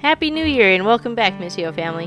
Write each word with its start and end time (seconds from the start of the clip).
Happy 0.00 0.30
New 0.30 0.44
Year 0.44 0.70
and 0.70 0.86
welcome 0.86 1.16
back, 1.16 1.40
Missio 1.40 1.74
family. 1.74 2.06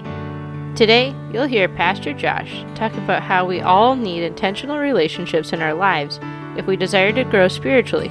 Today, 0.78 1.14
you'll 1.34 1.46
hear 1.46 1.68
Pastor 1.68 2.14
Josh 2.14 2.64
talk 2.74 2.94
about 2.94 3.22
how 3.22 3.46
we 3.46 3.60
all 3.60 3.98
need 3.98 4.24
intentional 4.24 4.78
relationships 4.78 5.52
in 5.52 5.62
our 5.62 5.74
lives 5.74 6.18
if 6.56 6.66
we 6.66 6.78
desire 6.78 7.12
to 7.12 7.26
grow 7.26 7.50
spiritually. 7.50 8.10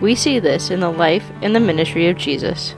We 0.00 0.14
see 0.14 0.38
this 0.38 0.70
in 0.70 0.78
the 0.78 0.92
life 0.92 1.28
and 1.42 1.52
the 1.52 1.58
ministry 1.58 2.06
of 2.06 2.16
Jesus. 2.16 2.76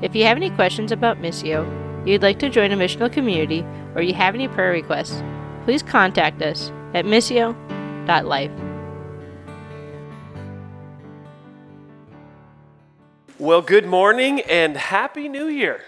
If 0.00 0.16
you 0.16 0.24
have 0.24 0.38
any 0.38 0.48
questions 0.48 0.92
about 0.92 1.20
Missio, 1.20 1.66
you'd 2.06 2.22
like 2.22 2.38
to 2.38 2.48
join 2.48 2.72
a 2.72 2.76
missional 2.76 3.12
community, 3.12 3.66
or 3.94 4.00
you 4.00 4.14
have 4.14 4.34
any 4.34 4.48
prayer 4.48 4.72
requests, 4.72 5.22
please 5.64 5.82
contact 5.82 6.40
us 6.40 6.72
at 6.94 7.04
missio.life. 7.04 8.67
Well, 13.40 13.62
good 13.62 13.86
morning 13.86 14.40
and 14.40 14.76
Happy 14.76 15.28
New 15.28 15.46
Year. 15.46 15.82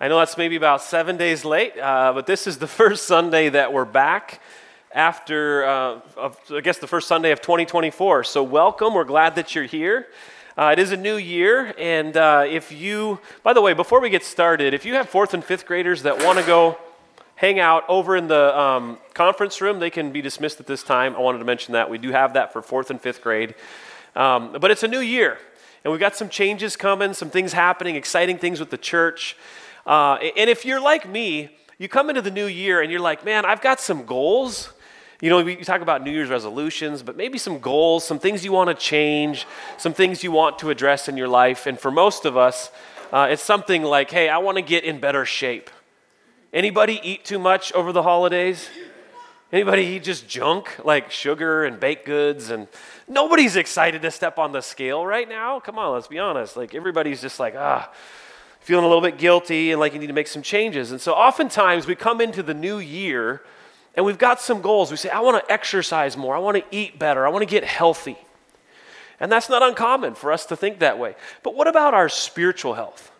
I 0.00 0.08
know 0.08 0.18
that's 0.18 0.36
maybe 0.36 0.56
about 0.56 0.82
seven 0.82 1.16
days 1.16 1.44
late, 1.44 1.78
uh, 1.78 2.12
but 2.12 2.26
this 2.26 2.48
is 2.48 2.58
the 2.58 2.66
first 2.80 3.06
Sunday 3.06 3.48
that 3.48 3.72
we're 3.72 3.84
back 3.84 4.40
after, 4.92 5.64
uh, 5.64 6.00
of, 6.16 6.36
I 6.50 6.60
guess, 6.60 6.78
the 6.78 6.88
first 6.88 7.06
Sunday 7.06 7.30
of 7.30 7.40
2024. 7.42 8.24
So, 8.24 8.42
welcome. 8.42 8.92
We're 8.92 9.04
glad 9.04 9.36
that 9.36 9.54
you're 9.54 9.66
here. 9.66 10.08
Uh, 10.58 10.70
it 10.72 10.80
is 10.80 10.90
a 10.90 10.96
new 10.96 11.14
year, 11.14 11.74
and 11.78 12.16
uh, 12.16 12.44
if 12.44 12.72
you, 12.72 13.20
by 13.44 13.52
the 13.52 13.62
way, 13.62 13.72
before 13.72 14.00
we 14.00 14.10
get 14.10 14.24
started, 14.24 14.74
if 14.74 14.84
you 14.84 14.94
have 14.94 15.08
fourth 15.08 15.34
and 15.34 15.44
fifth 15.44 15.64
graders 15.64 16.02
that 16.02 16.24
want 16.24 16.40
to 16.40 16.44
go 16.44 16.76
hang 17.36 17.60
out 17.60 17.84
over 17.88 18.16
in 18.16 18.26
the 18.26 18.58
um, 18.58 18.98
conference 19.14 19.60
room, 19.60 19.78
they 19.78 19.90
can 19.90 20.10
be 20.10 20.20
dismissed 20.20 20.58
at 20.58 20.66
this 20.66 20.82
time. 20.82 21.14
I 21.14 21.20
wanted 21.20 21.38
to 21.38 21.44
mention 21.44 21.74
that. 21.74 21.88
We 21.88 21.98
do 21.98 22.10
have 22.10 22.34
that 22.34 22.52
for 22.52 22.62
fourth 22.62 22.90
and 22.90 23.00
fifth 23.00 23.22
grade. 23.22 23.54
Um, 24.14 24.56
but 24.60 24.70
it's 24.70 24.82
a 24.82 24.88
new 24.88 25.00
year, 25.00 25.38
and 25.84 25.90
we've 25.92 26.00
got 26.00 26.16
some 26.16 26.28
changes 26.28 26.76
coming, 26.76 27.12
some 27.14 27.30
things 27.30 27.52
happening, 27.52 27.96
exciting 27.96 28.38
things 28.38 28.60
with 28.60 28.70
the 28.70 28.78
church. 28.78 29.36
Uh, 29.86 30.14
and 30.36 30.48
if 30.48 30.64
you're 30.64 30.80
like 30.80 31.08
me, 31.08 31.56
you 31.78 31.88
come 31.88 32.08
into 32.08 32.22
the 32.22 32.30
new 32.30 32.46
year 32.46 32.80
and 32.80 32.90
you're 32.90 33.00
like, 33.00 33.24
man, 33.24 33.44
I've 33.44 33.60
got 33.60 33.80
some 33.80 34.04
goals. 34.04 34.72
You 35.20 35.30
know, 35.30 35.42
we 35.42 35.56
talk 35.56 35.80
about 35.80 36.02
New 36.02 36.10
Year's 36.10 36.28
resolutions, 36.28 37.02
but 37.02 37.16
maybe 37.16 37.38
some 37.38 37.58
goals, 37.58 38.04
some 38.04 38.18
things 38.18 38.44
you 38.44 38.52
want 38.52 38.68
to 38.68 38.74
change, 38.74 39.46
some 39.78 39.92
things 39.92 40.22
you 40.22 40.32
want 40.32 40.58
to 40.60 40.70
address 40.70 41.08
in 41.08 41.16
your 41.16 41.28
life. 41.28 41.66
And 41.66 41.78
for 41.78 41.90
most 41.90 42.24
of 42.24 42.36
us, 42.36 42.70
uh, 43.12 43.28
it's 43.30 43.42
something 43.42 43.82
like, 43.82 44.10
hey, 44.10 44.28
I 44.28 44.38
want 44.38 44.56
to 44.56 44.62
get 44.62 44.84
in 44.84 45.00
better 45.00 45.24
shape. 45.24 45.70
Anybody 46.52 47.00
eat 47.02 47.24
too 47.24 47.38
much 47.38 47.72
over 47.72 47.92
the 47.92 48.02
holidays? 48.02 48.68
Anybody 49.52 49.82
eat 49.82 50.04
just 50.04 50.26
junk 50.26 50.82
like 50.82 51.10
sugar 51.10 51.66
and 51.66 51.78
baked 51.78 52.06
goods 52.06 52.48
and 52.48 52.68
nobody's 53.06 53.54
excited 53.54 54.00
to 54.00 54.10
step 54.10 54.38
on 54.38 54.52
the 54.52 54.62
scale 54.62 55.04
right 55.04 55.28
now. 55.28 55.60
Come 55.60 55.78
on, 55.78 55.92
let's 55.92 56.06
be 56.06 56.18
honest. 56.18 56.56
Like 56.56 56.74
everybody's 56.74 57.20
just 57.20 57.38
like, 57.38 57.54
ah, 57.54 57.92
feeling 58.60 58.86
a 58.86 58.88
little 58.88 59.02
bit 59.02 59.18
guilty 59.18 59.70
and 59.70 59.78
like 59.78 59.92
you 59.92 59.98
need 59.98 60.06
to 60.06 60.14
make 60.14 60.28
some 60.28 60.40
changes. 60.40 60.90
And 60.90 60.98
so 60.98 61.12
oftentimes 61.12 61.86
we 61.86 61.94
come 61.94 62.22
into 62.22 62.42
the 62.42 62.54
new 62.54 62.78
year 62.78 63.42
and 63.94 64.06
we've 64.06 64.16
got 64.16 64.40
some 64.40 64.62
goals. 64.62 64.90
We 64.90 64.96
say, 64.96 65.10
I 65.10 65.20
want 65.20 65.44
to 65.44 65.52
exercise 65.52 66.16
more. 66.16 66.34
I 66.34 66.38
want 66.38 66.56
to 66.56 66.64
eat 66.74 66.98
better. 66.98 67.26
I 67.26 67.28
want 67.28 67.42
to 67.42 67.46
get 67.46 67.62
healthy. 67.62 68.16
And 69.20 69.30
that's 69.30 69.50
not 69.50 69.62
uncommon 69.62 70.14
for 70.14 70.32
us 70.32 70.46
to 70.46 70.56
think 70.56 70.78
that 70.78 70.98
way. 70.98 71.14
But 71.42 71.54
what 71.54 71.68
about 71.68 71.92
our 71.92 72.08
spiritual 72.08 72.72
health? 72.72 73.12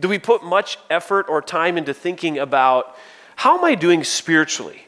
Do 0.00 0.08
we 0.08 0.18
put 0.18 0.42
much 0.42 0.78
effort 0.90 1.26
or 1.28 1.40
time 1.40 1.78
into 1.78 1.94
thinking 1.94 2.38
about 2.38 2.96
how 3.36 3.56
am 3.56 3.64
I 3.64 3.76
doing 3.76 4.02
spiritually? 4.02 4.85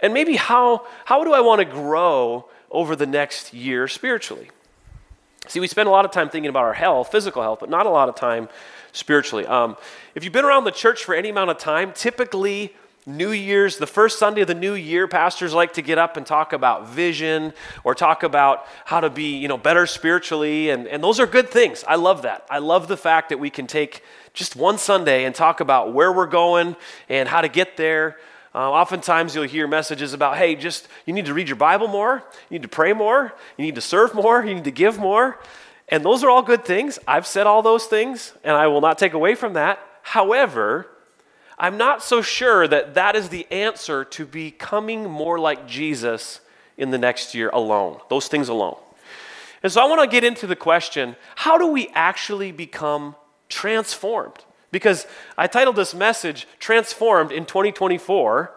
And 0.00 0.14
maybe 0.14 0.36
how, 0.36 0.86
how 1.04 1.24
do 1.24 1.32
I 1.32 1.40
want 1.40 1.60
to 1.60 1.64
grow 1.64 2.48
over 2.70 2.94
the 2.94 3.06
next 3.06 3.52
year 3.52 3.88
spiritually? 3.88 4.50
See, 5.48 5.60
we 5.60 5.66
spend 5.66 5.88
a 5.88 5.92
lot 5.92 6.04
of 6.04 6.10
time 6.10 6.28
thinking 6.28 6.50
about 6.50 6.64
our 6.64 6.74
health, 6.74 7.10
physical 7.10 7.42
health, 7.42 7.60
but 7.60 7.70
not 7.70 7.86
a 7.86 7.90
lot 7.90 8.08
of 8.08 8.14
time 8.14 8.48
spiritually. 8.92 9.46
Um, 9.46 9.76
if 10.14 10.22
you've 10.22 10.32
been 10.32 10.44
around 10.44 10.64
the 10.64 10.70
church 10.70 11.04
for 11.04 11.14
any 11.14 11.30
amount 11.30 11.50
of 11.50 11.58
time, 11.58 11.92
typically 11.92 12.74
New 13.06 13.30
Year's, 13.30 13.78
the 13.78 13.86
first 13.86 14.18
Sunday 14.18 14.42
of 14.42 14.48
the 14.48 14.54
new 14.54 14.74
year, 14.74 15.08
pastors 15.08 15.54
like 15.54 15.72
to 15.72 15.82
get 15.82 15.96
up 15.96 16.18
and 16.18 16.26
talk 16.26 16.52
about 16.52 16.88
vision 16.88 17.54
or 17.82 17.94
talk 17.94 18.22
about 18.22 18.66
how 18.84 19.00
to 19.00 19.08
be, 19.08 19.38
you 19.38 19.48
know, 19.48 19.56
better 19.56 19.86
spiritually. 19.86 20.68
And, 20.68 20.86
and 20.86 21.02
those 21.02 21.18
are 21.18 21.26
good 21.26 21.48
things. 21.48 21.82
I 21.88 21.94
love 21.94 22.22
that. 22.22 22.46
I 22.50 22.58
love 22.58 22.86
the 22.86 22.98
fact 22.98 23.30
that 23.30 23.38
we 23.38 23.48
can 23.48 23.66
take 23.66 24.02
just 24.34 24.54
one 24.54 24.76
Sunday 24.76 25.24
and 25.24 25.34
talk 25.34 25.60
about 25.60 25.94
where 25.94 26.12
we're 26.12 26.26
going 26.26 26.76
and 27.08 27.26
how 27.26 27.40
to 27.40 27.48
get 27.48 27.78
there. 27.78 28.18
Uh, 28.54 28.70
oftentimes 28.70 29.34
you'll 29.34 29.44
hear 29.44 29.66
messages 29.66 30.12
about, 30.12 30.36
hey, 30.36 30.54
just 30.54 30.88
you 31.06 31.12
need 31.12 31.26
to 31.26 31.34
read 31.34 31.48
your 31.48 31.56
Bible 31.56 31.88
more, 31.88 32.22
you 32.48 32.58
need 32.58 32.62
to 32.62 32.68
pray 32.68 32.92
more, 32.92 33.34
you 33.56 33.64
need 33.64 33.74
to 33.74 33.80
serve 33.80 34.14
more, 34.14 34.44
you 34.44 34.54
need 34.54 34.64
to 34.64 34.70
give 34.70 34.98
more. 34.98 35.38
And 35.88 36.04
those 36.04 36.22
are 36.22 36.30
all 36.30 36.42
good 36.42 36.64
things. 36.64 36.98
I've 37.06 37.26
said 37.26 37.46
all 37.46 37.62
those 37.62 37.86
things, 37.86 38.32
and 38.44 38.54
I 38.56 38.66
will 38.66 38.80
not 38.80 38.98
take 38.98 39.12
away 39.12 39.34
from 39.34 39.54
that. 39.54 39.78
However, 40.02 40.86
I'm 41.58 41.76
not 41.76 42.02
so 42.02 42.22
sure 42.22 42.68
that 42.68 42.94
that 42.94 43.16
is 43.16 43.30
the 43.30 43.46
answer 43.50 44.04
to 44.04 44.24
becoming 44.24 45.04
more 45.04 45.38
like 45.38 45.66
Jesus 45.66 46.40
in 46.76 46.90
the 46.90 46.98
next 46.98 47.34
year 47.34 47.50
alone, 47.50 47.98
those 48.08 48.28
things 48.28 48.48
alone. 48.48 48.76
And 49.62 49.72
so 49.72 49.82
I 49.82 49.86
want 49.86 50.00
to 50.00 50.06
get 50.06 50.24
into 50.24 50.46
the 50.46 50.56
question 50.56 51.16
how 51.34 51.58
do 51.58 51.66
we 51.66 51.88
actually 51.94 52.52
become 52.52 53.16
transformed? 53.48 54.44
Because 54.70 55.06
I 55.36 55.46
titled 55.46 55.76
this 55.76 55.94
message 55.94 56.46
Transformed 56.58 57.32
in 57.32 57.46
2024. 57.46 58.52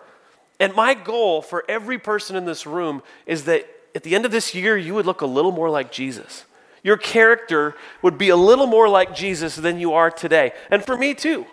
And 0.59 0.73
my 0.75 0.93
goal 0.93 1.41
for 1.41 1.63
every 1.67 1.97
person 1.97 2.35
in 2.35 2.45
this 2.45 2.65
room 2.65 3.01
is 3.25 3.45
that 3.45 3.67
at 3.95 4.03
the 4.03 4.15
end 4.15 4.25
of 4.25 4.31
this 4.31 4.53
year, 4.53 4.77
you 4.77 4.93
would 4.93 5.05
look 5.05 5.21
a 5.21 5.25
little 5.25 5.51
more 5.51 5.69
like 5.69 5.91
Jesus. 5.91 6.45
Your 6.83 6.97
character 6.97 7.75
would 8.01 8.17
be 8.17 8.29
a 8.29 8.35
little 8.35 8.67
more 8.67 8.89
like 8.89 9.15
Jesus 9.15 9.55
than 9.55 9.79
you 9.79 9.93
are 9.93 10.09
today. 10.09 10.51
And 10.69 10.83
for 10.83 10.97
me 10.97 11.13
too. 11.13 11.45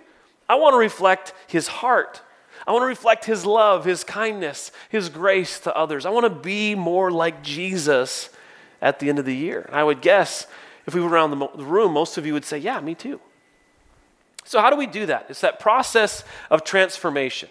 I 0.48 0.54
want 0.54 0.74
to 0.74 0.78
reflect 0.78 1.34
his 1.46 1.68
heart. 1.68 2.22
I 2.66 2.72
want 2.72 2.82
to 2.82 2.86
reflect 2.86 3.24
his 3.24 3.44
love, 3.44 3.84
his 3.84 4.04
kindness, 4.04 4.72
his 4.88 5.08
grace 5.08 5.60
to 5.60 5.76
others. 5.76 6.06
I 6.06 6.10
want 6.10 6.24
to 6.24 6.30
be 6.30 6.74
more 6.74 7.10
like 7.10 7.42
Jesus 7.42 8.30
at 8.80 8.98
the 8.98 9.08
end 9.08 9.18
of 9.18 9.24
the 9.24 9.36
year. 9.36 9.62
And 9.62 9.76
I 9.76 9.84
would 9.84 10.00
guess 10.00 10.46
if 10.86 10.94
we 10.94 11.00
were 11.00 11.08
around 11.08 11.30
the 11.30 11.64
room, 11.64 11.92
most 11.92 12.16
of 12.16 12.26
you 12.26 12.32
would 12.32 12.44
say, 12.44 12.58
Yeah, 12.58 12.80
me 12.80 12.94
too. 12.94 13.20
So, 14.48 14.62
how 14.62 14.70
do 14.70 14.76
we 14.76 14.86
do 14.86 15.04
that? 15.04 15.26
It's 15.28 15.42
that 15.42 15.60
process 15.60 16.24
of 16.48 16.64
transformation. 16.64 17.50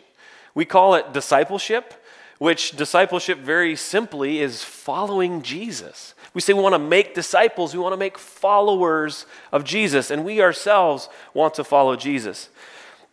We 0.55 0.65
call 0.65 0.95
it 0.95 1.13
discipleship, 1.13 1.93
which 2.39 2.71
discipleship 2.71 3.37
very 3.37 3.75
simply 3.75 4.39
is 4.39 4.63
following 4.63 5.43
Jesus. 5.43 6.15
We 6.33 6.41
say 6.41 6.53
we 6.53 6.63
want 6.63 6.73
to 6.73 6.79
make 6.79 7.13
disciples, 7.13 7.75
we 7.75 7.79
want 7.79 7.93
to 7.93 7.97
make 7.97 8.17
followers 8.17 9.27
of 9.51 9.63
Jesus, 9.63 10.09
and 10.09 10.25
we 10.25 10.41
ourselves 10.41 11.07
want 11.35 11.53
to 11.53 11.63
follow 11.63 11.95
Jesus. 11.95 12.49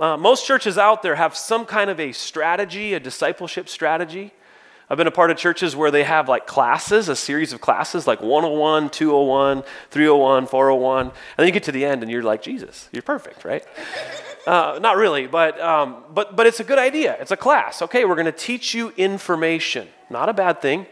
Uh, 0.00 0.16
most 0.16 0.46
churches 0.46 0.78
out 0.78 1.02
there 1.02 1.16
have 1.16 1.36
some 1.36 1.66
kind 1.66 1.90
of 1.90 2.00
a 2.00 2.12
strategy, 2.12 2.94
a 2.94 3.00
discipleship 3.00 3.68
strategy. 3.68 4.32
I've 4.90 4.98
been 4.98 5.06
a 5.06 5.12
part 5.12 5.30
of 5.30 5.36
churches 5.38 5.74
where 5.74 5.90
they 5.90 6.04
have 6.04 6.28
like 6.28 6.46
classes, 6.46 7.08
a 7.08 7.16
series 7.16 7.52
of 7.52 7.60
classes, 7.60 8.06
like 8.06 8.20
101, 8.20 8.90
201, 8.90 9.62
301, 9.90 10.46
401. 10.46 11.06
And 11.06 11.12
then 11.36 11.46
you 11.46 11.52
get 11.52 11.64
to 11.64 11.72
the 11.72 11.84
end 11.84 12.02
and 12.02 12.10
you're 12.10 12.22
like, 12.22 12.42
Jesus, 12.42 12.88
you're 12.92 13.02
perfect, 13.02 13.44
right? 13.44 13.64
Uh, 14.46 14.78
not 14.82 14.98
really, 14.98 15.26
but, 15.26 15.58
um, 15.58 16.04
but, 16.12 16.36
but 16.36 16.46
it's 16.46 16.60
a 16.60 16.64
good 16.64 16.78
idea. 16.78 17.16
It's 17.18 17.30
a 17.30 17.36
class. 17.36 17.80
Okay, 17.80 18.04
we're 18.04 18.14
going 18.14 18.26
to 18.26 18.32
teach 18.32 18.74
you 18.74 18.90
information. 18.90 19.88
Not 20.10 20.28
a 20.28 20.34
bad 20.34 20.60
thing. 20.60 20.84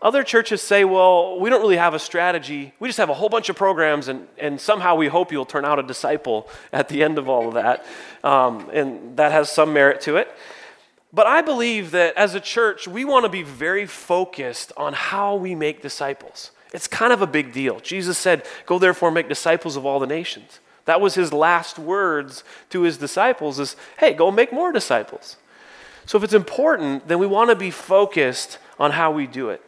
Other 0.00 0.22
churches 0.22 0.62
say, 0.62 0.84
well, 0.84 1.40
we 1.40 1.50
don't 1.50 1.60
really 1.60 1.76
have 1.76 1.92
a 1.92 1.98
strategy. 1.98 2.72
We 2.78 2.88
just 2.88 2.98
have 2.98 3.10
a 3.10 3.14
whole 3.14 3.28
bunch 3.28 3.48
of 3.48 3.56
programs, 3.56 4.06
and, 4.08 4.28
and 4.38 4.60
somehow 4.60 4.94
we 4.94 5.08
hope 5.08 5.32
you'll 5.32 5.44
turn 5.44 5.64
out 5.64 5.78
a 5.78 5.82
disciple 5.82 6.48
at 6.72 6.88
the 6.88 7.02
end 7.02 7.18
of 7.18 7.28
all 7.28 7.48
of 7.48 7.54
that. 7.54 7.84
Um, 8.22 8.70
and 8.72 9.16
that 9.16 9.32
has 9.32 9.50
some 9.50 9.72
merit 9.72 10.00
to 10.02 10.16
it. 10.16 10.32
But 11.12 11.26
I 11.26 11.40
believe 11.40 11.90
that 11.92 12.16
as 12.16 12.34
a 12.34 12.40
church, 12.40 12.86
we 12.86 13.04
want 13.04 13.24
to 13.24 13.30
be 13.30 13.42
very 13.42 13.86
focused 13.86 14.72
on 14.76 14.92
how 14.92 15.36
we 15.36 15.54
make 15.54 15.80
disciples. 15.80 16.50
It's 16.72 16.86
kind 16.86 17.12
of 17.12 17.22
a 17.22 17.26
big 17.26 17.52
deal. 17.52 17.80
Jesus 17.80 18.18
said, 18.18 18.44
Go 18.66 18.78
therefore 18.78 19.10
make 19.10 19.28
disciples 19.28 19.76
of 19.76 19.86
all 19.86 19.98
the 19.98 20.06
nations. 20.06 20.60
That 20.88 21.02
was 21.02 21.14
his 21.14 21.34
last 21.34 21.78
words 21.78 22.44
to 22.70 22.80
his 22.80 22.96
disciples 22.96 23.58
is, 23.58 23.76
hey, 23.98 24.14
go 24.14 24.30
make 24.30 24.50
more 24.50 24.72
disciples. 24.72 25.36
So 26.06 26.16
if 26.16 26.24
it's 26.24 26.32
important, 26.32 27.08
then 27.08 27.18
we 27.18 27.26
want 27.26 27.50
to 27.50 27.56
be 27.56 27.70
focused 27.70 28.56
on 28.78 28.92
how 28.92 29.10
we 29.10 29.26
do 29.26 29.50
it. 29.50 29.62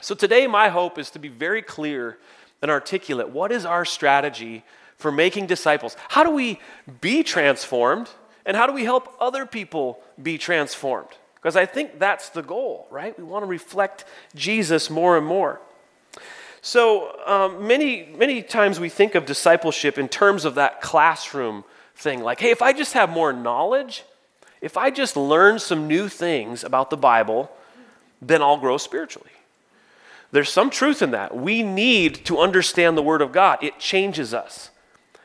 So 0.00 0.14
today, 0.14 0.46
my 0.46 0.68
hope 0.68 0.98
is 0.98 1.10
to 1.10 1.18
be 1.18 1.26
very 1.26 1.62
clear 1.62 2.18
and 2.62 2.70
articulate 2.70 3.30
what 3.30 3.50
is 3.50 3.64
our 3.64 3.84
strategy 3.84 4.62
for 4.98 5.10
making 5.10 5.46
disciples? 5.46 5.96
How 6.10 6.22
do 6.22 6.30
we 6.30 6.60
be 7.00 7.24
transformed? 7.24 8.08
And 8.46 8.56
how 8.56 8.66
do 8.66 8.72
we 8.72 8.84
help 8.84 9.16
other 9.20 9.46
people 9.46 10.00
be 10.22 10.38
transformed? 10.38 11.08
Because 11.36 11.56
I 11.56 11.66
think 11.66 11.98
that's 11.98 12.30
the 12.30 12.42
goal, 12.42 12.86
right? 12.90 13.16
We 13.18 13.24
want 13.24 13.42
to 13.42 13.46
reflect 13.46 14.04
Jesus 14.34 14.90
more 14.90 15.16
and 15.16 15.26
more. 15.26 15.60
So 16.62 17.20
um, 17.26 17.66
many, 17.66 18.08
many 18.16 18.42
times 18.42 18.80
we 18.80 18.88
think 18.88 19.14
of 19.14 19.26
discipleship 19.26 19.98
in 19.98 20.08
terms 20.08 20.46
of 20.46 20.54
that 20.54 20.80
classroom 20.80 21.64
thing. 21.94 22.22
Like, 22.22 22.40
hey, 22.40 22.50
if 22.50 22.62
I 22.62 22.72
just 22.72 22.94
have 22.94 23.10
more 23.10 23.32
knowledge, 23.32 24.04
if 24.62 24.78
I 24.78 24.90
just 24.90 25.16
learn 25.16 25.58
some 25.58 25.86
new 25.86 26.08
things 26.08 26.64
about 26.64 26.88
the 26.88 26.96
Bible, 26.96 27.50
then 28.22 28.40
I'll 28.40 28.56
grow 28.56 28.78
spiritually. 28.78 29.30
There's 30.32 30.50
some 30.50 30.70
truth 30.70 31.02
in 31.02 31.10
that. 31.10 31.36
We 31.36 31.62
need 31.62 32.24
to 32.24 32.38
understand 32.38 32.96
the 32.96 33.02
Word 33.02 33.20
of 33.20 33.30
God, 33.30 33.62
it 33.62 33.78
changes 33.78 34.32
us. 34.32 34.70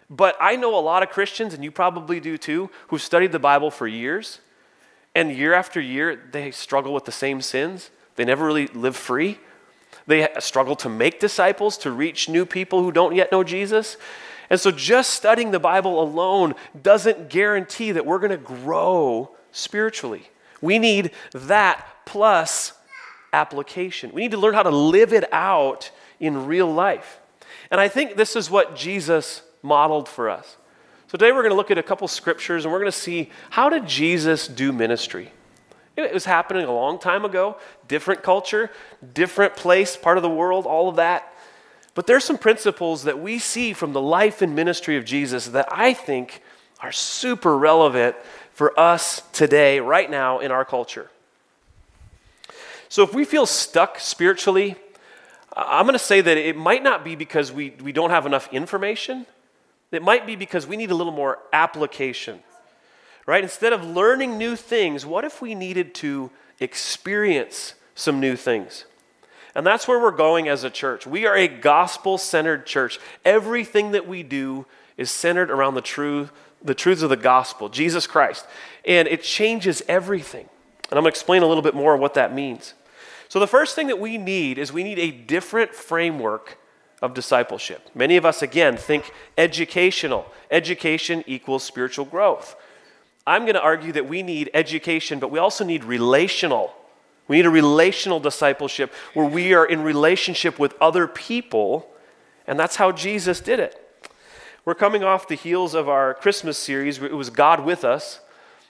But 0.10 0.36
I 0.40 0.56
know 0.56 0.78
a 0.78 0.82
lot 0.82 1.04
of 1.04 1.10
Christians, 1.10 1.54
and 1.54 1.64
you 1.64 1.72
probably 1.72 2.20
do 2.20 2.38
too, 2.38 2.70
who've 2.88 3.02
studied 3.02 3.32
the 3.32 3.40
Bible 3.40 3.70
for 3.70 3.88
years, 3.88 4.40
and 5.16 5.32
year 5.32 5.54
after 5.54 5.80
year, 5.80 6.20
they 6.32 6.52
struggle 6.52 6.94
with 6.94 7.06
the 7.06 7.12
same 7.12 7.42
sins. 7.42 7.90
They 8.16 8.26
never 8.26 8.46
really 8.46 8.68
live 8.68 8.96
free. 8.96 9.40
They 10.08 10.28
struggle 10.40 10.76
to 10.78 10.90
make 10.90 11.20
disciples, 11.20 11.78
to 11.80 11.92
reach 11.92 12.30
new 12.30 12.46
people 12.46 12.82
who 12.82 12.92
don't 12.92 13.16
yet 13.16 13.32
know 13.32 13.44
Jesus. 13.44 13.98
And 14.50 14.60
so, 14.60 14.72
just 14.72 15.12
studying 15.12 15.52
the 15.52 15.60
Bible 15.60 16.02
alone 16.02 16.56
doesn't 16.82 17.30
guarantee 17.30 17.92
that 17.92 18.06
we're 18.06 18.18
going 18.18 18.32
to 18.32 18.38
grow 18.38 19.32
spiritually. 19.52 20.30
We 20.62 20.80
need 20.80 21.12
that 21.34 21.86
plus 22.06 22.74
application. 23.32 24.12
We 24.12 24.22
need 24.22 24.32
to 24.32 24.38
learn 24.38 24.56
how 24.56 24.64
to 24.64 24.72
live 24.72 25.14
it 25.14 25.32
out 25.32 25.92
in 26.20 26.48
real 26.48 26.72
life. 26.72 27.20
And 27.70 27.80
I 27.80 27.88
think 27.88 28.16
this 28.16 28.36
is 28.36 28.50
what 28.50 28.76
Jesus 28.76 29.44
modeled 29.62 30.08
for 30.08 30.30
us. 30.30 30.58
So 31.08 31.18
today 31.18 31.32
we're 31.32 31.42
going 31.42 31.52
to 31.52 31.56
look 31.56 31.72
at 31.72 31.78
a 31.78 31.84
couple 31.84 32.08
scriptures 32.08 32.66
and 32.66 32.72
we're 32.72 32.80
going 32.80 32.92
to 32.92 32.98
see 32.98 33.30
how 33.50 33.70
did 33.70 33.88
Jesus 33.88 34.48
do 34.48 34.72
ministry? 34.72 35.32
It 35.98 36.14
was 36.14 36.26
happening 36.26 36.66
a 36.66 36.74
long 36.74 37.00
time 37.00 37.26
ago, 37.26 37.58
different 37.88 38.24
culture, 38.24 38.72
different 39.14 39.56
place, 39.56 39.98
part 39.98 40.18
of 40.18 40.24
the 40.24 40.30
world, 40.30 40.66
all 40.66 40.88
of 40.88 40.96
that. 40.96 41.34
But 41.94 42.08
there's 42.08 42.24
some 42.24 42.38
principles 42.38 43.04
that 43.04 43.20
we 43.20 43.40
see 43.40 43.74
from 43.74 43.92
the 43.92 44.02
life 44.02 44.42
and 44.42 44.56
ministry 44.56 44.96
of 44.96 45.04
Jesus 45.04 45.48
that 45.48 45.68
I 45.72 45.94
think 45.94 46.42
are 46.80 46.92
super 46.94 47.58
relevant 47.58 48.16
for 48.54 48.80
us 48.80 49.22
today, 49.34 49.80
right 49.80 50.10
now 50.10 50.40
in 50.40 50.52
our 50.52 50.64
culture. 50.64 51.10
So 52.88 53.04
if 53.04 53.14
we 53.14 53.26
feel 53.26 53.46
stuck 53.46 54.00
spiritually, 54.00 54.76
I'm 55.56 55.86
going 55.86 55.94
to 55.94 56.00
say 56.00 56.22
that 56.22 56.38
it 56.38 56.56
might 56.56 56.84
not 56.84 57.04
be 57.04 57.16
because 57.16 57.52
we, 57.52 57.72
we 57.82 57.92
don't 57.92 58.10
have 58.10 58.26
enough 58.26 58.52
information. 58.54 59.26
It 59.92 60.04
might 60.04 60.28
be 60.28 60.36
because 60.36 60.68
we 60.68 60.78
need 60.78 60.92
a 60.92 60.96
little 60.96 61.14
more 61.14 61.40
application, 61.52 62.40
right? 63.26 63.44
Instead 63.44 63.74
of 63.74 63.84
learning 63.84 64.38
new 64.38 64.56
things, 64.56 65.06
what 65.06 65.26
if 65.26 65.42
we 65.42 65.56
needed 65.56 65.96
to 65.96 66.30
experience 66.60 67.74
some 67.96 68.20
new 68.20 68.36
things? 68.36 68.86
And 69.56 69.66
that's 69.66 69.88
where 69.88 70.00
we're 70.00 70.12
going 70.12 70.48
as 70.48 70.64
a 70.64 70.70
church. 70.70 71.08
We 71.08 71.26
are 71.26 71.36
a 71.36 71.48
gospel 71.48 72.18
centered 72.18 72.66
church. 72.66 73.00
Everything 73.26 73.92
that 73.92 74.08
we 74.08 74.22
do 74.22 74.66
is 74.96 75.10
centered 75.10 75.50
around 75.50 75.74
the 75.74 75.82
truth, 75.82 76.32
the 76.64 76.76
truths 76.76 77.02
of 77.02 77.10
the 77.10 77.18
gospel, 77.18 77.68
Jesus 77.68 78.06
Christ. 78.06 78.46
And 78.86 79.08
it 79.08 79.24
changes 79.24 79.82
everything. 79.88 80.48
And 80.90 80.98
I'm 80.98 81.04
going 81.04 81.12
to 81.12 81.18
explain 81.18 81.42
a 81.42 81.48
little 81.48 81.64
bit 81.64 81.74
more 81.74 81.98
what 81.98 82.14
that 82.14 82.34
means. 82.34 82.74
So, 83.28 83.40
the 83.40 83.48
first 83.48 83.76
thing 83.76 83.88
that 83.88 84.00
we 84.00 84.18
need 84.18 84.58
is 84.58 84.74
we 84.74 84.84
need 84.84 85.00
a 85.00 85.12
different 85.12 85.74
framework 85.74 86.58
of 87.02 87.14
discipleship. 87.14 87.90
Many 87.96 88.18
of 88.18 88.26
us, 88.26 88.42
again, 88.42 88.78
think 88.78 89.12
educational. 89.38 90.26
Education 90.52 91.24
equals 91.28 91.64
spiritual 91.64 92.06
growth. 92.06 92.56
I'm 93.26 93.44
going 93.44 93.54
to 93.54 93.62
argue 93.62 93.92
that 93.94 94.08
we 94.08 94.24
need 94.24 94.50
education, 94.54 95.20
but 95.20 95.32
we 95.32 95.40
also 95.40 95.64
need 95.64 95.84
relational. 95.84 96.74
We 97.28 97.38
need 97.38 97.46
a 97.46 97.52
relational 97.52 98.20
discipleship 98.20 98.92
where 99.14 99.26
we 99.26 99.54
are 99.54 99.66
in 99.66 99.82
relationship 99.82 100.60
with 100.60 100.74
other 100.82 101.08
people, 101.08 101.90
and 102.48 102.60
that's 102.60 102.76
how 102.76 102.92
Jesus 102.92 103.40
did 103.40 103.60
it. 103.60 103.86
We're 104.66 104.76
coming 104.76 105.04
off 105.04 105.28
the 105.28 105.36
heels 105.36 105.74
of 105.74 105.88
our 105.88 106.14
Christmas 106.16 106.58
series. 106.58 107.02
It 107.02 107.14
was 107.14 107.30
God 107.30 107.64
with 107.64 107.84
us. 107.84 108.20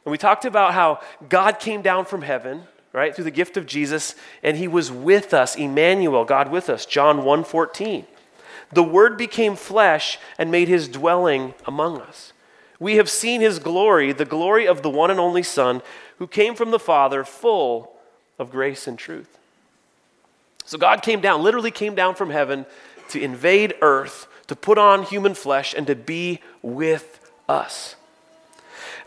And 0.05 0.11
we 0.11 0.17
talked 0.17 0.45
about 0.45 0.73
how 0.73 1.01
God 1.27 1.59
came 1.59 1.81
down 1.81 2.05
from 2.05 2.21
heaven 2.21 2.63
right? 2.93 3.13
Through 3.13 3.25
the 3.25 3.31
gift 3.31 3.57
of 3.57 3.65
Jesus, 3.65 4.15
and 4.43 4.57
he 4.57 4.67
was 4.67 4.91
with 4.91 5.33
us, 5.33 5.55
Emmanuel, 5.55 6.25
God 6.25 6.51
with 6.51 6.69
us, 6.69 6.85
John 6.85 7.23
1:14. 7.23 8.05
The 8.71 8.83
word 8.83 9.17
became 9.17 9.55
flesh 9.55 10.19
and 10.37 10.51
made 10.51 10.67
his 10.67 10.87
dwelling 10.87 11.53
among 11.65 12.01
us. 12.01 12.33
We 12.79 12.95
have 12.95 13.09
seen 13.09 13.41
his 13.41 13.59
glory, 13.59 14.13
the 14.13 14.25
glory 14.25 14.67
of 14.67 14.81
the 14.81 14.89
one 14.89 15.11
and 15.11 15.19
only 15.19 15.43
Son, 15.43 15.81
who 16.17 16.27
came 16.27 16.55
from 16.55 16.71
the 16.71 16.79
Father, 16.79 17.23
full 17.23 17.93
of 18.37 18.51
grace 18.51 18.87
and 18.87 18.97
truth. 18.97 19.37
So 20.65 20.77
God 20.77 21.01
came 21.01 21.19
down, 21.19 21.41
literally 21.41 21.71
came 21.71 21.95
down 21.95 22.15
from 22.15 22.29
heaven 22.29 22.65
to 23.09 23.21
invade 23.21 23.73
earth, 23.81 24.27
to 24.47 24.55
put 24.55 24.77
on 24.77 25.03
human 25.03 25.33
flesh, 25.33 25.73
and 25.73 25.87
to 25.87 25.95
be 25.95 26.39
with 26.61 27.31
us. 27.49 27.95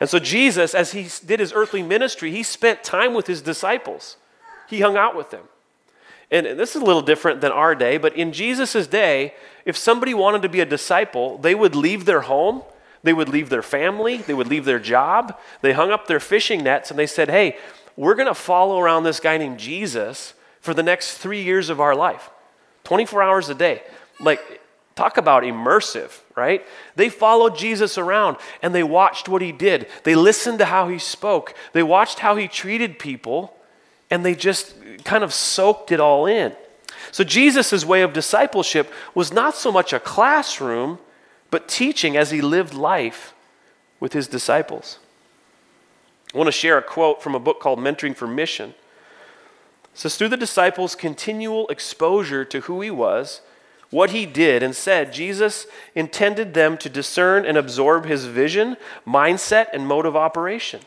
And 0.00 0.10
so, 0.10 0.18
Jesus, 0.18 0.74
as 0.74 0.92
he 0.92 1.08
did 1.24 1.38
his 1.38 1.52
earthly 1.52 1.82
ministry, 1.82 2.32
he 2.32 2.42
spent 2.42 2.82
time 2.82 3.14
with 3.14 3.28
his 3.28 3.40
disciples. 3.40 4.16
He 4.68 4.80
hung 4.80 4.96
out 4.96 5.14
with 5.14 5.30
them. 5.30 5.44
And 6.32 6.58
this 6.58 6.75
is 6.75 6.82
a 6.82 6.84
little 6.84 7.02
different 7.02 7.43
than 7.43 7.52
our 7.52 7.75
day, 7.75 7.99
but 7.99 8.17
in 8.17 8.32
Jesus' 8.32 8.87
day, 8.87 9.34
if 9.67 9.76
somebody 9.76 10.14
wanted 10.14 10.43
to 10.43 10.49
be 10.49 10.61
a 10.61 10.67
disciple, 10.67 11.38
they 11.38 11.55
would 11.55 11.76
leave 11.76 12.06
their 12.06 12.23
home, 12.23 12.62
they 13.02 13.12
would 13.12 13.29
leave 13.29 13.50
their 13.50 13.62
family, 13.62 14.17
they 14.17 14.32
would 14.32 14.49
leave 14.49 14.64
their 14.64 14.79
job. 14.79 15.38
They 15.61 15.73
hung 15.73 15.90
up 15.90 16.06
their 16.06 16.20
fishing 16.20 16.64
nets 16.64 16.90
and 16.90 16.99
they 16.99 17.06
said, 17.06 17.29
Hey, 17.29 17.58
we're 17.96 18.14
going 18.14 18.29
to 18.29 18.34
follow 18.34 18.81
around 18.81 19.05
this 19.05 19.20
guy 19.20 19.37
named 19.37 19.58
Jesus 19.58 20.32
for 20.61 20.73
the 20.73 20.82
next 20.82 21.19
three 21.19 21.43
years 21.43 21.69
of 21.69 21.81
our 21.81 21.94
life, 21.94 22.31
24 22.84 23.23
hours 23.23 23.49
a 23.50 23.55
day. 23.55 23.82
Like, 24.19 24.62
Talk 24.94 25.17
about 25.17 25.43
immersive, 25.43 26.20
right? 26.37 26.67
They 26.96 27.08
followed 27.08 27.56
Jesus 27.56 27.96
around 27.96 28.37
and 28.61 28.75
they 28.75 28.82
watched 28.82 29.29
what 29.29 29.40
he 29.40 29.50
did. 29.50 29.88
They 30.05 30.14
listened 30.14 30.58
to 30.58 30.67
how 30.67 30.88
he 30.88 30.99
spoke. 30.99 31.55
They 31.73 31.82
watched 31.82 32.19
how 32.19 32.37
he 32.37 32.46
treated 32.46 32.99
people 32.99 33.56
and 34.12 34.26
they 34.26 34.34
just 34.34 34.74
kind 35.04 35.24
of 35.24 35.32
soaked 35.32 35.90
it 35.90 35.98
all 35.98 36.26
in. 36.26 36.52
So, 37.12 37.24
Jesus' 37.24 37.82
way 37.82 38.02
of 38.02 38.12
discipleship 38.12 38.92
was 39.14 39.32
not 39.32 39.54
so 39.54 39.72
much 39.72 39.94
a 39.94 39.98
classroom, 39.98 40.98
but 41.50 41.66
teaching 41.66 42.14
as 42.14 42.30
he 42.30 42.42
lived 42.42 42.74
life 42.74 43.32
with 44.00 44.12
his 44.12 44.28
disciples. 44.28 44.98
I 46.34 46.36
want 46.36 46.48
to 46.48 46.52
share 46.52 46.76
a 46.76 46.82
quote 46.82 47.22
from 47.22 47.34
a 47.34 47.40
book 47.40 47.58
called 47.58 47.78
Mentoring 47.78 48.14
for 48.14 48.26
Mission. 48.26 48.74
It 49.84 49.98
says, 49.98 50.16
Through 50.16 50.28
the 50.28 50.36
disciples' 50.36 50.94
continual 50.94 51.66
exposure 51.68 52.44
to 52.44 52.60
who 52.60 52.82
he 52.82 52.90
was, 52.90 53.40
what 53.88 54.10
he 54.10 54.26
did 54.26 54.62
and 54.62 54.76
said, 54.76 55.14
Jesus 55.14 55.66
intended 55.94 56.52
them 56.52 56.76
to 56.78 56.90
discern 56.90 57.46
and 57.46 57.56
absorb 57.56 58.04
his 58.04 58.26
vision, 58.26 58.76
mindset, 59.06 59.68
and 59.72 59.86
mode 59.86 60.04
of 60.04 60.16
operation. 60.16 60.82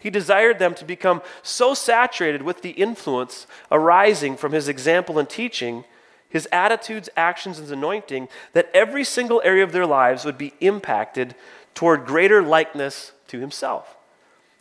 He 0.00 0.10
desired 0.10 0.58
them 0.58 0.74
to 0.74 0.84
become 0.84 1.20
so 1.42 1.74
saturated 1.74 2.42
with 2.42 2.62
the 2.62 2.70
influence 2.70 3.46
arising 3.70 4.36
from 4.36 4.52
his 4.52 4.66
example 4.66 5.18
and 5.18 5.28
teaching, 5.28 5.84
his 6.28 6.48
attitudes, 6.50 7.10
actions, 7.18 7.58
and 7.58 7.70
anointing, 7.70 8.28
that 8.54 8.70
every 8.72 9.04
single 9.04 9.42
area 9.44 9.62
of 9.62 9.72
their 9.72 9.86
lives 9.86 10.24
would 10.24 10.38
be 10.38 10.54
impacted 10.60 11.34
toward 11.74 12.06
greater 12.06 12.42
likeness 12.42 13.12
to 13.28 13.38
himself. 13.38 13.96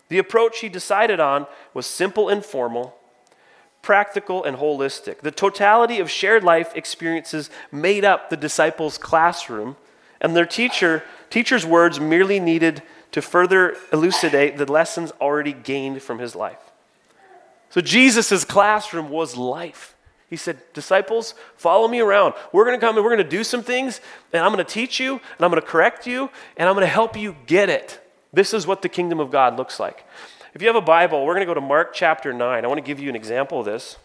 The 0.10 0.18
approach 0.18 0.60
he 0.60 0.70
decided 0.70 1.22
on 1.22 1.48
was 1.74 1.86
simple 1.86 2.28
and 2.28 2.44
formal, 2.44 2.98
practical, 3.82 4.44
and 4.44 4.58
holistic. 4.58 5.20
The 5.20 5.32
totality 5.32 6.00
of 6.00 6.12
shared 6.12 6.44
life 6.44 6.76
experiences 6.76 7.50
made 7.72 8.04
up 8.04 8.30
the 8.30 8.38
disciples' 8.38 8.98
classroom, 8.98 9.78
and 10.20 10.36
their 10.36 10.46
teacher, 10.46 11.04
teacher's 11.30 11.66
words 11.66 11.98
merely 11.98 12.42
needed 12.42 12.84
to 13.12 13.22
further 13.22 13.76
elucidate 13.92 14.58
the 14.58 14.72
lessons 14.72 15.12
already 15.20 15.54
gained 15.54 16.02
from 16.02 16.20
his 16.20 16.36
life. 16.36 16.60
So 17.70 17.82
Jesus' 17.82 18.46
classroom 18.46 19.10
was 19.10 19.36
life. 19.36 19.96
He 20.30 20.36
said, 20.36 20.60
Disciples, 20.74 21.34
follow 21.56 21.88
me 21.88 22.00
around. 22.00 22.36
We're 22.52 22.66
going 22.66 22.80
to 22.80 22.86
come 22.86 22.96
and 22.96 23.04
we're 23.04 23.16
going 23.16 23.24
to 23.24 23.38
do 23.38 23.44
some 23.44 23.64
things, 23.64 24.00
and 24.32 24.44
I'm 24.44 24.54
going 24.54 24.64
to 24.64 24.72
teach 24.72 25.00
you, 25.00 25.14
and 25.14 25.46
I'm 25.46 25.50
going 25.50 25.62
to 25.62 25.68
correct 25.68 26.06
you, 26.06 26.30
and 26.58 26.70
I'm 26.70 26.76
going 26.76 26.86
to 26.86 26.92
help 26.92 27.18
you 27.18 27.36
get 27.48 27.70
it. 27.70 28.00
This 28.32 28.54
is 28.54 28.68
what 28.68 28.84
the 28.84 28.90
kingdom 28.90 29.20
of 29.20 29.32
God 29.32 29.58
looks 29.58 29.80
like. 29.80 30.06
If 30.54 30.62
you 30.62 30.68
have 30.68 30.76
a 30.76 30.82
Bible, 30.82 31.26
we're 31.26 31.34
going 31.34 31.48
to 31.48 31.50
go 31.50 31.56
to 31.56 31.62
Mark 31.62 31.94
chapter 31.94 32.32
9. 32.32 32.64
I 32.64 32.68
want 32.68 32.78
to 32.78 32.84
give 32.84 33.00
you 33.00 33.10
an 33.10 33.16
example 33.16 33.60
of 33.60 33.66
this. 33.66 33.98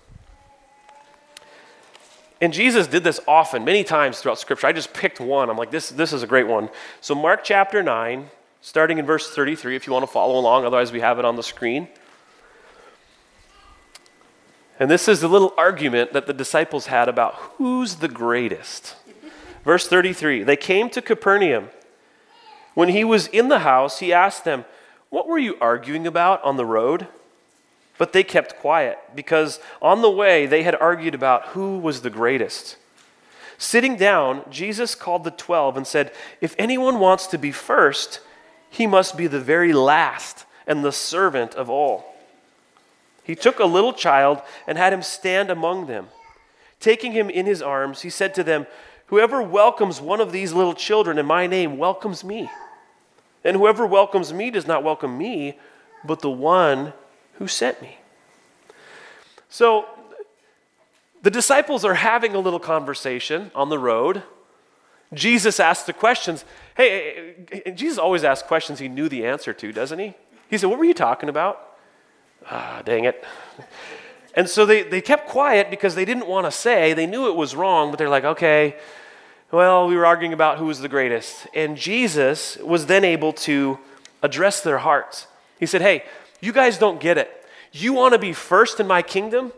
And 2.41 2.53
Jesus 2.53 2.87
did 2.87 3.05
this 3.05 3.21
often, 3.27 3.65
many 3.65 3.85
times 3.85 4.21
throughout 4.21 4.39
Scripture. 4.39 4.67
I 4.67 4.73
just 4.73 4.93
picked 4.93 5.21
one. 5.21 5.49
I'm 5.49 5.57
like, 5.57 5.71
this, 5.71 5.91
this 5.91 6.13
is 6.13 6.23
a 6.23 6.27
great 6.27 6.47
one. 6.47 6.69
So, 7.01 7.15
Mark 7.15 7.45
chapter 7.45 7.83
9, 7.83 8.29
starting 8.65 8.97
in 8.97 9.05
verse 9.05 9.29
33, 9.31 9.77
if 9.77 9.87
you 9.87 9.93
want 9.93 10.05
to 10.05 10.11
follow 10.11 10.39
along, 10.39 10.65
otherwise, 10.65 10.91
we 10.91 11.01
have 11.01 11.19
it 11.19 11.25
on 11.27 11.37
the 11.37 11.43
screen. 11.43 11.87
And 14.81 14.91
this 14.91 15.07
is 15.07 15.21
the 15.21 15.29
little 15.29 15.53
argument 15.59 16.15
that 16.15 16.27
the 16.27 16.33
disciples 16.33 16.87
had 16.87 17.07
about 17.07 17.35
who's 17.35 17.97
the 17.97 18.09
greatest. 18.09 18.97
Verse 19.65 19.87
33 19.87 20.45
They 20.45 20.57
came 20.57 20.89
to 20.91 21.03
Capernaum. 21.03 21.69
When 22.73 22.89
he 22.89 23.05
was 23.05 23.27
in 23.27 23.51
the 23.51 23.61
house, 23.61 24.01
he 24.01 24.15
asked 24.15 24.45
them, 24.45 24.65
what 25.11 25.29
were 25.29 25.39
you 25.39 25.57
arguing 25.61 26.07
about 26.07 26.43
on 26.43 26.57
the 26.57 26.67
road? 26.67 27.07
But 27.99 28.15
they 28.15 28.25
kept 28.25 28.59
quiet 28.59 28.99
because 29.15 29.61
on 29.81 30.01
the 30.01 30.11
way 30.11 30.47
they 30.47 30.63
had 30.63 30.75
argued 30.75 31.15
about 31.15 31.49
who 31.49 31.79
was 31.79 32.01
the 32.01 32.11
greatest. 32.11 32.77
Sitting 33.59 33.97
down, 33.97 34.43
Jesus 34.51 34.95
called 34.95 35.23
the 35.23 35.31
twelve 35.31 35.77
and 35.77 35.87
said, 35.87 36.13
If 36.41 36.57
anyone 36.59 36.99
wants 36.99 37.29
to 37.29 37.39
be 37.39 37.53
first, 37.53 38.21
he 38.75 38.89
must 38.89 39.17
be 39.17 39.29
the 39.29 39.39
very 39.39 39.73
last 39.73 40.47
and 40.67 40.85
the 40.85 40.91
servant 40.91 41.55
of 41.55 41.71
all. 41.71 42.17
He 43.23 43.37
took 43.37 43.61
a 43.61 43.65
little 43.65 43.93
child 43.93 44.43
and 44.67 44.77
had 44.77 44.93
him 44.93 45.01
stand 45.01 45.49
among 45.49 45.87
them. 45.87 46.09
Taking 46.81 47.13
him 47.13 47.31
in 47.31 47.47
his 47.47 47.63
arms, 47.63 48.03
he 48.03 48.11
said 48.11 48.35
to 48.35 48.43
them, 48.43 48.67
Whoever 49.07 49.41
welcomes 49.41 50.01
one 50.01 50.21
of 50.21 50.33
these 50.33 50.53
little 50.53 50.75
children 50.75 51.19
in 51.19 51.27
my 51.27 51.47
name 51.47 51.79
welcomes 51.79 52.25
me. 52.25 52.51
And 53.45 53.57
whoever 53.57 53.87
welcomes 53.87 54.33
me 54.33 54.51
does 54.51 54.67
not 54.67 54.83
welcome 54.83 55.17
me, 55.17 55.57
but 56.05 56.21
the 56.21 56.31
one 56.31 56.95
who 57.35 57.47
sent 57.47 57.81
me. 57.81 57.99
So 59.49 59.87
the 61.23 61.31
disciples 61.31 61.85
are 61.85 61.95
having 61.95 62.35
a 62.35 62.41
little 62.41 62.59
conversation 62.59 63.53
on 63.55 63.69
the 63.69 63.79
road. 63.79 64.25
Jesus 65.13 65.61
asks 65.61 65.87
the 65.87 65.93
questions. 65.93 66.45
Hey, 66.77 67.35
Jesus 67.75 67.99
always 67.99 68.25
asks 68.25 68.47
questions 68.47 68.79
he 68.79 68.89
knew 68.89 69.09
the 69.09 69.25
answer 69.25 69.53
to, 69.53 69.73
doesn't 69.73 69.99
he? 69.99 70.15
He 70.51 70.59
said, 70.59 70.69
What 70.69 70.79
were 70.79 70.85
you 70.85 70.95
talking 70.95 71.29
about? 71.29 71.77
Ah, 72.51 72.83
dang 72.85 73.05
it. 73.05 73.25
And 74.35 74.49
so 74.49 74.67
they, 74.67 74.83
they 74.83 75.01
kept 75.01 75.29
quiet 75.29 75.71
because 75.71 75.95
they 75.95 76.05
didn't 76.05 76.27
want 76.27 76.47
to 76.47 76.51
say. 76.51 76.93
They 76.93 77.07
knew 77.07 77.29
it 77.29 77.37
was 77.37 77.55
wrong, 77.55 77.91
but 77.91 77.99
they're 77.99 78.09
like, 78.09 78.25
okay, 78.25 78.77
well, 79.53 79.87
we 79.87 79.97
were 79.97 80.05
arguing 80.05 80.33
about 80.33 80.59
who 80.59 80.67
was 80.67 80.81
the 80.81 80.89
greatest. 80.89 81.47
And 81.55 81.77
Jesus 81.77 82.57
was 82.57 82.87
then 82.87 83.05
able 83.05 83.33
to 83.33 83.79
address 84.23 84.61
their 84.61 84.79
hearts. 84.79 85.29
He 85.61 85.67
said, 85.67 85.83
hey, 85.83 86.05
you 86.41 86.53
guys 86.53 86.79
don't 86.79 87.01
get 87.01 87.17
it. 87.17 87.31
You 87.71 87.93
want 87.93 88.13
to 88.13 88.19
be 88.19 88.33
first 88.33 88.81
in 88.81 88.87
my 88.87 89.03
kingdom? 89.03 89.53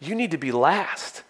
You 0.00 0.14
need 0.14 0.30
to 0.30 0.38
be 0.38 0.50
last. 0.50 1.22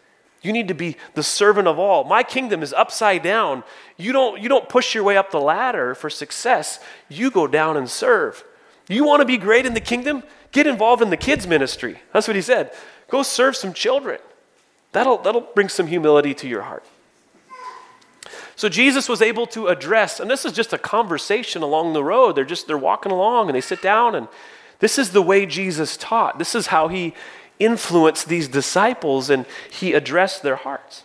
You 0.42 0.52
need 0.52 0.68
to 0.68 0.74
be 0.74 0.96
the 1.14 1.22
servant 1.22 1.68
of 1.68 1.78
all. 1.78 2.04
My 2.04 2.22
kingdom 2.22 2.62
is 2.62 2.72
upside 2.72 3.22
down. 3.22 3.62
You 3.96 4.12
don't, 4.12 4.42
you 4.42 4.48
don't 4.48 4.68
push 4.68 4.94
your 4.94 5.04
way 5.04 5.16
up 5.16 5.30
the 5.30 5.40
ladder 5.40 5.94
for 5.94 6.10
success, 6.10 6.80
you 7.08 7.30
go 7.30 7.46
down 7.46 7.76
and 7.76 7.88
serve. 7.88 8.44
You 8.88 9.04
want 9.04 9.20
to 9.20 9.26
be 9.26 9.38
great 9.38 9.64
in 9.64 9.74
the 9.74 9.80
kingdom? 9.80 10.22
Get 10.50 10.66
involved 10.66 11.00
in 11.00 11.10
the 11.10 11.16
kids' 11.16 11.46
ministry. 11.46 12.00
That's 12.12 12.26
what 12.26 12.36
he 12.36 12.42
said. 12.42 12.72
Go 13.08 13.22
serve 13.22 13.56
some 13.56 13.72
children. 13.72 14.18
That'll, 14.90 15.18
that'll 15.18 15.48
bring 15.54 15.68
some 15.68 15.86
humility 15.86 16.34
to 16.34 16.48
your 16.48 16.62
heart. 16.62 16.84
So 18.56 18.68
Jesus 18.68 19.08
was 19.08 19.22
able 19.22 19.46
to 19.48 19.68
address, 19.68 20.20
and 20.20 20.30
this 20.30 20.44
is 20.44 20.52
just 20.52 20.72
a 20.72 20.78
conversation 20.78 21.62
along 21.62 21.94
the 21.94 22.04
road. 22.04 22.36
They're 22.36 22.44
just 22.44 22.66
they're 22.66 22.78
walking 22.78 23.10
along 23.10 23.48
and 23.48 23.56
they 23.56 23.60
sit 23.60 23.80
down, 23.80 24.14
and 24.14 24.28
this 24.78 24.98
is 24.98 25.10
the 25.10 25.22
way 25.22 25.46
Jesus 25.46 25.96
taught. 25.96 26.38
This 26.38 26.54
is 26.54 26.68
how 26.68 26.88
he 26.88 27.14
influenced 27.64 28.28
these 28.28 28.48
disciples 28.48 29.30
and 29.30 29.46
he 29.70 29.92
addressed 29.92 30.42
their 30.42 30.56
hearts. 30.56 31.04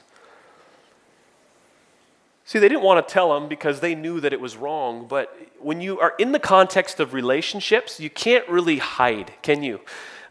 See, 2.46 2.60
they 2.60 2.70
didn't 2.70 2.84
want 2.84 3.06
to 3.06 3.14
tell 3.14 3.34
them 3.34 3.50
because 3.50 3.82
they 3.82 3.94
knew 3.94 4.22
that 4.22 4.32
it 4.32 4.40
was 4.40 4.56
wrong, 4.56 5.06
but 5.08 5.36
when 5.60 5.82
you 5.82 6.00
are 6.00 6.14
in 6.18 6.32
the 6.32 6.40
context 6.40 7.00
of 7.00 7.14
relationships, 7.14 8.00
you 8.00 8.10
can't 8.10 8.48
really 8.48 8.78
hide, 8.78 9.34
can 9.42 9.64
you? 9.64 9.82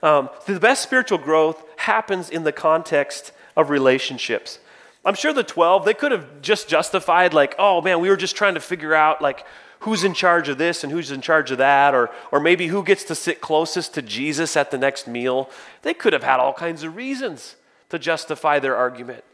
Um, 0.02 0.30
the 0.46 0.58
best 0.58 0.82
spiritual 0.82 1.18
growth 1.18 1.62
happens 1.76 2.30
in 2.30 2.44
the 2.44 2.52
context 2.52 3.32
of 3.54 3.68
relationships. 3.68 4.58
I'm 5.04 5.14
sure 5.14 5.32
the 5.32 5.44
12, 5.44 5.84
they 5.84 5.94
could 5.94 6.10
have 6.10 6.40
just 6.40 6.68
justified, 6.68 7.34
like, 7.34 7.54
oh 7.58 7.82
man, 7.82 8.00
we 8.00 8.08
were 8.08 8.16
just 8.16 8.34
trying 8.34 8.54
to 8.54 8.60
figure 8.60 8.94
out, 8.94 9.20
like, 9.20 9.44
who's 9.80 10.04
in 10.04 10.14
charge 10.14 10.48
of 10.48 10.58
this 10.58 10.82
and 10.82 10.92
who's 10.92 11.10
in 11.10 11.20
charge 11.20 11.50
of 11.50 11.58
that, 11.58 11.94
or, 11.94 12.10
or 12.32 12.40
maybe 12.40 12.68
who 12.68 12.82
gets 12.82 13.04
to 13.04 13.14
sit 13.14 13.40
closest 13.40 13.94
to 13.94 14.02
Jesus 14.02 14.56
at 14.56 14.70
the 14.70 14.78
next 14.78 15.06
meal. 15.06 15.50
They 15.82 15.94
could 15.94 16.12
have 16.12 16.22
had 16.22 16.40
all 16.40 16.52
kinds 16.52 16.82
of 16.82 16.96
reasons 16.96 17.56
to 17.90 17.98
justify 17.98 18.58
their 18.58 18.76
argument. 18.76 19.24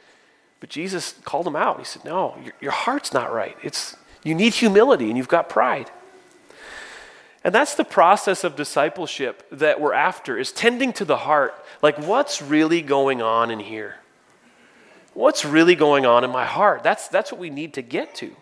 But 0.61 0.69
Jesus 0.69 1.15
called 1.25 1.47
them 1.47 1.57
out. 1.57 1.79
He 1.79 1.85
said, 1.85 2.05
No, 2.05 2.37
your, 2.43 2.55
your 2.61 2.73
heart's 2.73 3.13
not 3.13 3.33
right. 3.33 3.57
It's, 3.63 3.97
you 4.25 4.35
need 4.35 4.55
humility 4.55 5.09
and 5.09 5.17
you've 5.17 5.29
got 5.29 5.49
pride. 5.49 5.91
And 7.45 7.53
that's 7.53 7.75
the 7.75 7.85
process 7.85 8.45
of 8.45 8.55
discipleship 8.55 9.45
that 9.51 9.81
we're 9.81 9.95
after 9.95 10.39
is 10.39 10.53
tending 10.53 10.93
to 10.95 11.05
the 11.05 11.17
heart. 11.17 11.55
Like 11.83 11.99
what's 11.99 12.41
really 12.41 12.83
going 12.83 13.21
on 13.21 13.51
in 13.51 13.59
here? 13.59 13.97
What's 15.15 15.45
really 15.45 15.75
going 15.75 16.07
on 16.07 16.25
in 16.25 16.31
my 16.31 16.47
heart? 16.47 16.83
That's, 16.83 17.09
that's 17.09 17.33
what 17.33 17.41
we 17.41 17.51
need 17.51 17.75
to 17.75 17.83
get 17.83 18.15
to. 18.17 18.35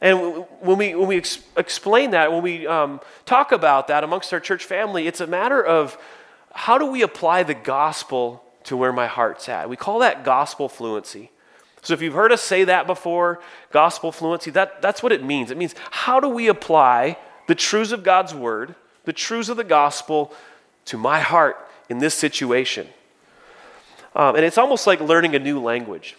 And 0.00 0.44
when 0.60 0.78
we, 0.78 0.94
when 0.94 1.08
we 1.08 1.16
ex- 1.16 1.40
explain 1.56 2.12
that, 2.12 2.32
when 2.32 2.42
we 2.42 2.66
um, 2.66 3.00
talk 3.26 3.52
about 3.52 3.88
that 3.88 4.04
amongst 4.04 4.32
our 4.32 4.40
church 4.40 4.64
family, 4.64 5.06
it's 5.06 5.20
a 5.20 5.26
matter 5.26 5.62
of 5.62 5.98
how 6.52 6.78
do 6.78 6.86
we 6.86 7.02
apply 7.02 7.42
the 7.42 7.54
gospel 7.54 8.44
to 8.64 8.76
where 8.76 8.92
my 8.92 9.06
heart's 9.06 9.48
at. 9.48 9.68
We 9.68 9.76
call 9.76 10.00
that 10.00 10.24
gospel 10.24 10.68
fluency. 10.68 11.30
So 11.82 11.94
if 11.94 12.02
you've 12.02 12.14
heard 12.14 12.32
us 12.32 12.42
say 12.42 12.64
that 12.64 12.86
before, 12.86 13.40
gospel 13.70 14.12
fluency, 14.12 14.50
that, 14.52 14.82
that's 14.82 15.02
what 15.02 15.12
it 15.12 15.24
means. 15.24 15.50
It 15.50 15.56
means 15.56 15.74
how 15.90 16.20
do 16.20 16.28
we 16.28 16.48
apply 16.48 17.16
the 17.46 17.54
truths 17.54 17.92
of 17.92 18.02
God's 18.02 18.34
word, 18.34 18.74
the 19.04 19.12
truths 19.12 19.48
of 19.48 19.56
the 19.56 19.64
gospel 19.64 20.32
to 20.86 20.98
my 20.98 21.20
heart 21.20 21.56
in 21.88 21.98
this 21.98 22.14
situation? 22.14 22.88
Um, 24.14 24.36
and 24.36 24.44
it's 24.44 24.58
almost 24.58 24.86
like 24.86 25.00
learning 25.00 25.34
a 25.34 25.38
new 25.38 25.60
language. 25.60 26.16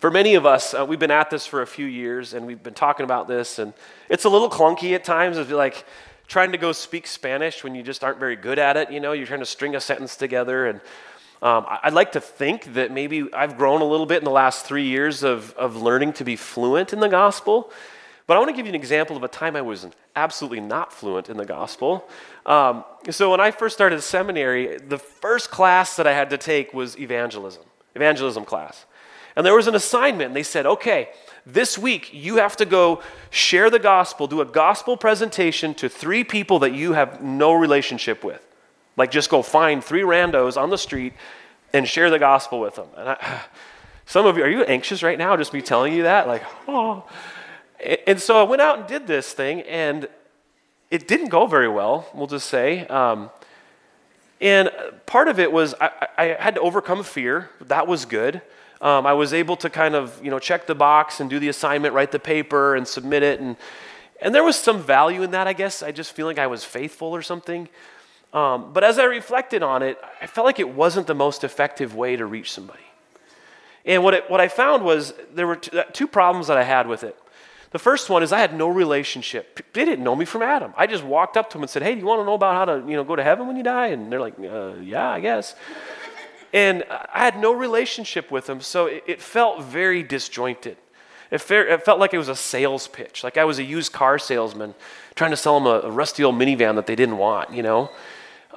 For 0.00 0.10
many 0.10 0.34
of 0.34 0.44
us, 0.44 0.74
uh, 0.74 0.84
we've 0.86 0.98
been 0.98 1.10
at 1.10 1.30
this 1.30 1.46
for 1.46 1.62
a 1.62 1.66
few 1.66 1.86
years 1.86 2.34
and 2.34 2.46
we've 2.46 2.62
been 2.62 2.74
talking 2.74 3.04
about 3.04 3.28
this, 3.28 3.58
and 3.58 3.72
it's 4.10 4.24
a 4.24 4.28
little 4.28 4.50
clunky 4.50 4.94
at 4.94 5.04
times. 5.04 5.38
It's 5.38 5.50
like 5.50 5.86
trying 6.26 6.52
to 6.52 6.58
go 6.58 6.72
speak 6.72 7.06
Spanish 7.06 7.64
when 7.64 7.74
you 7.74 7.82
just 7.82 8.04
aren't 8.04 8.18
very 8.18 8.36
good 8.36 8.58
at 8.58 8.76
it. 8.76 8.90
You 8.90 9.00
know, 9.00 9.12
you're 9.12 9.26
trying 9.26 9.40
to 9.40 9.46
string 9.46 9.74
a 9.74 9.80
sentence 9.80 10.14
together, 10.14 10.66
and 10.66 10.82
um, 11.40 11.64
I'd 11.82 11.94
like 11.94 12.12
to 12.12 12.20
think 12.20 12.74
that 12.74 12.92
maybe 12.92 13.32
I've 13.32 13.56
grown 13.56 13.80
a 13.80 13.86
little 13.86 14.04
bit 14.04 14.18
in 14.18 14.24
the 14.24 14.30
last 14.30 14.66
three 14.66 14.86
years 14.86 15.22
of, 15.22 15.54
of 15.54 15.80
learning 15.80 16.12
to 16.14 16.24
be 16.24 16.36
fluent 16.36 16.92
in 16.92 17.00
the 17.00 17.08
gospel. 17.08 17.72
But 18.26 18.36
I 18.36 18.40
want 18.40 18.50
to 18.50 18.56
give 18.56 18.66
you 18.66 18.72
an 18.72 18.76
example 18.78 19.16
of 19.16 19.22
a 19.22 19.28
time 19.28 19.56
I 19.56 19.62
was 19.62 19.86
absolutely 20.14 20.60
not 20.60 20.92
fluent 20.92 21.30
in 21.30 21.38
the 21.38 21.46
gospel. 21.46 22.06
Um, 22.44 22.84
so 23.08 23.30
when 23.30 23.40
I 23.40 23.50
first 23.50 23.74
started 23.74 24.02
seminary, 24.02 24.76
the 24.76 24.98
first 24.98 25.50
class 25.50 25.96
that 25.96 26.06
I 26.06 26.12
had 26.12 26.28
to 26.30 26.36
take 26.36 26.74
was 26.74 26.98
evangelism, 26.98 27.62
evangelism 27.94 28.44
class. 28.44 28.84
And 29.36 29.44
there 29.44 29.54
was 29.54 29.66
an 29.66 29.74
assignment, 29.74 30.28
and 30.28 30.36
they 30.36 30.42
said, 30.42 30.64
okay, 30.66 31.10
this 31.44 31.76
week 31.76 32.10
you 32.12 32.36
have 32.36 32.56
to 32.56 32.64
go 32.64 33.02
share 33.30 33.68
the 33.70 33.78
gospel, 33.78 34.26
do 34.26 34.40
a 34.40 34.46
gospel 34.46 34.96
presentation 34.96 35.74
to 35.74 35.88
three 35.88 36.24
people 36.24 36.58
that 36.60 36.72
you 36.72 36.94
have 36.94 37.22
no 37.22 37.52
relationship 37.52 38.24
with. 38.24 38.42
Like, 38.96 39.10
just 39.10 39.28
go 39.28 39.42
find 39.42 39.84
three 39.84 40.00
randos 40.00 40.60
on 40.60 40.70
the 40.70 40.78
street 40.78 41.12
and 41.74 41.86
share 41.86 42.08
the 42.08 42.18
gospel 42.18 42.60
with 42.60 42.76
them. 42.76 42.88
And 42.96 43.10
I, 43.10 43.42
some 44.06 44.24
of 44.24 44.38
you, 44.38 44.44
are 44.44 44.48
you 44.48 44.62
anxious 44.62 45.02
right 45.02 45.18
now, 45.18 45.36
just 45.36 45.52
me 45.52 45.60
telling 45.60 45.92
you 45.92 46.04
that? 46.04 46.26
Like, 46.26 46.42
oh. 46.68 47.04
And 48.06 48.18
so 48.18 48.40
I 48.40 48.42
went 48.44 48.62
out 48.62 48.78
and 48.78 48.88
did 48.88 49.06
this 49.06 49.32
thing, 49.34 49.60
and 49.62 50.08
it 50.90 51.06
didn't 51.06 51.28
go 51.28 51.46
very 51.46 51.68
well, 51.68 52.08
we'll 52.14 52.26
just 52.26 52.48
say. 52.48 52.86
Um, 52.86 53.30
and 54.40 54.70
part 55.06 55.28
of 55.28 55.38
it 55.38 55.52
was 55.52 55.74
I, 55.80 55.90
I, 56.16 56.24
had 56.38 56.54
to 56.56 56.60
overcome 56.60 57.02
fear. 57.02 57.50
That 57.60 57.86
was 57.86 58.04
good. 58.04 58.42
Um, 58.80 59.06
I 59.06 59.14
was 59.14 59.32
able 59.32 59.56
to 59.56 59.70
kind 59.70 59.94
of, 59.94 60.22
you 60.22 60.30
know, 60.30 60.38
check 60.38 60.66
the 60.66 60.74
box 60.74 61.20
and 61.20 61.30
do 61.30 61.38
the 61.38 61.48
assignment, 61.48 61.94
write 61.94 62.12
the 62.12 62.18
paper, 62.18 62.76
and 62.76 62.86
submit 62.86 63.22
it. 63.22 63.40
And, 63.40 63.56
and 64.20 64.34
there 64.34 64.44
was 64.44 64.56
some 64.56 64.82
value 64.82 65.22
in 65.22 65.30
that, 65.30 65.46
I 65.46 65.52
guess. 65.52 65.82
I 65.82 65.92
just 65.92 66.12
feel 66.12 66.26
like 66.26 66.38
I 66.38 66.46
was 66.46 66.64
faithful 66.64 67.08
or 67.08 67.22
something. 67.22 67.68
Um, 68.32 68.72
but 68.72 68.84
as 68.84 68.98
I 68.98 69.04
reflected 69.04 69.62
on 69.62 69.82
it, 69.82 69.98
I 70.20 70.26
felt 70.26 70.44
like 70.44 70.58
it 70.58 70.68
wasn't 70.68 71.06
the 71.06 71.14
most 71.14 71.42
effective 71.42 71.94
way 71.94 72.16
to 72.16 72.26
reach 72.26 72.52
somebody. 72.52 72.80
And 73.86 74.02
what, 74.02 74.14
it, 74.14 74.28
what 74.28 74.40
I 74.40 74.48
found 74.48 74.84
was 74.84 75.14
there 75.32 75.46
were 75.46 75.56
two, 75.56 75.78
uh, 75.78 75.84
two 75.92 76.06
problems 76.08 76.48
that 76.48 76.58
I 76.58 76.64
had 76.64 76.86
with 76.86 77.02
it. 77.04 77.16
The 77.70 77.78
first 77.78 78.10
one 78.10 78.22
is 78.22 78.32
I 78.32 78.40
had 78.40 78.54
no 78.54 78.68
relationship. 78.68 79.60
They 79.72 79.84
didn't 79.84 80.04
know 80.04 80.16
me 80.16 80.24
from 80.24 80.42
Adam. 80.42 80.72
I 80.76 80.86
just 80.86 81.04
walked 81.04 81.36
up 81.36 81.50
to 81.50 81.54
them 81.54 81.62
and 81.62 81.70
said, 81.70 81.82
"Hey, 81.82 81.94
do 81.94 82.00
you 82.00 82.06
want 82.06 82.20
to 82.20 82.24
know 82.24 82.34
about 82.34 82.54
how 82.54 82.64
to, 82.64 82.88
you 82.88 82.96
know, 82.96 83.04
go 83.04 83.16
to 83.16 83.22
heaven 83.22 83.46
when 83.46 83.56
you 83.56 83.62
die?" 83.62 83.88
And 83.88 84.10
they're 84.10 84.20
like, 84.20 84.38
uh, 84.38 84.74
"Yeah, 84.80 85.08
I 85.08 85.20
guess." 85.20 85.54
And 86.52 86.84
I 86.88 87.18
had 87.18 87.38
no 87.38 87.52
relationship 87.52 88.30
with 88.30 88.46
them, 88.46 88.60
so 88.60 88.86
it, 88.86 89.04
it 89.06 89.22
felt 89.22 89.62
very 89.62 90.02
disjointed. 90.02 90.76
It, 91.30 91.50
it, 91.50 91.82
felt 91.84 91.98
like 91.98 92.14
it 92.14 92.18
was 92.18 92.28
a 92.28 92.36
sales 92.36 92.86
pitch, 92.86 93.24
like 93.24 93.36
I 93.36 93.44
was 93.44 93.58
a 93.58 93.64
used 93.64 93.92
car 93.92 94.18
salesman 94.18 94.74
trying 95.16 95.32
to 95.32 95.36
sell 95.36 95.58
them 95.58 95.66
a, 95.66 95.88
a 95.88 95.90
rusty 95.90 96.22
old 96.22 96.36
minivan 96.36 96.76
that 96.76 96.86
they 96.86 96.94
didn't 96.94 97.18
want, 97.18 97.52
you 97.52 97.62
know. 97.62 97.90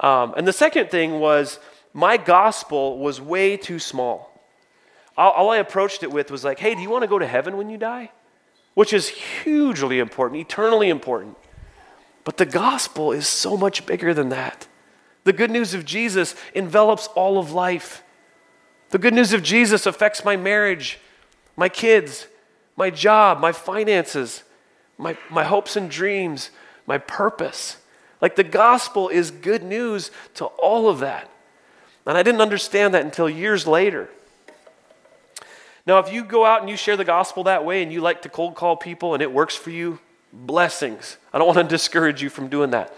Um, 0.00 0.34
and 0.36 0.46
the 0.46 0.52
second 0.52 0.90
thing 0.90 1.18
was 1.18 1.58
my 1.92 2.16
gospel 2.16 2.98
was 2.98 3.20
way 3.20 3.56
too 3.56 3.78
small. 3.78 4.30
All, 5.16 5.32
all 5.32 5.50
I 5.50 5.56
approached 5.56 6.02
it 6.02 6.12
with 6.12 6.30
was 6.30 6.44
like, 6.44 6.60
hey, 6.60 6.74
do 6.74 6.80
you 6.80 6.90
want 6.90 7.02
to 7.02 7.08
go 7.08 7.18
to 7.18 7.26
heaven 7.26 7.56
when 7.56 7.70
you 7.70 7.76
die? 7.76 8.12
Which 8.74 8.92
is 8.92 9.08
hugely 9.08 9.98
important, 9.98 10.40
eternally 10.40 10.88
important. 10.88 11.36
But 12.22 12.36
the 12.36 12.46
gospel 12.46 13.12
is 13.12 13.26
so 13.26 13.56
much 13.56 13.84
bigger 13.86 14.14
than 14.14 14.28
that. 14.28 14.68
The 15.24 15.32
good 15.32 15.50
news 15.50 15.74
of 15.74 15.84
Jesus 15.84 16.34
envelops 16.54 17.06
all 17.08 17.38
of 17.38 17.52
life. 17.52 18.02
The 18.90 18.98
good 18.98 19.14
news 19.14 19.32
of 19.32 19.42
Jesus 19.42 19.86
affects 19.86 20.24
my 20.24 20.36
marriage, 20.36 20.98
my 21.56 21.68
kids, 21.68 22.26
my 22.76 22.90
job, 22.90 23.40
my 23.40 23.52
finances, 23.52 24.42
my, 24.98 25.16
my 25.30 25.44
hopes 25.44 25.76
and 25.76 25.90
dreams, 25.90 26.50
my 26.86 26.98
purpose. 26.98 27.76
Like 28.20 28.36
the 28.36 28.44
gospel 28.44 29.08
is 29.08 29.30
good 29.30 29.62
news 29.62 30.10
to 30.34 30.46
all 30.46 30.88
of 30.88 31.00
that. 31.00 31.30
And 32.06 32.16
I 32.16 32.22
didn't 32.22 32.40
understand 32.40 32.94
that 32.94 33.04
until 33.04 33.28
years 33.28 33.66
later. 33.66 34.08
Now, 35.86 35.98
if 35.98 36.12
you 36.12 36.24
go 36.24 36.44
out 36.44 36.60
and 36.60 36.68
you 36.68 36.76
share 36.76 36.96
the 36.96 37.04
gospel 37.04 37.44
that 37.44 37.64
way 37.64 37.82
and 37.82 37.92
you 37.92 38.00
like 38.00 38.22
to 38.22 38.28
cold 38.28 38.54
call 38.54 38.76
people 38.76 39.14
and 39.14 39.22
it 39.22 39.32
works 39.32 39.54
for 39.54 39.70
you, 39.70 39.98
blessings. 40.32 41.16
I 41.32 41.38
don't 41.38 41.46
want 41.54 41.58
to 41.58 41.64
discourage 41.64 42.22
you 42.22 42.30
from 42.30 42.48
doing 42.48 42.70
that. 42.70 42.94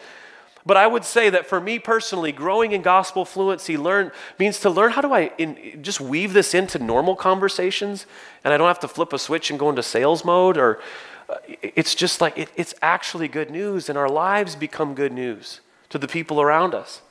But 0.65 0.77
I 0.77 0.87
would 0.87 1.05
say 1.05 1.29
that 1.31 1.47
for 1.47 1.61
me 1.61 1.79
personally, 1.79 2.31
growing 2.31 2.73
in 2.73 2.83
gospel 2.83 3.25
fluency 3.25 3.77
learn, 3.77 4.13
means 4.39 4.61
to 4.61 4.71
learn 4.71 4.93
how 4.93 5.01
do 5.01 5.13
I 5.13 5.33
in, 5.39 5.83
just 5.83 6.01
weave 6.01 6.33
this 6.33 6.55
into 6.55 6.79
normal 6.79 7.17
conversations 7.17 8.07
and 8.45 8.55
I 8.55 8.57
don't 8.57 8.69
have 8.69 8.81
to 8.81 8.89
flip 8.89 9.13
a 9.13 9.19
switch 9.19 9.51
and 9.51 9.59
go 9.59 9.71
into 9.71 9.83
sales 9.83 10.25
mode 10.25 10.57
or 10.57 10.81
uh, 11.29 11.37
it's 11.49 11.95
just 11.95 12.21
like 12.21 12.39
it, 12.39 12.49
it's 12.55 12.75
actually 12.81 13.27
good 13.27 13.51
news 13.51 13.89
and 13.89 13.99
our 13.99 14.09
lives 14.09 14.55
become 14.55 14.95
good 14.95 15.13
news 15.13 15.61
to 15.89 15.99
the 15.99 16.09
people 16.09 16.41
around 16.41 16.75
us. 16.75 17.03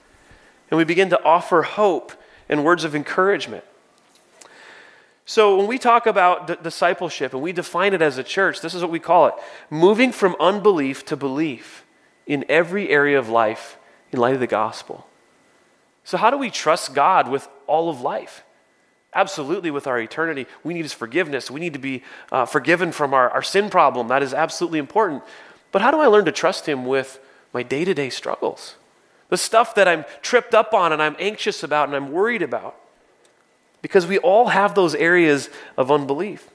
And 0.70 0.78
we 0.78 0.86
begin 0.86 1.10
to 1.10 1.22
offer 1.24 1.64
hope 1.64 2.14
and 2.48 2.64
words 2.64 2.86
of 2.86 2.96
encouragement. 2.96 3.66
So, 5.26 5.58
when 5.58 5.68
we 5.68 5.78
talk 5.78 6.08
about 6.08 6.48
d- 6.48 6.56
discipleship 6.62 7.34
and 7.34 7.42
we 7.42 7.54
define 7.54 7.94
it 7.94 8.02
as 8.02 8.18
a 8.18 8.24
church, 8.24 8.62
this 8.62 8.74
is 8.74 8.82
what 8.82 8.92
we 8.92 9.00
call 9.00 9.28
it 9.28 9.34
moving 9.70 10.12
from 10.12 10.36
unbelief 10.40 11.06
to 11.06 11.16
belief 11.16 11.81
in 12.32 12.46
every 12.48 12.88
area 12.90 13.20
of 13.20 13.28
life 13.28 13.78
in 14.14 14.20
light 14.20 14.34
of 14.34 14.40
the 14.40 14.48
gospel. 14.48 15.06
So, 16.06 16.18
how 16.18 16.30
do 16.30 16.38
we 16.38 16.50
trust 16.50 16.96
God 16.96 17.30
with 17.30 17.46
all 17.68 17.90
of 17.90 18.00
life? 18.00 18.46
Absolutely, 19.14 19.70
with 19.70 19.86
our 19.86 20.00
eternity. 20.00 20.48
We 20.64 20.74
need 20.74 20.84
His 20.84 20.94
forgiveness. 20.94 21.52
We 21.52 21.60
need 21.60 21.74
to 21.74 21.80
be 21.80 22.04
uh, 22.32 22.46
forgiven 22.46 22.94
from 22.94 23.14
our, 23.14 23.30
our 23.30 23.42
sin 23.42 23.70
problem. 23.70 24.08
That 24.08 24.24
is 24.24 24.34
absolutely 24.34 24.80
important. 24.80 25.24
But 25.74 25.82
how 25.82 25.92
do 25.92 26.00
I 26.00 26.08
learn 26.08 26.24
to 26.24 26.32
trust 26.32 26.70
Him 26.70 26.86
with 26.86 27.20
my 27.54 27.64
day 27.64 27.84
to 27.84 27.94
day 27.94 28.10
struggles? 28.10 28.76
The 29.28 29.38
stuff 29.38 29.76
that 29.76 29.90
I'm 29.90 30.06
tripped 30.22 30.56
up 30.56 30.74
on 30.74 30.94
and 30.94 31.02
I'm 31.02 31.18
anxious 31.20 31.64
about 31.64 31.90
and 31.90 31.98
I'm 31.98 32.14
worried 32.14 32.42
about. 32.42 32.78
Because 33.82 34.08
we 34.08 34.20
all 34.20 34.48
have 34.48 34.74
those 34.74 34.96
areas 34.96 35.50
of 35.78 35.92
unbelief. 35.92 36.50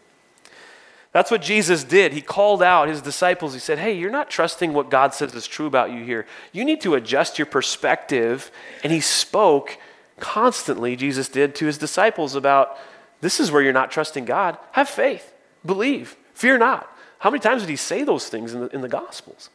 That's 1.16 1.30
what 1.30 1.40
Jesus 1.40 1.82
did. 1.82 2.12
He 2.12 2.20
called 2.20 2.62
out 2.62 2.88
his 2.88 3.00
disciples. 3.00 3.54
He 3.54 3.58
said, 3.58 3.78
Hey, 3.78 3.96
you're 3.96 4.11
not 4.11 4.28
trusting 4.28 4.75
what 4.75 4.90
God 4.90 5.14
says 5.14 5.35
is 5.35 5.46
true 5.46 5.64
about 5.64 5.90
you 5.90 6.04
here. 6.04 6.26
You 6.52 6.62
need 6.62 6.82
to 6.82 6.94
adjust 6.94 7.38
your 7.38 7.46
perspective. 7.46 8.50
And 8.85 8.92
he 8.92 9.00
spoke 9.00 9.78
constantly, 10.20 10.94
Jesus 10.94 11.30
did, 11.30 11.54
to 11.54 11.64
his 11.64 11.78
disciples 11.78 12.35
about 12.35 12.76
this 13.23 13.40
is 13.40 13.50
where 13.50 13.62
you're 13.62 13.73
not 13.73 13.90
trusting 13.90 14.26
God. 14.26 14.58
Have 14.73 14.90
faith, 14.90 15.32
believe, 15.64 16.16
fear 16.35 16.58
not. 16.58 16.87
How 17.20 17.30
many 17.30 17.40
times 17.40 17.62
did 17.62 17.70
he 17.70 17.76
say 17.76 18.04
those 18.04 18.28
things 18.28 18.52
in 18.52 18.61
the, 18.61 18.66
in 18.75 18.82
the 18.82 18.87
Gospels? 18.87 19.49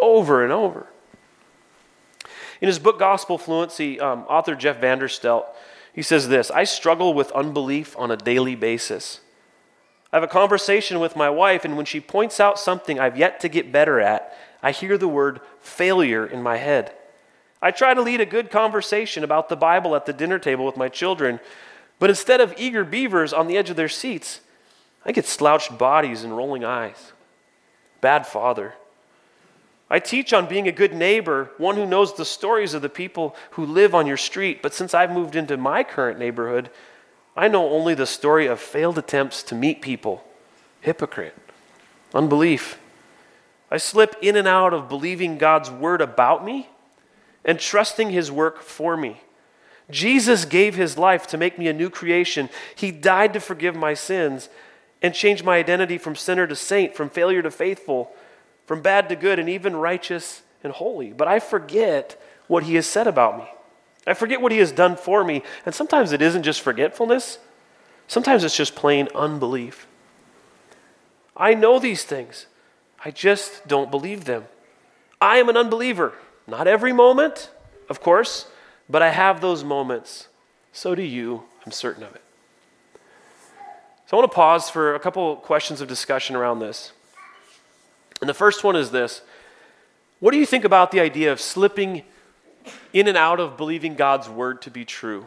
Over 0.00 0.42
and 0.42 0.50
over. 0.50 0.86
In 2.62 2.68
his 2.68 2.78
book, 2.78 2.98
Gospel 2.98 3.36
Fluency, 3.36 4.00
um, 4.00 4.22
author 4.30 4.54
Jeff 4.54 4.80
Vanderstelt, 4.80 5.44
he 5.92 6.00
says 6.00 6.28
this 6.28 6.50
I 6.50 6.64
struggle 6.64 7.12
with 7.12 7.30
unbelief 7.32 7.94
on 7.98 8.10
a 8.10 8.16
daily 8.16 8.54
basis. 8.54 9.20
I 10.12 10.16
have 10.16 10.22
a 10.22 10.28
conversation 10.28 11.00
with 11.00 11.16
my 11.16 11.30
wife, 11.30 11.64
and 11.64 11.76
when 11.76 11.86
she 11.86 12.00
points 12.00 12.38
out 12.38 12.58
something 12.58 13.00
I've 13.00 13.16
yet 13.16 13.40
to 13.40 13.48
get 13.48 13.72
better 13.72 13.98
at, 13.98 14.36
I 14.62 14.70
hear 14.70 14.98
the 14.98 15.08
word 15.08 15.40
failure 15.60 16.26
in 16.26 16.42
my 16.42 16.58
head. 16.58 16.92
I 17.62 17.70
try 17.70 17.94
to 17.94 18.02
lead 18.02 18.20
a 18.20 18.26
good 18.26 18.50
conversation 18.50 19.24
about 19.24 19.48
the 19.48 19.56
Bible 19.56 19.96
at 19.96 20.04
the 20.04 20.12
dinner 20.12 20.38
table 20.38 20.66
with 20.66 20.76
my 20.76 20.88
children, 20.88 21.40
but 21.98 22.10
instead 22.10 22.40
of 22.40 22.54
eager 22.58 22.84
beavers 22.84 23.32
on 23.32 23.46
the 23.46 23.56
edge 23.56 23.70
of 23.70 23.76
their 23.76 23.88
seats, 23.88 24.40
I 25.04 25.12
get 25.12 25.24
slouched 25.24 25.78
bodies 25.78 26.24
and 26.24 26.36
rolling 26.36 26.64
eyes. 26.64 27.12
Bad 28.00 28.26
father. 28.26 28.74
I 29.88 29.98
teach 29.98 30.32
on 30.32 30.48
being 30.48 30.68
a 30.68 30.72
good 30.72 30.94
neighbor, 30.94 31.50
one 31.58 31.76
who 31.76 31.86
knows 31.86 32.14
the 32.14 32.24
stories 32.24 32.74
of 32.74 32.82
the 32.82 32.88
people 32.88 33.36
who 33.52 33.64
live 33.64 33.94
on 33.94 34.06
your 34.06 34.16
street, 34.16 34.62
but 34.62 34.74
since 34.74 34.94
I've 34.94 35.12
moved 35.12 35.36
into 35.36 35.56
my 35.56 35.84
current 35.84 36.18
neighborhood, 36.18 36.70
I 37.36 37.48
know 37.48 37.70
only 37.70 37.94
the 37.94 38.06
story 38.06 38.46
of 38.46 38.60
failed 38.60 38.98
attempts 38.98 39.42
to 39.44 39.54
meet 39.54 39.80
people. 39.80 40.24
Hypocrite. 40.80 41.36
Unbelief. 42.14 42.78
I 43.70 43.78
slip 43.78 44.16
in 44.20 44.36
and 44.36 44.46
out 44.46 44.74
of 44.74 44.88
believing 44.88 45.38
God's 45.38 45.70
word 45.70 46.02
about 46.02 46.44
me 46.44 46.68
and 47.44 47.58
trusting 47.58 48.10
his 48.10 48.30
work 48.30 48.60
for 48.60 48.96
me. 48.96 49.22
Jesus 49.90 50.44
gave 50.44 50.74
his 50.74 50.98
life 50.98 51.26
to 51.28 51.38
make 51.38 51.58
me 51.58 51.68
a 51.68 51.72
new 51.72 51.90
creation. 51.90 52.48
He 52.74 52.90
died 52.90 53.32
to 53.32 53.40
forgive 53.40 53.74
my 53.74 53.94
sins 53.94 54.48
and 55.00 55.14
change 55.14 55.42
my 55.42 55.56
identity 55.56 55.98
from 55.98 56.14
sinner 56.14 56.46
to 56.46 56.54
saint, 56.54 56.94
from 56.94 57.10
failure 57.10 57.42
to 57.42 57.50
faithful, 57.50 58.12
from 58.66 58.82
bad 58.82 59.08
to 59.08 59.16
good, 59.16 59.38
and 59.38 59.48
even 59.48 59.74
righteous 59.76 60.42
and 60.62 60.72
holy. 60.72 61.12
But 61.12 61.28
I 61.28 61.40
forget 61.40 62.20
what 62.46 62.62
he 62.64 62.74
has 62.76 62.86
said 62.86 63.06
about 63.06 63.38
me. 63.38 63.48
I 64.06 64.14
forget 64.14 64.40
what 64.40 64.52
he 64.52 64.58
has 64.58 64.72
done 64.72 64.96
for 64.96 65.22
me. 65.24 65.42
And 65.64 65.74
sometimes 65.74 66.12
it 66.12 66.22
isn't 66.22 66.42
just 66.42 66.60
forgetfulness, 66.60 67.38
sometimes 68.06 68.44
it's 68.44 68.56
just 68.56 68.74
plain 68.74 69.08
unbelief. 69.14 69.86
I 71.36 71.54
know 71.54 71.78
these 71.78 72.04
things, 72.04 72.46
I 73.04 73.10
just 73.10 73.66
don't 73.66 73.90
believe 73.90 74.24
them. 74.24 74.44
I 75.20 75.36
am 75.36 75.48
an 75.48 75.56
unbeliever. 75.56 76.14
Not 76.46 76.66
every 76.66 76.92
moment, 76.92 77.50
of 77.88 78.00
course, 78.00 78.48
but 78.90 79.02
I 79.02 79.10
have 79.10 79.40
those 79.40 79.62
moments. 79.62 80.28
So 80.72 80.94
do 80.94 81.02
you. 81.02 81.44
I'm 81.64 81.72
certain 81.72 82.02
of 82.02 82.14
it. 82.14 82.22
So 84.06 84.16
I 84.16 84.20
want 84.20 84.30
to 84.30 84.34
pause 84.34 84.68
for 84.68 84.94
a 84.94 85.00
couple 85.00 85.36
questions 85.36 85.80
of 85.80 85.88
discussion 85.88 86.34
around 86.34 86.58
this. 86.58 86.92
And 88.20 88.28
the 88.28 88.34
first 88.34 88.64
one 88.64 88.76
is 88.76 88.90
this 88.90 89.22
What 90.20 90.32
do 90.32 90.38
you 90.38 90.46
think 90.46 90.64
about 90.64 90.90
the 90.90 91.00
idea 91.00 91.30
of 91.30 91.40
slipping 91.40 92.02
in 92.92 93.08
and 93.08 93.16
out 93.16 93.40
of 93.40 93.56
believing 93.56 93.94
God's 93.94 94.28
word 94.28 94.62
to 94.62 94.70
be 94.70 94.84
true. 94.84 95.26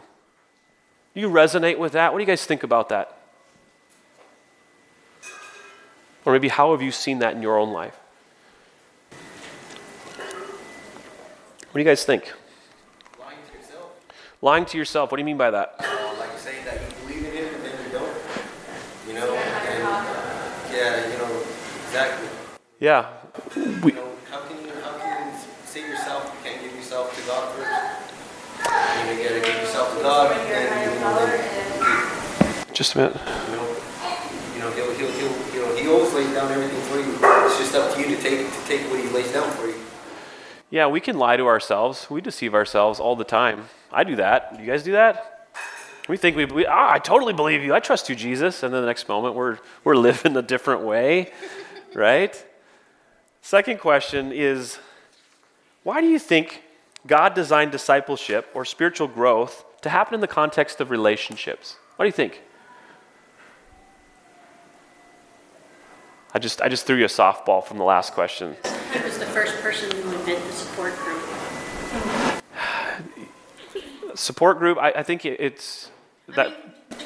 Do 1.14 1.20
you 1.20 1.30
resonate 1.30 1.78
with 1.78 1.92
that? 1.92 2.12
What 2.12 2.18
do 2.18 2.22
you 2.22 2.26
guys 2.26 2.44
think 2.44 2.62
about 2.62 2.90
that? 2.90 3.16
Or 6.26 6.32
maybe 6.32 6.48
how 6.48 6.72
have 6.72 6.82
you 6.82 6.90
seen 6.90 7.20
that 7.20 7.34
in 7.34 7.42
your 7.42 7.56
own 7.58 7.72
life? 7.72 7.98
What 11.70 11.72
do 11.74 11.78
you 11.78 11.84
guys 11.84 12.04
think? 12.04 12.32
Lying 13.18 13.38
to 13.50 13.58
yourself. 13.58 13.90
Lying 14.42 14.64
to 14.64 14.78
yourself. 14.78 15.10
What 15.10 15.16
do 15.16 15.20
you 15.20 15.26
mean 15.26 15.36
by 15.36 15.50
that? 15.50 15.76
Uh, 15.78 16.14
like 16.18 16.36
saying 16.38 16.64
that 16.64 16.80
you 16.80 17.06
believe 17.06 17.24
in 17.26 17.34
it 17.34 17.54
and 17.54 17.64
then 17.64 17.84
you 17.84 17.92
don't. 17.92 18.16
You 19.08 19.14
know? 19.14 19.34
And 19.34 19.82
yeah, 20.74 21.12
you 21.12 21.18
know, 21.18 21.42
exactly. 21.86 22.28
Yeah. 22.80 23.06
We, 23.56 23.92
You 23.92 23.98
know, 23.98 24.12
how 24.30 24.40
can 24.40 24.64
you 24.64 24.72
how 24.82 24.98
can 24.98 25.32
you 25.32 25.38
save 25.64 25.86
yourself? 25.86 26.24
You 26.34 26.50
can't 26.50 26.62
give 26.62 26.74
yourself 26.74 27.14
to 27.14 27.26
God 27.26 27.54
first. 27.54 28.06
You 29.26 29.32
gotta 29.32 29.44
give 29.44 29.60
yourself 29.60 29.96
to 29.96 30.02
God 30.04 30.30
and 30.30 30.48
then 30.48 30.94
you 30.94 31.00
know, 31.00 31.26
then, 31.26 32.72
just 32.72 32.94
a 32.94 32.98
minute. 32.98 33.16
you 33.16 33.56
know, 33.56 33.66
you 34.54 34.60
know, 34.60 34.70
he'll 34.70 34.94
he'll 34.94 35.10
he'll 35.10 35.52
you 35.52 35.62
know, 35.62 35.74
he 35.74 35.88
always 35.88 36.14
lays 36.14 36.32
down 36.32 36.52
everything 36.52 36.80
for 36.82 37.00
you. 37.00 37.12
It's 37.44 37.58
just 37.58 37.74
up 37.74 37.92
to 37.92 38.00
you 38.00 38.14
to 38.14 38.22
take 38.22 38.48
to 38.48 38.66
take 38.68 38.82
what 38.82 39.00
he 39.00 39.08
lays 39.08 39.32
down 39.32 39.50
for 39.50 39.66
you. 39.66 39.74
Yeah, 40.70 40.86
we 40.86 41.00
can 41.00 41.18
lie 41.18 41.36
to 41.36 41.46
ourselves. 41.46 42.08
We 42.08 42.20
deceive 42.20 42.54
ourselves 42.54 43.00
all 43.00 43.16
the 43.16 43.24
time. 43.24 43.64
I 43.90 44.04
do 44.04 44.14
that. 44.14 44.60
You 44.60 44.66
guys 44.66 44.84
do 44.84 44.92
that? 44.92 45.48
We 46.08 46.16
think 46.16 46.36
we, 46.36 46.44
we 46.44 46.64
ah, 46.64 46.92
I 46.92 47.00
totally 47.00 47.32
believe 47.32 47.64
you. 47.64 47.74
I 47.74 47.80
trust 47.80 48.08
you, 48.08 48.14
Jesus. 48.14 48.62
And 48.62 48.72
then 48.72 48.82
the 48.82 48.86
next 48.86 49.08
moment, 49.08 49.34
we're, 49.34 49.58
we're 49.82 49.96
living 50.08 50.36
a 50.36 50.42
different 50.42 50.82
way, 50.82 51.32
right? 51.96 52.46
Second 53.42 53.80
question 53.80 54.30
is 54.30 54.78
why 55.82 56.00
do 56.00 56.06
you 56.06 56.20
think 56.20 56.62
God 57.06 57.34
designed 57.34 57.72
discipleship 57.72 58.48
or 58.54 58.64
spiritual 58.64 59.06
growth 59.08 59.64
to 59.82 59.88
happen 59.90 60.14
in 60.14 60.20
the 60.20 60.26
context 60.28 60.80
of 60.80 60.90
relationships? 60.90 61.76
What 61.96 62.04
do 62.04 62.08
you 62.08 62.12
think? 62.12 62.42
I 66.34 66.38
just, 66.38 66.60
I 66.60 66.68
just 66.68 66.86
threw 66.86 66.96
you 66.96 67.04
a 67.04 67.08
softball 67.08 67.64
from 67.64 67.78
the 67.78 67.84
last 67.84 68.12
question. 68.12 68.56
He 68.92 69.00
was 69.02 69.18
the 69.18 69.26
first 69.26 69.54
person 69.62 69.90
to 69.90 69.96
invent 69.96 70.44
the 70.44 70.52
support 70.52 70.94
group. 70.98 71.22
Support 74.14 74.58
group, 74.58 74.78
I, 74.78 74.92
I 74.92 75.02
think 75.02 75.26
it- 75.26 75.38
it's 75.40 75.90
that, 76.28 76.50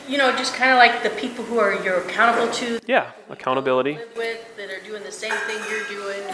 You 0.08 0.16
know, 0.16 0.30
just 0.36 0.54
kind 0.54 0.70
of 0.70 0.76
like 0.78 1.02
the 1.02 1.10
people 1.10 1.44
who 1.44 1.58
are 1.58 1.74
you're 1.82 1.98
accountable 1.98 2.52
to. 2.54 2.78
yeah, 2.86 3.10
accountability. 3.28 3.98
With, 4.16 4.56
that 4.56 4.70
are 4.70 4.78
doing 4.84 5.02
the 5.02 5.10
same 5.10 5.32
thing 5.32 5.58
you're 5.68 5.84
doing, 5.88 6.22
who 6.22 6.29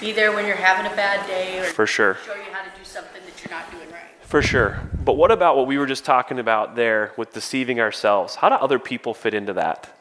be 0.00 0.12
there 0.12 0.32
when 0.32 0.46
you're 0.46 0.56
having 0.56 0.90
a 0.90 0.96
bad 0.96 1.26
day 1.26 1.58
or 1.58 1.64
For 1.64 1.86
sure. 1.86 2.16
show 2.24 2.34
you 2.34 2.42
how 2.50 2.62
to 2.62 2.78
do 2.78 2.84
something 2.84 3.20
that 3.24 3.44
you're 3.44 3.56
not 3.56 3.70
doing 3.70 3.90
right. 3.90 4.00
For 4.22 4.40
sure. 4.40 4.80
But 5.04 5.14
what 5.14 5.30
about 5.30 5.56
what 5.56 5.66
we 5.66 5.76
were 5.76 5.86
just 5.86 6.04
talking 6.04 6.38
about 6.38 6.74
there 6.74 7.12
with 7.18 7.34
deceiving 7.34 7.80
ourselves? 7.80 8.36
How 8.36 8.48
do 8.48 8.54
other 8.54 8.78
people 8.78 9.12
fit 9.12 9.34
into 9.34 9.52
that? 9.54 9.94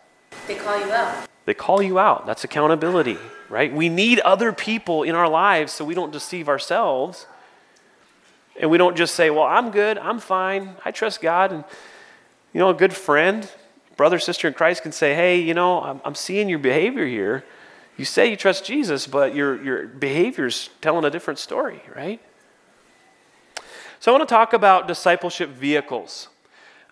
They 0.47 0.55
call 0.55 0.79
you 0.79 0.91
out. 0.91 1.27
They 1.45 1.53
call 1.53 1.81
you 1.81 1.99
out. 1.99 2.25
That's 2.25 2.43
accountability, 2.43 3.17
right? 3.49 3.73
We 3.73 3.89
need 3.89 4.19
other 4.21 4.53
people 4.53 5.03
in 5.03 5.15
our 5.15 5.27
lives 5.27 5.73
so 5.73 5.83
we 5.83 5.95
don't 5.95 6.12
deceive 6.12 6.47
ourselves. 6.47 7.27
And 8.59 8.69
we 8.69 8.77
don't 8.77 8.95
just 8.95 9.15
say, 9.15 9.29
well, 9.29 9.45
I'm 9.45 9.71
good, 9.71 9.97
I'm 9.97 10.19
fine, 10.19 10.75
I 10.85 10.91
trust 10.91 11.21
God. 11.21 11.51
And, 11.51 11.63
you 12.53 12.59
know, 12.59 12.69
a 12.69 12.73
good 12.73 12.93
friend, 12.93 13.49
brother, 13.97 14.19
sister 14.19 14.47
in 14.47 14.53
Christ 14.53 14.83
can 14.83 14.91
say, 14.91 15.15
hey, 15.15 15.39
you 15.39 15.53
know, 15.53 15.81
I'm, 15.81 16.01
I'm 16.05 16.15
seeing 16.15 16.49
your 16.49 16.59
behavior 16.59 17.05
here. 17.05 17.45
You 17.99 18.05
say 18.05 18.29
you 18.29 18.38
trust 18.38 18.63
Jesus, 18.63 19.07
but 19.07 19.35
your, 19.35 19.62
your 19.62 19.85
behavior's 19.85 20.69
telling 20.79 21.03
a 21.03 21.09
different 21.09 21.38
story, 21.38 21.81
right? 21.93 22.21
So 23.99 24.09
I 24.09 24.17
want 24.17 24.27
to 24.27 24.33
talk 24.33 24.53
about 24.53 24.88
discipleship 24.88 25.49
vehicles. 25.49 26.29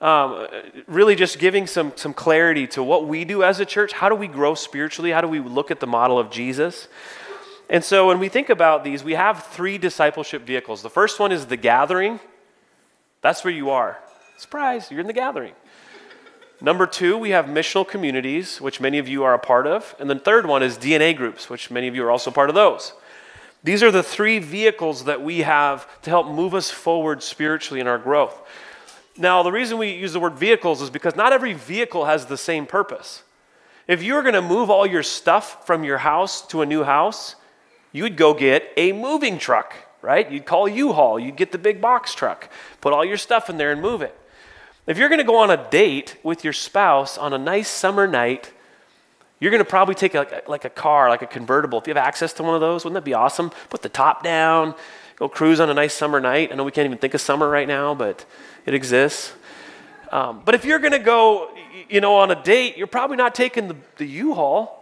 Um, 0.02 0.48
really 0.86 1.16
just 1.16 1.40
giving 1.40 1.66
some, 1.66 1.94
some 1.96 2.14
clarity 2.14 2.68
to 2.68 2.84
what 2.84 3.08
we 3.08 3.24
do 3.24 3.42
as 3.42 3.62
a 3.62 3.66
church. 3.66 3.94
How 3.94 4.10
do 4.10 4.16
we 4.16 4.28
grow 4.28 4.54
spiritually? 4.54 5.12
How 5.12 5.22
do 5.22 5.30
we 5.30 5.40
look 5.40 5.72
at 5.72 5.80
the 5.80 5.88
model 5.88 6.20
of 6.20 6.30
Jesus? 6.30 6.90
And 7.70 7.86
so 7.86 8.08
when 8.08 8.20
we 8.20 8.28
think 8.28 8.50
about 8.50 8.84
these, 8.84 9.02
we 9.02 9.14
have 9.14 9.46
three 9.46 9.78
discipleship 9.78 10.42
vehicles. 10.42 10.82
The 10.82 10.90
first 10.90 11.22
one 11.22 11.32
is 11.32 11.46
the 11.46 11.56
gathering. 11.56 12.20
That's 13.22 13.46
where 13.46 13.54
you 13.54 13.70
are. 13.70 13.98
Surprise, 14.38 14.92
you're 14.92 15.00
in 15.00 15.08
the 15.08 15.14
gathering. 15.14 15.54
Number 16.60 16.88
two, 16.88 17.18
we 17.18 17.30
have 17.32 17.46
missional 17.46 17.88
communities, 17.88 18.60
which 18.60 18.82
many 18.82 18.98
of 18.98 19.08
you 19.08 19.24
are 19.24 19.34
a 19.34 19.40
part 19.40 19.68
of. 19.68 19.96
And 20.00 20.10
then 20.10 20.20
third 20.20 20.48
one 20.48 20.64
is 20.64 20.78
DNA 20.78 21.16
groups, 21.16 21.50
which 21.50 21.70
many 21.70 21.88
of 21.88 21.96
you 21.96 22.04
are 22.04 22.12
also 22.12 22.32
part 22.32 22.50
of 22.50 22.56
those. 22.56 22.94
These 23.64 23.84
are 23.84 23.92
the 23.92 24.04
three 24.04 24.40
vehicles 24.40 25.06
that 25.06 25.22
we 25.22 25.40
have 25.40 25.88
to 26.02 26.10
help 26.10 26.28
move 26.28 26.56
us 26.56 26.72
forward 26.72 27.22
spiritually 27.22 27.80
in 27.80 27.88
our 27.88 27.98
growth. 27.98 28.40
Now, 29.18 29.44
the 29.44 29.52
reason 29.52 29.78
we 29.78 29.92
use 29.92 30.14
the 30.14 30.20
word 30.20 30.36
vehicles 30.36 30.82
is 30.82 30.90
because 30.90 31.16
not 31.16 31.34
every 31.34 31.54
vehicle 31.54 32.06
has 32.06 32.26
the 32.26 32.38
same 32.38 32.66
purpose. 32.66 33.24
If 33.88 34.04
you 34.04 34.16
were 34.16 34.22
going 34.22 34.34
to 34.34 34.42
move 34.42 34.70
all 34.70 34.86
your 34.86 35.04
stuff 35.04 35.66
from 35.66 35.84
your 35.84 36.00
house 36.00 36.46
to 36.48 36.62
a 36.62 36.66
new 36.66 36.84
house, 36.84 37.36
you 37.92 38.04
would 38.04 38.18
go 38.18 38.34
get 38.34 38.72
a 38.78 38.92
moving 38.92 39.38
truck, 39.38 39.74
right? 40.02 40.30
You'd 40.30 40.46
call 40.46 40.68
U-Haul, 40.68 41.20
you'd 41.20 41.38
get 41.38 41.52
the 41.52 41.58
big 41.58 41.82
box 41.82 42.14
truck, 42.14 42.50
put 42.82 42.94
all 42.94 43.06
your 43.06 43.18
stuff 43.18 43.50
in 43.50 43.58
there 43.58 43.72
and 43.72 43.82
move 43.82 44.02
it. 44.02 44.16
If 44.88 44.98
you're 44.98 45.10
going 45.10 45.20
to 45.20 45.26
go 45.26 45.36
on 45.36 45.52
a 45.52 45.70
date 45.70 46.16
with 46.24 46.46
your 46.46 46.54
spouse 46.54 47.18
on 47.18 47.34
a 47.34 47.38
nice 47.38 47.68
summer 47.68 48.08
night, 48.08 48.54
you're 49.42 49.52
going 49.52 49.64
to 49.64 49.70
probably 49.70 49.96
take 49.96 50.16
a, 50.16 50.42
like 50.48 50.64
a 50.64 50.70
car, 50.70 51.10
like 51.10 51.22
a 51.22 51.28
convertible. 51.28 51.78
If 51.78 51.88
you 51.88 51.94
have 51.94 52.02
access 52.04 52.32
to 52.34 52.44
one 52.44 52.56
of 52.56 52.62
those, 52.62 52.86
wouldn't 52.86 52.96
that 52.96 53.04
be 53.04 53.14
awesome? 53.14 53.52
Put 53.70 53.82
the 53.82 53.90
top 53.90 54.24
down, 54.24 54.76
go 55.18 55.28
cruise 55.28 55.60
on 55.60 55.70
a 55.70 55.74
nice 55.74 55.94
summer 55.94 56.22
night. 56.22 56.54
I 56.54 56.56
know 56.56 56.64
we 56.64 56.72
can't 56.72 56.86
even 56.86 56.98
think 56.98 57.14
of 57.14 57.20
summer 57.20 57.50
right 57.50 57.68
now, 57.68 57.94
but 57.94 58.26
it 58.66 58.74
exists. 58.74 59.34
Um, 60.10 60.42
but 60.46 60.56
if 60.56 60.64
you're 60.64 60.80
going 60.80 60.94
to 60.94 61.00
go, 61.00 61.54
you 61.90 62.00
know, 62.00 62.16
on 62.16 62.32
a 62.32 62.42
date, 62.42 62.78
you're 62.78 62.88
probably 62.88 63.18
not 63.18 63.36
taking 63.36 63.68
the, 63.68 63.76
the 63.98 64.06
U-Haul. 64.06 64.74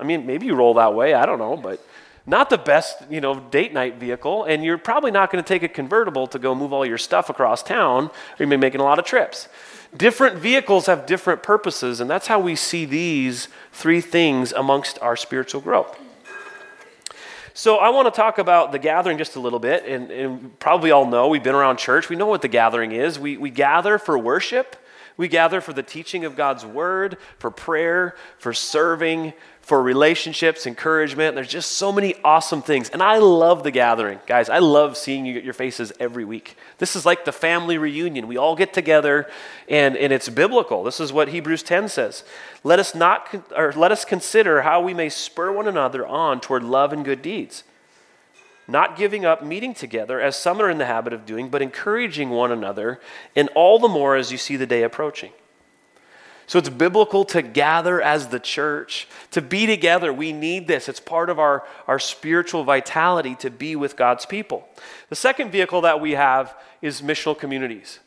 I 0.00 0.04
mean, 0.04 0.26
maybe 0.26 0.46
you 0.46 0.54
roll 0.54 0.74
that 0.74 0.94
way. 0.94 1.12
I 1.12 1.26
don't 1.26 1.38
know, 1.38 1.58
but 1.58 1.86
not 2.26 2.50
the 2.50 2.58
best, 2.58 3.02
you 3.10 3.20
know, 3.20 3.40
date 3.40 3.72
night 3.72 3.96
vehicle, 3.96 4.44
and 4.44 4.64
you're 4.64 4.78
probably 4.78 5.10
not 5.10 5.30
going 5.30 5.42
to 5.42 5.48
take 5.48 5.62
a 5.62 5.68
convertible 5.68 6.26
to 6.28 6.38
go 6.38 6.54
move 6.54 6.72
all 6.72 6.86
your 6.86 6.98
stuff 6.98 7.28
across 7.28 7.62
town, 7.62 8.10
you 8.38 8.46
may 8.46 8.56
be 8.56 8.60
making 8.60 8.80
a 8.80 8.84
lot 8.84 8.98
of 8.98 9.04
trips. 9.04 9.48
Different 9.96 10.36
vehicles 10.36 10.86
have 10.86 11.04
different 11.04 11.42
purposes, 11.42 12.00
and 12.00 12.08
that's 12.08 12.26
how 12.26 12.38
we 12.38 12.56
see 12.56 12.84
these 12.84 13.48
three 13.72 14.00
things 14.00 14.52
amongst 14.52 14.98
our 15.00 15.16
spiritual 15.16 15.60
growth. 15.60 15.98
So 17.54 17.76
I 17.76 17.90
want 17.90 18.06
to 18.06 18.16
talk 18.18 18.38
about 18.38 18.72
the 18.72 18.78
gathering 18.78 19.18
just 19.18 19.36
a 19.36 19.40
little 19.40 19.58
bit, 19.58 19.84
and, 19.84 20.10
and 20.10 20.58
probably 20.58 20.90
all 20.90 21.06
know 21.06 21.28
we've 21.28 21.42
been 21.42 21.54
around 21.54 21.76
church. 21.76 22.08
We 22.08 22.16
know 22.16 22.26
what 22.26 22.40
the 22.40 22.48
gathering 22.48 22.92
is. 22.92 23.18
We, 23.18 23.36
we 23.36 23.50
gather 23.50 23.98
for 23.98 24.16
worship. 24.16 24.76
We 25.18 25.28
gather 25.28 25.60
for 25.60 25.74
the 25.74 25.82
teaching 25.82 26.24
of 26.24 26.36
God's 26.36 26.64
word, 26.64 27.18
for 27.38 27.50
prayer, 27.50 28.16
for 28.38 28.54
serving, 28.54 29.34
for 29.62 29.80
relationships, 29.80 30.66
encouragement. 30.66 31.36
There's 31.36 31.48
just 31.48 31.72
so 31.72 31.92
many 31.92 32.16
awesome 32.24 32.62
things. 32.62 32.90
And 32.90 33.00
I 33.00 33.18
love 33.18 33.62
the 33.62 33.70
gathering. 33.70 34.18
Guys, 34.26 34.48
I 34.48 34.58
love 34.58 34.96
seeing 34.96 35.24
you, 35.24 35.40
your 35.40 35.54
faces 35.54 35.92
every 36.00 36.24
week. 36.24 36.56
This 36.78 36.96
is 36.96 37.06
like 37.06 37.24
the 37.24 37.32
family 37.32 37.78
reunion. 37.78 38.26
We 38.26 38.36
all 38.36 38.56
get 38.56 38.72
together 38.72 39.30
and, 39.68 39.96
and 39.96 40.12
it's 40.12 40.28
biblical. 40.28 40.82
This 40.82 40.98
is 40.98 41.12
what 41.12 41.28
Hebrews 41.28 41.62
10 41.62 41.88
says. 41.88 42.24
Let 42.64 42.80
us 42.80 42.92
not 42.92 43.32
or 43.56 43.72
let 43.72 43.92
us 43.92 44.04
consider 44.04 44.62
how 44.62 44.82
we 44.82 44.94
may 44.94 45.08
spur 45.08 45.52
one 45.52 45.68
another 45.68 46.04
on 46.04 46.40
toward 46.40 46.64
love 46.64 46.92
and 46.92 47.04
good 47.04 47.22
deeds. 47.22 47.62
Not 48.66 48.96
giving 48.96 49.24
up 49.24 49.44
meeting 49.44 49.74
together 49.74 50.20
as 50.20 50.36
some 50.36 50.60
are 50.60 50.70
in 50.70 50.78
the 50.78 50.86
habit 50.86 51.12
of 51.12 51.24
doing, 51.24 51.48
but 51.48 51.62
encouraging 51.62 52.30
one 52.30 52.52
another, 52.52 53.00
and 53.34 53.48
all 53.54 53.78
the 53.78 53.88
more 53.88 54.16
as 54.16 54.30
you 54.30 54.38
see 54.38 54.56
the 54.56 54.66
day 54.66 54.82
approaching. 54.82 55.32
So 56.52 56.58
it's 56.58 56.68
biblical 56.68 57.24
to 57.24 57.40
gather 57.40 58.02
as 58.02 58.28
the 58.28 58.38
church, 58.38 59.08
to 59.30 59.40
be 59.40 59.64
together. 59.64 60.12
We 60.12 60.34
need 60.34 60.68
this. 60.68 60.86
It's 60.86 61.00
part 61.00 61.30
of 61.30 61.38
our, 61.38 61.64
our 61.86 61.98
spiritual 61.98 62.62
vitality 62.62 63.36
to 63.36 63.48
be 63.48 63.74
with 63.74 63.96
God's 63.96 64.26
people. 64.26 64.68
The 65.08 65.16
second 65.16 65.50
vehicle 65.50 65.80
that 65.80 65.98
we 65.98 66.10
have 66.10 66.54
is 66.82 67.00
missional 67.00 67.38
communities. 67.38 68.00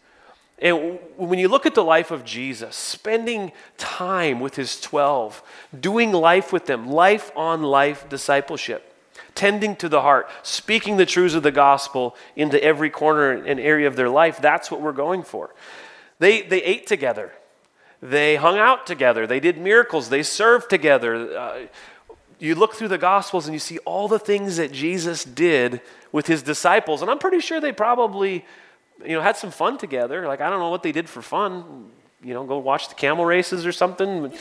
And 0.59 0.99
when 1.17 1.39
you 1.39 1.47
look 1.47 1.65
at 1.65 1.73
the 1.73 1.83
life 1.83 2.11
of 2.11 2.23
Jesus, 2.23 2.75
spending 2.75 3.51
time 3.79 4.39
with 4.39 4.57
his 4.57 4.79
12, 4.79 5.41
doing 5.79 6.11
life 6.11 6.53
with 6.53 6.67
them, 6.67 6.87
life 6.87 7.31
on 7.35 7.63
life 7.63 8.07
discipleship, 8.09 8.93
tending 9.33 9.75
to 9.77 9.89
the 9.89 10.01
heart, 10.01 10.29
speaking 10.43 10.97
the 10.97 11.07
truths 11.07 11.33
of 11.33 11.41
the 11.41 11.49
gospel 11.49 12.15
into 12.35 12.63
every 12.63 12.91
corner 12.91 13.31
and 13.31 13.59
area 13.59 13.87
of 13.87 13.95
their 13.95 14.09
life, 14.09 14.39
that's 14.39 14.69
what 14.69 14.81
we're 14.81 14.91
going 14.91 15.23
for. 15.23 15.55
They, 16.19 16.43
they 16.43 16.61
ate 16.61 16.85
together. 16.85 17.31
They 18.09 18.35
hung 18.35 18.57
out 18.57 18.85
together. 18.85 19.25
They 19.25 19.39
did 19.39 19.57
miracles. 19.57 20.09
They 20.09 20.21
served 20.21 20.69
together. 20.69 21.37
Uh, 21.37 21.59
you 22.37 22.53
look 22.53 22.75
through 22.75 22.89
the 22.89 22.97
Gospels 22.97 23.47
and 23.47 23.53
you 23.53 23.59
see 23.59 23.79
all 23.79 24.07
the 24.07 24.19
things 24.19 24.57
that 24.57 24.71
Jesus 24.71 25.23
did 25.23 25.81
with 26.11 26.27
his 26.27 26.43
disciples. 26.43 27.01
And 27.01 27.09
I'm 27.09 27.17
pretty 27.17 27.39
sure 27.39 27.59
they 27.59 27.71
probably, 27.71 28.45
you 29.03 29.13
know, 29.13 29.21
had 29.21 29.37
some 29.37 29.49
fun 29.49 29.77
together. 29.77 30.27
Like, 30.27 30.39
I 30.39 30.49
don't 30.49 30.59
know 30.59 30.69
what 30.69 30.83
they 30.83 30.91
did 30.91 31.09
for 31.09 31.21
fun. 31.21 31.89
You 32.23 32.33
know, 32.33 32.43
go 32.43 32.59
watch 32.59 32.89
the 32.89 32.95
camel 32.95 33.25
races 33.25 33.65
or 33.65 33.71
something. 33.71 34.31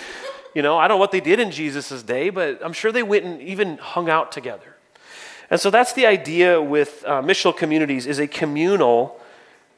You 0.55 0.62
know, 0.62 0.77
I 0.77 0.87
don't 0.87 0.96
know 0.96 1.00
what 1.00 1.12
they 1.12 1.20
did 1.20 1.40
in 1.40 1.50
Jesus' 1.50 2.03
day, 2.03 2.31
but 2.31 2.61
I'm 2.62 2.74
sure 2.74 2.92
they 2.92 3.03
went 3.03 3.24
and 3.24 3.40
even 3.40 3.79
hung 3.79 4.11
out 4.11 4.31
together. 4.31 4.77
And 5.50 5.59
so 5.59 5.70
that's 5.70 5.94
the 5.94 6.07
idea 6.07 6.61
with 6.61 7.03
uh, 7.07 7.22
missional 7.22 7.57
communities 7.57 8.07
is 8.07 8.18
a 8.18 8.27
communal 8.27 9.20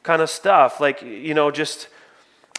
kind 0.03 0.21
of 0.21 0.29
stuff. 0.29 0.81
Like, 0.81 1.01
you 1.01 1.33
know, 1.33 1.51
just 1.51 1.87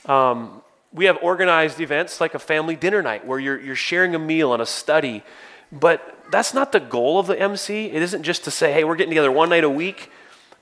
um, 0.06 0.62
we 0.92 1.04
have 1.04 1.18
organized 1.22 1.80
events 1.80 2.20
like 2.20 2.34
a 2.34 2.38
family 2.38 2.76
dinner 2.76 3.02
night 3.02 3.26
where 3.26 3.38
you're, 3.38 3.60
you're 3.60 3.76
sharing 3.76 4.14
a 4.14 4.18
meal 4.18 4.52
and 4.52 4.62
a 4.62 4.66
study. 4.66 5.22
But 5.70 6.18
that's 6.30 6.54
not 6.54 6.72
the 6.72 6.80
goal 6.80 7.18
of 7.18 7.26
the 7.26 7.38
MC. 7.38 7.86
It 7.86 8.02
isn't 8.02 8.22
just 8.22 8.44
to 8.44 8.50
say, 8.50 8.72
hey, 8.72 8.84
we're 8.84 8.96
getting 8.96 9.10
together 9.10 9.32
one 9.32 9.50
night 9.50 9.64
a 9.64 9.70
week, 9.70 10.10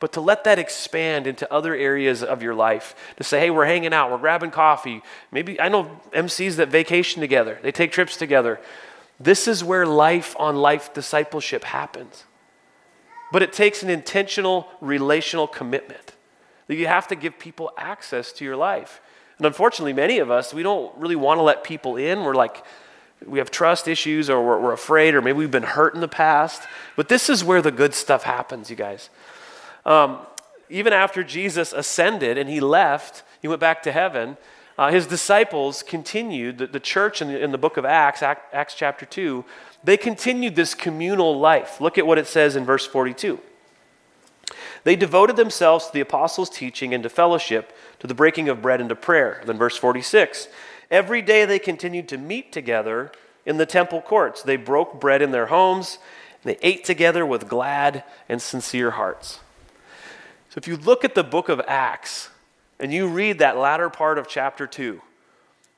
but 0.01 0.12
to 0.12 0.21
let 0.21 0.45
that 0.45 0.59
expand 0.59 1.27
into 1.27 1.51
other 1.53 1.75
areas 1.75 2.23
of 2.23 2.43
your 2.43 2.55
life. 2.55 2.95
To 3.17 3.25
say, 3.25 3.41
hey, 3.41 3.51
we're 3.51 3.67
hanging 3.67 3.95
out, 3.95 4.11
we're 4.11 4.19
grabbing 4.19 4.51
coffee. 4.51 5.03
Maybe 5.31 5.61
I 5.61 5.69
know 5.69 6.01
MCs 6.12 6.57
that 6.57 6.69
vacation 6.69 7.21
together, 7.21 7.59
they 7.62 7.73
take 7.73 7.93
trips 7.93 8.17
together. 8.17 8.61
This 9.19 9.49
is 9.49 9.65
where 9.65 9.87
life 9.87 10.37
on 10.39 10.57
life 10.57 10.93
discipleship 10.93 11.65
happens. 11.65 12.25
But 13.33 13.43
it 13.43 13.53
takes 13.53 13.83
an 13.83 13.91
intentional 13.91 14.69
relational 14.81 15.47
commitment 15.47 16.15
that 16.67 16.77
you 16.77 16.87
have 16.87 17.09
to 17.09 17.17
give 17.17 17.39
people 17.39 17.71
access 17.77 18.33
to 18.33 18.45
your 18.45 18.57
life. 18.57 19.01
And 19.38 19.46
unfortunately, 19.46 19.92
many 19.92 20.18
of 20.18 20.31
us, 20.31 20.55
we 20.55 20.62
don't 20.62 20.96
really 20.96 21.16
want 21.16 21.38
to 21.38 21.42
let 21.42 21.62
people 21.64 21.96
in. 21.96 22.25
We're 22.25 22.35
like, 22.35 22.64
we 23.25 23.38
have 23.38 23.51
trust 23.51 23.88
issues 23.88 24.31
or 24.31 24.44
we're, 24.44 24.61
we're, 24.61 24.72
afraid 24.72 25.14
or 25.14 25.22
maybe 25.22 25.38
we've 25.38 25.51
been 25.51 25.62
hurt 25.62 25.94
in 25.94 26.01
the 26.01 26.09
past. 26.09 26.62
But 26.96 27.09
this 27.09 27.29
is 27.29 27.42
where 27.42 27.62
the 27.62 27.70
good 27.70 27.94
stuff 27.94 28.25
happens, 28.25 28.70
you 28.70 28.77
guys. 28.77 29.11
Um, 29.85 30.18
even 30.68 30.92
after 30.92 31.22
Jesus 31.22 31.72
ascended 31.72 32.38
and 32.38 32.49
he 32.49 32.61
left, 32.61 33.22
he 33.40 33.49
went 33.49 33.61
back 33.61 33.83
to 33.85 33.92
heaven, 33.92 34.37
uh, 34.79 34.90
his 34.90 35.07
disciples 35.07 35.83
continued, 35.83 36.59
the, 36.59 36.66
the 36.66 36.81
church 36.81 37.22
in 37.22 37.29
the, 37.29 37.42
in 37.42 37.53
the 37.53 37.59
book 37.59 37.77
of 37.77 37.85
Acts, 37.85 38.22
Acts 38.22 38.75
chapter 38.75 39.07
2, 39.07 39.44
they 39.83 39.96
continued 39.96 40.57
this 40.57 40.75
communal 40.75 41.38
life. 41.38 41.81
Look 41.81 41.96
at 41.96 42.07
what 42.07 42.18
it 42.18 42.27
says 42.27 42.57
in 42.57 42.64
verse 42.64 42.87
42. 42.87 43.40
They 44.85 44.96
devoted 44.96 45.37
themselves 45.37 45.87
to 45.87 45.92
the 45.92 46.01
apostles' 46.01 46.51
teaching 46.51 46.92
and 46.92 47.03
to 47.03 47.09
fellowship, 47.09 47.77
to 48.07 48.09
the 48.09 48.16
breaking 48.16 48.49
of 48.49 48.62
bread 48.62 48.81
and 48.81 48.88
to 48.88 48.95
prayer. 48.95 49.42
Then, 49.45 49.59
verse 49.59 49.77
46 49.77 50.49
Every 50.90 51.21
day 51.21 51.45
they 51.45 51.59
continued 51.59 52.09
to 52.09 52.16
meet 52.16 52.53
together 52.53 53.11
in 53.45 53.57
the 53.57 53.66
temple 53.66 54.01
courts. 54.01 54.42
They 54.42 54.57
broke 54.57 55.01
bread 55.01 55.21
in 55.23 55.33
their 55.33 55.47
homes, 55.47 55.99
they 56.45 56.57
ate 56.62 56.85
together 56.85 57.27
with 57.27 57.49
glad 57.49 58.05
and 58.29 58.40
sincere 58.40 58.92
hearts. 58.92 59.40
So, 60.51 60.59
if 60.59 60.69
you 60.69 60.77
look 60.77 61.05
at 61.05 61.14
the 61.14 61.25
book 61.25 61.49
of 61.49 61.61
Acts 61.66 62.31
and 62.79 62.92
you 62.92 63.09
read 63.09 63.40
that 63.40 63.57
latter 63.57 63.90
part 63.90 64.19
of 64.19 64.29
chapter 64.29 64.66
2, 64.66 65.01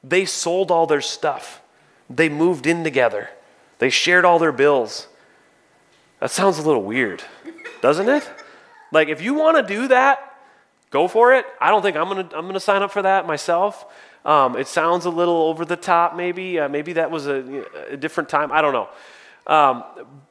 they 0.04 0.24
sold 0.26 0.70
all 0.70 0.86
their 0.86 1.00
stuff, 1.00 1.62
they 2.10 2.28
moved 2.28 2.66
in 2.66 2.84
together, 2.84 3.30
they 3.78 3.90
shared 3.90 4.24
all 4.24 4.38
their 4.38 4.52
bills. 4.52 5.08
That 6.20 6.30
sounds 6.30 6.58
a 6.58 6.62
little 6.62 6.82
weird, 6.82 7.22
doesn't 7.80 8.08
it? 8.08 8.28
Like, 8.92 9.08
if 9.08 9.22
you 9.22 9.34
want 9.34 9.56
to 9.56 9.74
do 9.74 9.88
that, 9.88 10.27
go 10.90 11.08
for 11.08 11.34
it. 11.34 11.46
I 11.60 11.70
don't 11.70 11.82
think 11.82 11.96
I'm 11.96 12.08
going 12.08 12.28
to 12.28 12.36
I'm 12.36 12.46
gonna 12.46 12.60
sign 12.60 12.82
up 12.82 12.90
for 12.90 13.02
that 13.02 13.26
myself. 13.26 13.86
Um, 14.24 14.56
it 14.56 14.66
sounds 14.66 15.04
a 15.04 15.10
little 15.10 15.42
over 15.42 15.64
the 15.64 15.76
top, 15.76 16.16
maybe. 16.16 16.58
Uh, 16.58 16.68
maybe 16.68 16.94
that 16.94 17.10
was 17.10 17.26
a, 17.26 17.64
a, 17.90 17.96
different 17.96 18.28
time. 18.28 18.52
I 18.52 18.60
don't 18.60 18.72
know. 18.72 18.88
Um, 19.46 19.84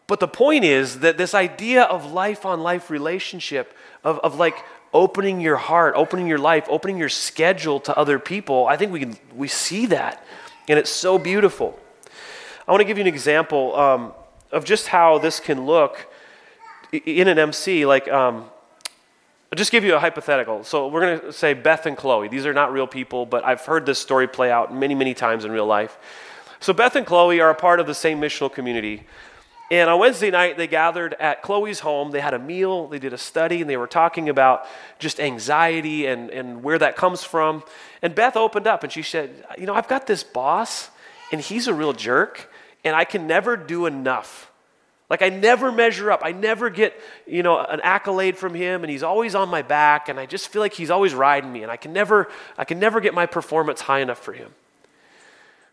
but 0.06 0.20
the 0.20 0.28
point 0.28 0.64
is 0.64 1.00
that 1.00 1.18
this 1.18 1.34
idea 1.34 1.84
of 1.84 2.12
life 2.12 2.46
on 2.46 2.62
life 2.62 2.90
relationship, 2.90 3.76
of, 4.04 4.20
of 4.20 4.36
like 4.36 4.56
opening 4.94 5.42
your 5.42 5.56
heart, 5.58 5.96
opening 5.96 6.28
your 6.28 6.38
life, 6.38 6.66
opening 6.70 6.98
your 6.98 7.10
schedule 7.10 7.80
to 7.82 7.98
other 7.98 8.20
people, 8.20 8.68
I 8.68 8.78
think 8.78 8.92
we, 8.92 9.16
we 9.36 9.48
see 9.48 9.88
that. 9.88 10.24
And 10.68 10.78
it's 10.78 10.92
so 10.92 11.18
beautiful. 11.18 11.80
I 12.68 12.72
want 12.72 12.82
to 12.82 12.86
give 12.86 12.98
you 12.98 13.04
an 13.04 13.08
example 13.08 13.76
um, 13.76 14.14
of 14.52 14.66
just 14.66 14.88
how 14.88 15.18
this 15.18 15.40
can 15.40 15.66
look 15.66 16.08
in 16.92 17.28
an 17.28 17.40
MC, 17.40 17.86
like, 17.86 18.08
um, 18.10 18.46
I'll 19.52 19.58
just 19.58 19.72
give 19.72 19.86
you 19.86 19.96
a 19.96 20.00
hypothetical. 20.00 20.66
So 20.66 20.88
we're 20.90 21.02
going 21.02 21.20
to 21.22 21.34
say 21.34 21.54
Beth 21.54 21.86
and 21.86 21.96
Chloe. 21.96 22.28
These 22.28 22.46
are 22.46 22.54
not 22.54 22.74
real 22.74 22.88
people, 22.88 23.26
but 23.26 23.46
I've 23.46 23.62
heard 23.62 23.86
this 23.86 23.98
story 23.98 24.28
play 24.28 24.52
out 24.52 24.76
many, 24.76 24.94
many 24.94 25.14
times 25.14 25.46
in 25.46 25.52
real 25.52 25.66
life. 25.66 25.98
So 26.60 26.74
Beth 26.74 26.98
and 26.98 27.06
Chloe 27.06 27.40
are 27.40 27.50
a 27.50 27.56
part 27.56 27.80
of 27.80 27.88
the 27.88 27.94
same 27.94 28.20
missional 28.20 28.52
community. 28.52 29.06
And 29.70 29.90
on 29.90 30.00
Wednesday 30.00 30.32
night, 30.32 30.58
they 30.58 30.68
gathered 30.68 31.14
at 31.14 31.42
Chloe's 31.42 31.80
home. 31.80 32.12
They 32.12 32.20
had 32.20 32.34
a 32.34 32.40
meal, 32.40 32.88
they 32.88 33.00
did 33.00 33.14
a 33.14 33.18
study, 33.18 33.62
and 33.62 33.70
they 33.70 33.78
were 33.78 33.88
talking 33.88 34.28
about 34.28 34.66
just 35.00 35.20
anxiety 35.20 36.08
and, 36.08 36.30
and 36.30 36.64
where 36.64 36.80
that 36.80 36.98
comes 36.98 37.24
from. 37.24 37.64
And 38.02 38.16
Beth 38.16 38.36
opened 38.36 38.68
up 38.68 38.84
and 38.84 38.92
she 38.92 39.02
said, 39.02 39.46
You 39.58 39.66
know, 39.66 39.74
I've 39.74 39.88
got 39.88 40.08
this 40.08 40.24
boss, 40.24 40.90
and 41.32 41.40
he's 41.40 41.68
a 41.68 41.74
real 41.74 41.94
jerk, 41.94 42.50
and 42.84 42.96
I 42.96 43.04
can 43.04 43.28
never 43.28 43.58
do 43.58 43.86
enough. 43.86 44.47
Like, 45.10 45.22
I 45.22 45.30
never 45.30 45.72
measure 45.72 46.12
up. 46.12 46.22
I 46.24 46.34
never 46.34 46.70
get, 46.70 46.94
you 47.26 47.42
know, 47.42 47.58
an 47.58 47.80
accolade 47.82 48.38
from 48.38 48.54
him, 48.54 48.84
and 48.84 48.92
he's 48.92 49.04
always 49.04 49.36
on 49.36 49.48
my 49.48 49.62
back, 49.62 50.10
and 50.10 50.20
I 50.20 50.26
just 50.26 50.50
feel 50.50 50.62
like 50.62 50.74
he's 50.74 50.92
always 50.92 51.14
riding 51.14 51.52
me, 51.52 51.64
and 51.64 51.72
I 51.72 51.78
can 51.78 51.94
never, 51.94 52.30
I 52.58 52.66
can 52.66 52.78
never 52.78 53.00
get 53.00 53.14
my 53.14 53.26
performance 53.26 53.82
high 53.82 54.00
enough 54.00 54.20
for 54.20 54.34
him. 54.34 54.54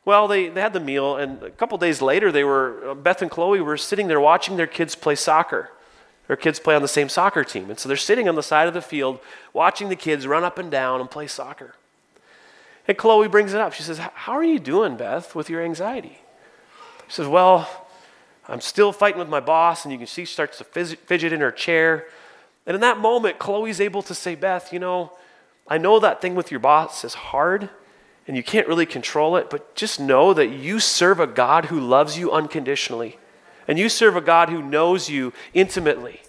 Well, 0.04 0.28
they, 0.28 0.50
they 0.50 0.60
had 0.60 0.72
the 0.72 0.80
meal, 0.80 1.16
and 1.16 1.42
a 1.42 1.50
couple 1.50 1.78
days 1.78 2.00
later, 2.00 2.30
they 2.30 2.44
were, 2.44 2.94
Beth 2.94 3.22
and 3.22 3.30
Chloe 3.30 3.60
were 3.60 3.76
sitting 3.76 4.06
there 4.06 4.20
watching 4.20 4.56
their 4.56 4.66
kids 4.66 4.94
play 4.94 5.16
soccer. 5.16 5.70
Their 6.26 6.36
kids 6.36 6.58
play 6.58 6.74
on 6.74 6.82
the 6.82 6.88
same 6.88 7.08
soccer 7.08 7.44
team. 7.44 7.70
And 7.70 7.78
so 7.78 7.88
they're 7.88 7.96
sitting 7.96 8.28
on 8.28 8.34
the 8.34 8.42
side 8.42 8.68
of 8.68 8.74
the 8.74 8.80
field 8.80 9.20
watching 9.52 9.88
the 9.88 9.96
kids 9.96 10.26
run 10.26 10.44
up 10.44 10.58
and 10.58 10.70
down 10.70 11.00
and 11.00 11.10
play 11.10 11.26
soccer. 11.26 11.74
And 12.88 12.96
Chloe 12.96 13.28
brings 13.28 13.52
it 13.52 13.60
up. 13.60 13.72
She 13.72 13.82
says, 13.82 13.98
How 13.98 14.32
are 14.32 14.44
you 14.44 14.58
doing, 14.58 14.96
Beth, 14.96 15.34
with 15.34 15.50
your 15.50 15.62
anxiety? 15.62 16.18
She 17.08 17.14
says, 17.14 17.28
Well, 17.28 17.68
I'm 18.48 18.61
still 18.61 18.92
fighting 18.92 19.18
with 19.18 19.28
my 19.28 19.40
boss. 19.40 19.85
And 19.85 19.92
you 19.92 19.98
can 19.98 20.07
see 20.07 20.24
she 20.24 20.33
starts 20.33 20.59
to 20.59 20.64
fidget 20.64 21.33
in 21.33 21.40
her 21.40 21.52
chair. 21.52 22.07
And 22.66 22.74
in 22.74 22.80
that 22.80 22.98
moment, 22.98 23.38
Chloe's 23.38 23.80
able 23.80 24.02
to 24.02 24.14
say, 24.14 24.35
Beth, 24.35 24.72
you 24.72 24.78
know, 24.78 25.12
I 25.66 25.78
know 25.78 25.98
that 26.00 26.20
thing 26.20 26.35
with 26.35 26.50
your 26.50 26.61
boss 26.61 27.04
is 27.04 27.14
hard 27.14 27.70
and 28.26 28.37
you 28.37 28.42
can't 28.42 28.68
really 28.68 28.87
control 28.87 29.37
it, 29.37 29.50
but 29.50 29.74
just 29.74 30.00
know 30.00 30.33
that 30.33 30.48
you 30.48 30.80
serve 30.80 31.20
a 31.20 31.26
God 31.26 31.66
who 31.66 31.78
loves 31.78 32.16
you 32.16 32.33
unconditionally. 32.33 33.18
And 33.68 33.78
you 33.78 33.88
serve 33.88 34.16
a 34.16 34.20
God 34.20 34.48
who 34.48 34.62
knows 34.62 35.09
you 35.11 35.33
intimately. 35.52 36.22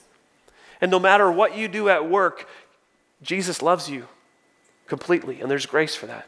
And 0.82 0.92
no 0.92 1.00
matter 1.00 1.32
what 1.32 1.58
you 1.58 1.68
do 1.68 1.90
at 1.90 2.10
work, 2.10 2.48
Jesus 3.22 3.62
loves 3.62 3.90
you 3.90 4.08
completely, 4.88 5.42
and 5.42 5.50
there's 5.50 5.66
grace 5.66 5.96
for 5.96 6.06
that. 6.06 6.28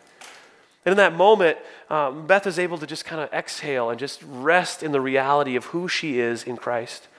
And 0.87 0.93
in 0.93 0.97
that 0.99 1.17
moment, 1.17 1.57
um, 1.89 2.27
Beth 2.27 2.47
is 2.47 2.57
able 2.57 2.77
to 2.77 2.87
just 2.87 3.03
kind 3.03 3.21
of 3.21 3.29
exhale 3.33 3.89
and 3.89 3.99
just 3.99 4.23
rest 4.23 4.81
in 4.81 4.93
the 4.93 5.01
reality 5.01 5.57
of 5.57 5.65
who 5.65 5.89
she 5.89 6.17
is 6.17 6.43
in 6.43 6.55
Christ. 6.55 7.09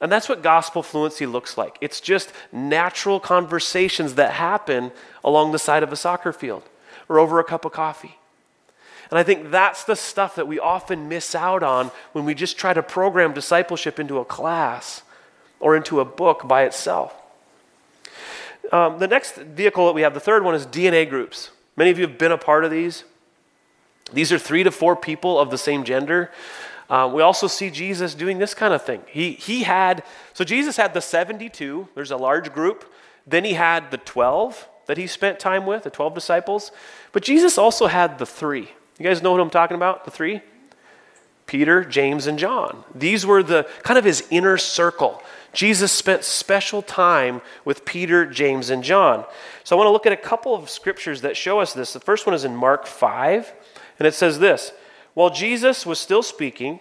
And 0.00 0.12
that's 0.12 0.28
what 0.28 0.40
gospel 0.40 0.84
fluency 0.84 1.26
looks 1.26 1.58
like. 1.58 1.78
It's 1.80 2.00
just 2.00 2.32
natural 2.52 3.18
conversations 3.18 4.14
that 4.14 4.34
happen 4.34 4.92
along 5.24 5.50
the 5.50 5.58
side 5.58 5.82
of 5.82 5.92
a 5.92 5.96
soccer 5.96 6.32
field 6.32 6.62
or 7.08 7.18
over 7.18 7.40
a 7.40 7.44
cup 7.44 7.64
of 7.64 7.72
coffee. 7.72 8.18
And 9.10 9.18
I 9.18 9.24
think 9.24 9.50
that's 9.50 9.82
the 9.82 9.96
stuff 9.96 10.36
that 10.36 10.46
we 10.46 10.60
often 10.60 11.08
miss 11.08 11.34
out 11.34 11.64
on 11.64 11.90
when 12.12 12.24
we 12.24 12.34
just 12.34 12.56
try 12.56 12.72
to 12.72 12.84
program 12.84 13.32
discipleship 13.32 13.98
into 13.98 14.18
a 14.18 14.24
class 14.24 15.02
or 15.58 15.74
into 15.74 15.98
a 15.98 16.04
book 16.04 16.46
by 16.46 16.62
itself. 16.62 17.12
Um, 18.70 19.00
the 19.00 19.08
next 19.08 19.34
vehicle 19.34 19.86
that 19.86 19.94
we 19.94 20.02
have, 20.02 20.14
the 20.14 20.20
third 20.20 20.44
one, 20.44 20.54
is 20.54 20.64
DNA 20.66 21.10
groups. 21.10 21.50
Many 21.78 21.90
of 21.90 21.98
you 22.00 22.08
have 22.08 22.18
been 22.18 22.32
a 22.32 22.38
part 22.38 22.64
of 22.64 22.72
these. 22.72 23.04
These 24.12 24.32
are 24.32 24.38
three 24.38 24.64
to 24.64 24.72
four 24.72 24.96
people 24.96 25.38
of 25.38 25.52
the 25.52 25.58
same 25.58 25.84
gender. 25.84 26.32
Uh, 26.90 27.08
we 27.14 27.22
also 27.22 27.46
see 27.46 27.70
Jesus 27.70 28.16
doing 28.16 28.38
this 28.38 28.52
kind 28.52 28.74
of 28.74 28.82
thing. 28.82 29.02
He, 29.06 29.34
he 29.34 29.62
had, 29.62 30.02
so 30.32 30.42
Jesus 30.42 30.76
had 30.76 30.92
the 30.92 31.00
72, 31.00 31.86
there's 31.94 32.10
a 32.10 32.16
large 32.16 32.52
group. 32.52 32.92
Then 33.24 33.44
he 33.44 33.52
had 33.52 33.92
the 33.92 33.98
12, 33.98 34.68
that 34.86 34.96
he 34.96 35.06
spent 35.06 35.38
time 35.38 35.66
with, 35.66 35.84
the 35.84 35.90
12 35.90 36.14
disciples. 36.14 36.72
But 37.12 37.22
Jesus 37.22 37.56
also 37.56 37.86
had 37.86 38.18
the 38.18 38.26
three. 38.26 38.72
You 38.98 39.04
guys 39.04 39.22
know 39.22 39.30
what 39.30 39.40
I'm 39.40 39.48
talking 39.48 39.76
about? 39.76 40.04
The 40.04 40.10
three? 40.10 40.40
Peter, 41.48 41.82
James, 41.82 42.26
and 42.26 42.38
John. 42.38 42.84
These 42.94 43.26
were 43.26 43.42
the 43.42 43.66
kind 43.82 43.98
of 43.98 44.04
his 44.04 44.24
inner 44.30 44.58
circle. 44.58 45.20
Jesus 45.52 45.90
spent 45.90 46.22
special 46.22 46.82
time 46.82 47.40
with 47.64 47.86
Peter, 47.86 48.26
James, 48.26 48.68
and 48.70 48.84
John. 48.84 49.24
So 49.64 49.74
I 49.74 49.78
want 49.78 49.88
to 49.88 49.92
look 49.92 50.06
at 50.06 50.12
a 50.12 50.16
couple 50.16 50.54
of 50.54 50.68
scriptures 50.68 51.22
that 51.22 51.36
show 51.36 51.58
us 51.58 51.72
this. 51.72 51.94
The 51.94 52.00
first 52.00 52.26
one 52.26 52.34
is 52.34 52.44
in 52.44 52.54
Mark 52.54 52.86
5, 52.86 53.52
and 53.98 54.06
it 54.06 54.14
says 54.14 54.38
this 54.38 54.72
While 55.14 55.30
Jesus 55.30 55.86
was 55.86 55.98
still 55.98 56.22
speaking, 56.22 56.80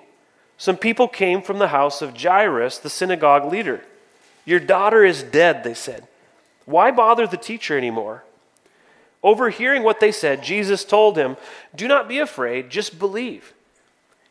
some 0.57 0.75
people 0.75 1.07
came 1.07 1.41
from 1.41 1.59
the 1.59 1.69
house 1.69 2.01
of 2.01 2.21
Jairus, 2.21 2.77
the 2.77 2.89
synagogue 2.89 3.49
leader. 3.49 3.81
Your 4.43 4.59
daughter 4.59 5.05
is 5.05 5.23
dead, 5.23 5.63
they 5.63 5.73
said. 5.73 6.07
Why 6.65 6.91
bother 6.91 7.25
the 7.25 7.37
teacher 7.37 7.77
anymore? 7.77 8.25
Overhearing 9.23 9.83
what 9.83 10.01
they 10.01 10.11
said, 10.11 10.43
Jesus 10.43 10.83
told 10.83 11.17
him, 11.17 11.37
Do 11.73 11.87
not 11.87 12.09
be 12.09 12.19
afraid, 12.19 12.69
just 12.69 12.99
believe. 12.99 13.53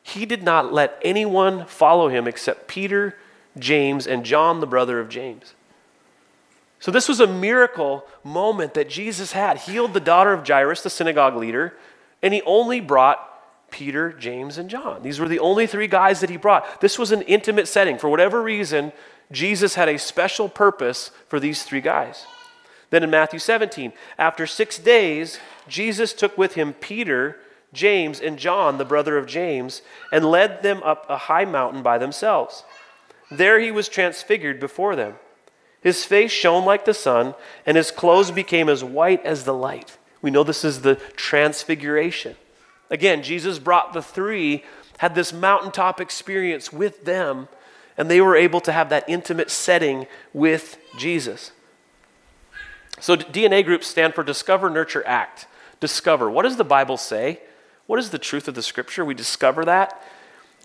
He 0.07 0.25
did 0.25 0.45
not 0.45 0.73
let 0.73 1.01
anyone 1.03 1.67
follow 1.67 2.09
him 2.09 2.29
except 2.29 2.69
Peter, 2.69 3.17
James, 3.59 4.07
and 4.07 4.25
John, 4.25 4.61
the 4.61 4.67
brother 4.67 5.01
of 5.01 5.09
James. 5.09 5.55
So, 6.79 6.93
this 6.93 7.09
was 7.09 7.19
a 7.19 7.27
miracle 7.27 8.07
moment 8.23 8.75
that 8.75 8.89
Jesus 8.89 9.33
had. 9.33 9.59
Healed 9.59 9.95
the 9.95 10.01
daughter 10.01 10.33
of 10.33 10.47
Jairus, 10.47 10.83
the 10.83 10.91
synagogue 10.91 11.35
leader, 11.35 11.75
and 12.23 12.33
he 12.33 12.41
only 12.43 12.81
brought 12.81 13.19
Peter, 13.73 14.13
James, 14.13 14.59
and 14.59 14.71
John. 14.71 15.03
These 15.03 15.19
were 15.19 15.27
the 15.27 15.41
only 15.41 15.67
three 15.67 15.89
guys 15.89 16.21
that 16.21 16.31
he 16.31 16.37
brought. 16.37 16.81
This 16.81 17.01
was 17.01 17.11
an 17.11 17.23
intimate 17.23 17.67
setting. 17.67 17.99
For 17.99 18.09
whatever 18.09 18.41
reason, 18.41 18.93
Jesus 19.33 19.75
had 19.75 19.89
a 19.89 19.99
special 19.99 20.49
purpose 20.49 21.11
for 21.27 21.41
these 21.41 21.65
three 21.65 21.81
guys. 21.81 22.27
Then 22.91 23.03
in 23.03 23.11
Matthew 23.11 23.41
17, 23.41 23.93
after 24.19 24.47
six 24.47 24.79
days, 24.79 25.41
Jesus 25.67 26.13
took 26.13 26.39
with 26.39 26.55
him 26.55 26.75
Peter, 26.75 27.41
James, 27.73 28.21
and 28.21 28.39
John, 28.39 28.79
the 28.79 28.85
brother 28.85 29.19
of 29.19 29.27
James, 29.27 29.83
and 30.13 30.25
led 30.25 30.63
them 30.63 30.83
up 30.83 31.07
a 31.09 31.17
high 31.17 31.45
mountain 31.45 31.83
by 31.83 31.99
themselves. 31.99 32.65
There 33.31 33.59
he 33.59 33.71
was 33.71 33.89
transfigured 33.89 34.61
before 34.61 34.97
them. 34.97 35.15
His 35.81 36.05
face 36.05 36.33
shone 36.33 36.65
like 36.65 36.85
the 36.85 36.95
sun, 36.95 37.35
and 37.65 37.77
his 37.77 37.91
clothes 37.91 38.31
became 38.31 38.69
as 38.69 38.83
white 38.83 39.25
as 39.25 39.45
the 39.45 39.55
light. 39.55 39.99
We 40.23 40.31
know 40.31 40.43
this 40.43 40.65
is 40.65 40.83
the 40.83 40.97
transfiguration. 41.17 42.37
Again, 42.91 43.23
Jesus 43.23 43.59
brought 43.59 43.93
the 43.93 44.03
three, 44.03 44.65
had 44.99 45.15
this 45.15 45.33
mountaintop 45.33 46.01
experience 46.01 46.73
with 46.73 47.05
them 47.05 47.49
and 47.97 48.11
they 48.11 48.21
were 48.21 48.37
able 48.37 48.61
to 48.61 48.73
have 48.73 48.89
that 48.91 49.09
intimate 49.09 49.51
setting 49.51 50.07
with 50.33 50.79
Jesus. 50.99 51.53
So, 53.01 53.17
DNA 53.17 53.65
groups 53.65 53.87
stand 53.87 54.15
for 54.15 54.23
Discover, 54.23 54.71
Nurture, 54.71 55.07
Act. 55.07 55.47
Discover. 55.81 56.31
What 56.31 56.43
does 56.43 56.57
the 56.57 56.65
Bible 56.65 56.97
say? 56.97 57.41
What 57.87 57.99
is 57.99 58.11
the 58.11 58.19
truth 58.19 58.49
of 58.49 58.55
the 58.55 58.63
scripture? 58.63 59.05
We 59.05 59.15
discover 59.15 59.65
that. 59.65 60.03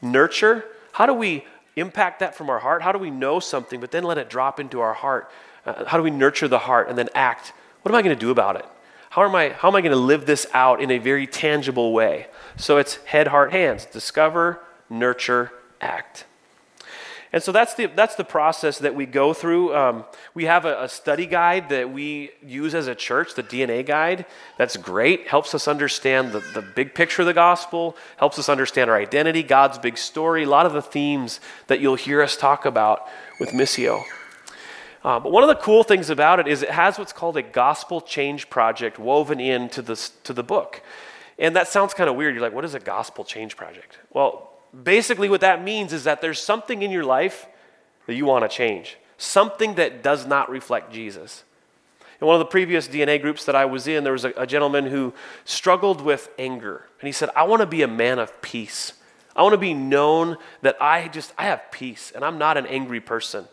Nurture. 0.02 0.66
How 0.94 1.06
do 1.06 1.14
we 1.14 1.46
impact 1.76 2.20
that 2.20 2.36
from 2.36 2.50
our 2.50 2.60
heart? 2.60 2.82
How 2.82 2.92
do 2.92 3.00
we 3.00 3.12
know 3.12 3.40
something, 3.40 3.80
but 3.80 3.92
then 3.92 4.04
let 4.04 4.18
it 4.18 4.30
drop 4.30 4.60
into 4.60 4.80
our 4.82 4.94
heart? 4.94 5.32
Uh, 5.66 5.86
how 5.86 5.98
do 5.98 6.04
we 6.04 6.12
nurture 6.12 6.48
the 6.48 6.60
heart 6.60 6.90
and 6.90 6.98
then 6.98 7.10
act? 7.14 7.54
What 7.82 7.92
am 7.92 7.96
I 7.96 8.02
going 8.02 8.16
to 8.16 8.20
do 8.20 8.32
about 8.32 8.56
it? 8.56 8.66
How 9.12 9.24
am 9.26 9.36
I, 9.36 9.50
how 9.50 9.68
am 9.68 9.76
I 9.76 9.82
going 9.82 9.92
to 9.92 9.98
live 9.98 10.26
this 10.26 10.48
out 10.54 10.82
in 10.82 10.90
a 10.90 10.98
very 10.98 11.28
tangible 11.28 11.94
way? 11.94 12.28
So 12.56 12.78
it's 12.78 12.96
head, 13.06 13.28
heart, 13.28 13.52
hands. 13.52 13.86
Discover, 13.86 14.62
nurture, 14.90 15.52
act. 15.80 16.26
And 17.34 17.42
so 17.42 17.54
that's 17.54 17.76
the, 17.76 17.86
that's 17.86 18.16
the 18.16 18.26
process 18.26 18.80
that 18.80 18.94
we 18.94 19.06
go 19.06 19.34
through. 19.34 19.74
Um, 19.74 20.04
we 20.34 20.46
have 20.46 20.66
a, 20.66 20.84
a, 20.84 20.90
study 20.90 21.26
guide 21.26 21.70
that 21.70 21.90
we 21.90 22.32
use 22.46 22.76
as 22.76 22.88
a 22.88 22.96
church, 22.96 23.36
the 23.36 23.44
DNA 23.44 23.86
guide. 23.86 24.26
That's 24.58 24.76
great. 24.76 25.28
Helps 25.28 25.56
us 25.56 25.66
understand 25.68 26.34
the, 26.34 26.42
the 26.54 26.62
big 26.62 26.94
picture 26.94 27.22
of 27.22 27.28
the 27.28 27.34
gospel, 27.34 27.96
helps 28.18 28.38
us 28.38 28.50
understand 28.50 28.90
our 28.90 28.98
identity, 28.98 29.44
God's 29.44 29.78
big 29.78 29.98
story, 29.98 30.44
a 30.44 30.50
lot 30.50 30.66
of 30.66 30.74
the 30.74 30.82
themes 30.82 31.40
that 31.68 31.80
you'll 31.80 31.96
hear 31.96 32.22
us 32.22 32.36
talk 32.36 32.66
about 32.66 33.08
with 33.40 33.52
Missio. 33.52 34.04
Uh, 35.04 35.20
but 35.20 35.32
one 35.32 35.42
of 35.42 35.48
the 35.48 35.56
cool 35.56 35.84
things 35.84 36.10
about 36.10 36.40
it 36.40 36.48
is 36.48 36.62
it 36.62 36.70
has 36.70 37.00
what's 37.00 37.14
called 37.14 37.38
a 37.38 37.42
gospel 37.42 38.02
change 38.02 38.50
project 38.50 39.00
woven 39.00 39.40
into 39.40 39.82
the, 39.82 39.96
to 40.24 40.34
the 40.34 40.44
book. 40.44 40.82
And 41.40 41.56
that 41.56 41.70
sounds 41.70 41.94
kind 41.94 42.10
of 42.10 42.18
weird. 42.18 42.36
You're 42.36 42.44
like, 42.44 42.54
what 42.54 42.66
is 42.66 42.76
a 42.76 42.80
gospel 42.80 43.24
change 43.24 43.56
project? 43.56 43.98
Well, 44.12 44.51
basically, 44.84 45.30
what 45.30 45.42
that 45.42 45.64
means 45.64 45.94
is 45.94 46.04
that 46.06 46.22
there's 46.22 46.42
something 46.42 46.82
in 46.82 46.92
your 46.92 47.04
life 47.04 47.48
that 48.08 48.16
you 48.16 48.26
want 48.26 48.44
to 48.44 48.50
change, 48.50 48.98
something 49.18 49.76
that 49.76 50.04
does 50.04 50.26
not 50.26 50.50
reflect 50.50 50.92
Jesus. 50.92 51.44
In 52.20 52.28
one 52.28 52.36
of 52.36 52.40
the 52.40 52.46
previous 52.46 52.88
DNA 52.88 53.20
groups 53.20 53.46
that 53.46 53.56
I 53.56 53.66
was 53.66 53.88
in, 53.88 54.04
there 54.04 54.14
was 54.14 54.26
a, 54.26 54.34
a 54.38 54.46
gentleman 54.46 54.86
who 54.86 55.14
struggled 55.44 56.02
with 56.02 56.30
anger. 56.38 56.86
And 57.00 57.08
he 57.08 57.12
said, 57.12 57.30
I 57.36 57.44
want 57.44 57.62
to 57.62 57.66
be 57.66 57.82
a 57.82 57.88
man 57.88 58.20
of 58.20 58.42
peace. 58.42 58.94
I 59.36 59.42
want 59.42 59.54
to 59.54 59.58
be 59.58 59.74
known 59.74 60.38
that 60.62 60.80
I 60.82 61.08
just, 61.08 61.34
I 61.38 61.46
have 61.46 61.72
peace 61.72 62.12
and 62.14 62.24
I'm 62.24 62.38
not 62.38 62.58
an 62.58 62.68
angry 62.68 63.00
person. 63.00 63.46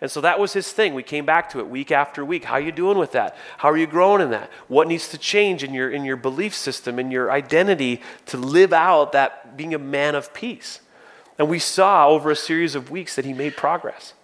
And 0.00 0.10
so 0.10 0.22
that 0.22 0.38
was 0.38 0.54
his 0.54 0.72
thing. 0.72 0.94
We 0.94 1.02
came 1.02 1.26
back 1.26 1.50
to 1.50 1.58
it 1.58 1.68
week 1.68 1.92
after 1.92 2.24
week. 2.24 2.44
How 2.44 2.54
are 2.54 2.60
you 2.60 2.72
doing 2.72 2.96
with 2.96 3.12
that? 3.12 3.36
How 3.58 3.70
are 3.70 3.76
you 3.76 3.86
growing 3.86 4.22
in 4.22 4.30
that? 4.30 4.50
What 4.66 4.88
needs 4.88 5.08
to 5.08 5.18
change 5.18 5.62
in 5.62 5.74
your 5.74 5.90
in 5.90 6.04
your 6.04 6.16
belief 6.16 6.54
system, 6.54 6.98
in 6.98 7.10
your 7.10 7.30
identity 7.30 8.00
to 8.26 8.38
live 8.38 8.72
out 8.72 9.12
that 9.12 9.56
being 9.56 9.74
a 9.74 9.78
man 9.78 10.14
of 10.14 10.32
peace? 10.32 10.80
And 11.38 11.48
we 11.48 11.58
saw 11.58 12.08
over 12.08 12.30
a 12.30 12.36
series 12.36 12.74
of 12.74 12.90
weeks 12.90 13.16
that 13.16 13.24
he 13.24 13.32
made 13.32 13.56
progress. 13.56 14.14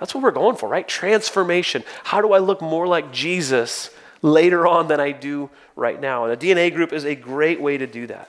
That's 0.00 0.14
what 0.14 0.24
we're 0.24 0.32
going 0.32 0.56
for, 0.56 0.68
right? 0.68 0.86
Transformation. 0.86 1.84
How 2.02 2.20
do 2.20 2.32
I 2.32 2.38
look 2.38 2.60
more 2.60 2.88
like 2.88 3.12
Jesus 3.12 3.90
later 4.20 4.66
on 4.66 4.88
than 4.88 4.98
I 4.98 5.12
do 5.12 5.48
right 5.76 6.00
now? 6.00 6.24
And 6.24 6.32
a 6.32 6.36
DNA 6.36 6.74
group 6.74 6.92
is 6.92 7.04
a 7.04 7.14
great 7.14 7.60
way 7.60 7.78
to 7.78 7.86
do 7.86 8.08
that. 8.08 8.28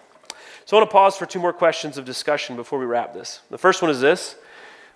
So 0.65 0.77
I 0.77 0.79
want 0.79 0.89
to 0.89 0.93
pause 0.93 1.17
for 1.17 1.25
two 1.25 1.39
more 1.39 1.53
questions 1.53 1.97
of 1.97 2.05
discussion 2.05 2.55
before 2.55 2.77
we 2.77 2.85
wrap 2.85 3.13
this. 3.13 3.41
The 3.49 3.57
first 3.57 3.81
one 3.81 3.89
is 3.89 3.99
this 3.99 4.35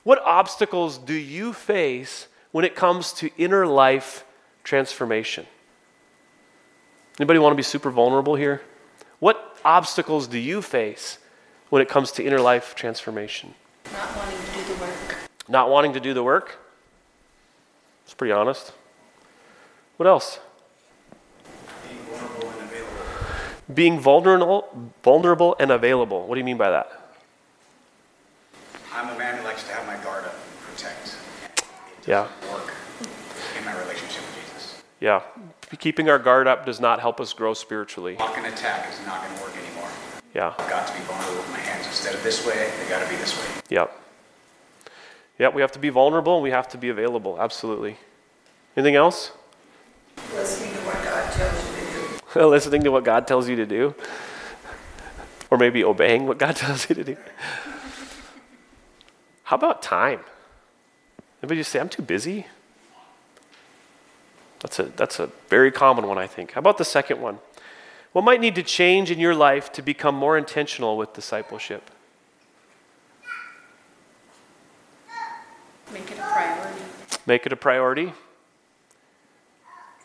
What 0.07 0.21
obstacles 0.23 0.97
do 0.97 1.13
you 1.13 1.51
face 1.51 2.29
when 2.53 2.63
it 2.63 2.77
comes 2.77 3.11
to 3.11 3.29
inner 3.37 3.67
life 3.67 4.23
transformation? 4.63 5.45
Anybody 7.19 7.39
want 7.39 7.51
to 7.51 7.57
be 7.57 7.61
super 7.61 7.91
vulnerable 7.91 8.35
here? 8.35 8.61
What 9.19 9.57
obstacles 9.65 10.27
do 10.27 10.37
you 10.37 10.61
face 10.61 11.17
when 11.71 11.81
it 11.81 11.89
comes 11.89 12.13
to 12.13 12.23
inner 12.23 12.39
life 12.39 12.73
transformation? 12.73 13.53
Not 13.91 14.15
wanting 14.15 14.37
to 14.37 14.53
do 14.53 14.63
the 14.63 14.79
work. 14.79 15.17
Not 15.49 15.69
wanting 15.69 15.91
to 15.91 15.99
do 15.99 16.13
the 16.13 16.23
work? 16.23 16.57
It's 18.05 18.13
pretty 18.13 18.31
honest. 18.31 18.71
What 19.97 20.07
else? 20.07 20.39
Being 21.83 21.99
vulnerable 21.99 22.49
and 22.49 22.61
available. 22.61 23.73
Being 23.73 23.99
vulnerable, 23.99 24.91
vulnerable 25.03 25.55
and 25.59 25.69
available. 25.69 26.25
What 26.25 26.35
do 26.35 26.39
you 26.39 26.45
mean 26.45 26.55
by 26.55 26.69
that? 26.69 26.97
I'm 28.97 29.09
a 29.09 29.17
man 29.19 29.37
who 29.37 29.43
likes 29.43 29.61
to 29.67 29.73
have 29.73 29.85
my 29.85 29.95
guard 30.03 30.25
up 30.25 30.33
and 30.33 30.75
protect. 30.75 31.17
It 31.96 31.96
Yeah. 32.07 32.27
work 32.51 32.71
in 33.57 33.65
my 33.65 33.77
relationship 33.79 34.21
with 34.21 34.35
Jesus. 34.41 34.81
Yeah. 35.01 35.21
Keeping 35.77 36.09
our 36.09 36.17
guard 36.17 36.47
up 36.47 36.65
does 36.65 36.79
not 36.79 37.01
help 37.01 37.19
us 37.19 37.33
grow 37.33 37.53
spiritually. 37.53 38.15
Block 38.15 38.37
and 38.37 38.47
attack 38.47 38.89
is 38.91 39.05
not 39.05 39.21
going 39.23 39.35
to 39.35 39.43
work 39.43 39.53
anymore. 39.57 39.89
Yeah. 40.33 40.53
I've 40.57 40.69
got 40.69 40.87
to 40.87 40.93
be 40.93 40.99
vulnerable 41.01 41.35
with 41.35 41.51
my 41.51 41.59
hands. 41.59 41.85
Instead 41.85 42.15
of 42.15 42.23
this 42.23 42.47
way, 42.47 42.71
they 42.81 42.89
got 42.89 43.03
to 43.03 43.09
be 43.09 43.17
this 43.17 43.37
way. 43.37 43.61
Yep. 43.69 44.01
Yep, 45.39 45.53
we 45.53 45.61
have 45.61 45.73
to 45.73 45.79
be 45.79 45.89
vulnerable 45.89 46.35
and 46.35 46.43
we 46.43 46.51
have 46.51 46.69
to 46.69 46.77
be 46.77 46.89
available. 46.89 47.39
Absolutely. 47.39 47.97
Anything 48.75 48.95
else? 48.95 49.31
listening 50.33 50.73
to 50.73 50.79
what 50.79 51.03
God 51.03 51.31
tells 51.33 51.69
you 51.69 51.75
to 51.75 52.39
do. 52.39 52.47
Listening 52.47 52.83
to 52.83 52.91
what 52.91 53.03
God 53.03 53.27
tells 53.27 53.49
you 53.49 53.55
to 53.55 53.65
do. 53.65 53.95
Or 55.49 55.57
maybe 55.57 55.83
obeying 55.83 56.25
what 56.27 56.37
God 56.37 56.55
tells 56.55 56.89
you 56.89 56.95
to 56.95 57.03
do. 57.03 57.17
How 59.43 59.55
about 59.57 59.81
time? 59.81 60.21
Anybody 61.47 61.61
just 61.61 61.71
say, 61.71 61.79
I'm 61.79 61.87
too 61.87 62.01
busy? 62.01 62.45
That's 64.59 64.79
a, 64.79 64.83
that's 64.83 65.17
a 65.17 65.29
very 65.47 65.71
common 65.71 66.05
one, 66.05 66.17
I 66.17 66.27
think. 66.27 66.51
How 66.51 66.59
about 66.59 66.77
the 66.77 66.83
second 66.83 67.21
one? 67.21 67.39
What 68.11 68.25
might 68.25 68.41
need 68.41 68.53
to 68.55 68.63
change 68.63 69.11
in 69.11 69.17
your 69.17 69.33
life 69.33 69.71
to 69.71 69.81
become 69.81 70.13
more 70.13 70.37
intentional 70.37 70.97
with 70.97 71.13
discipleship? 71.13 71.89
Make 75.93 76.11
it 76.11 76.17
a 76.17 76.21
priority. 76.21 76.81
Make 77.25 77.45
it 77.45 77.53
a 77.53 77.55
priority. 77.55 78.11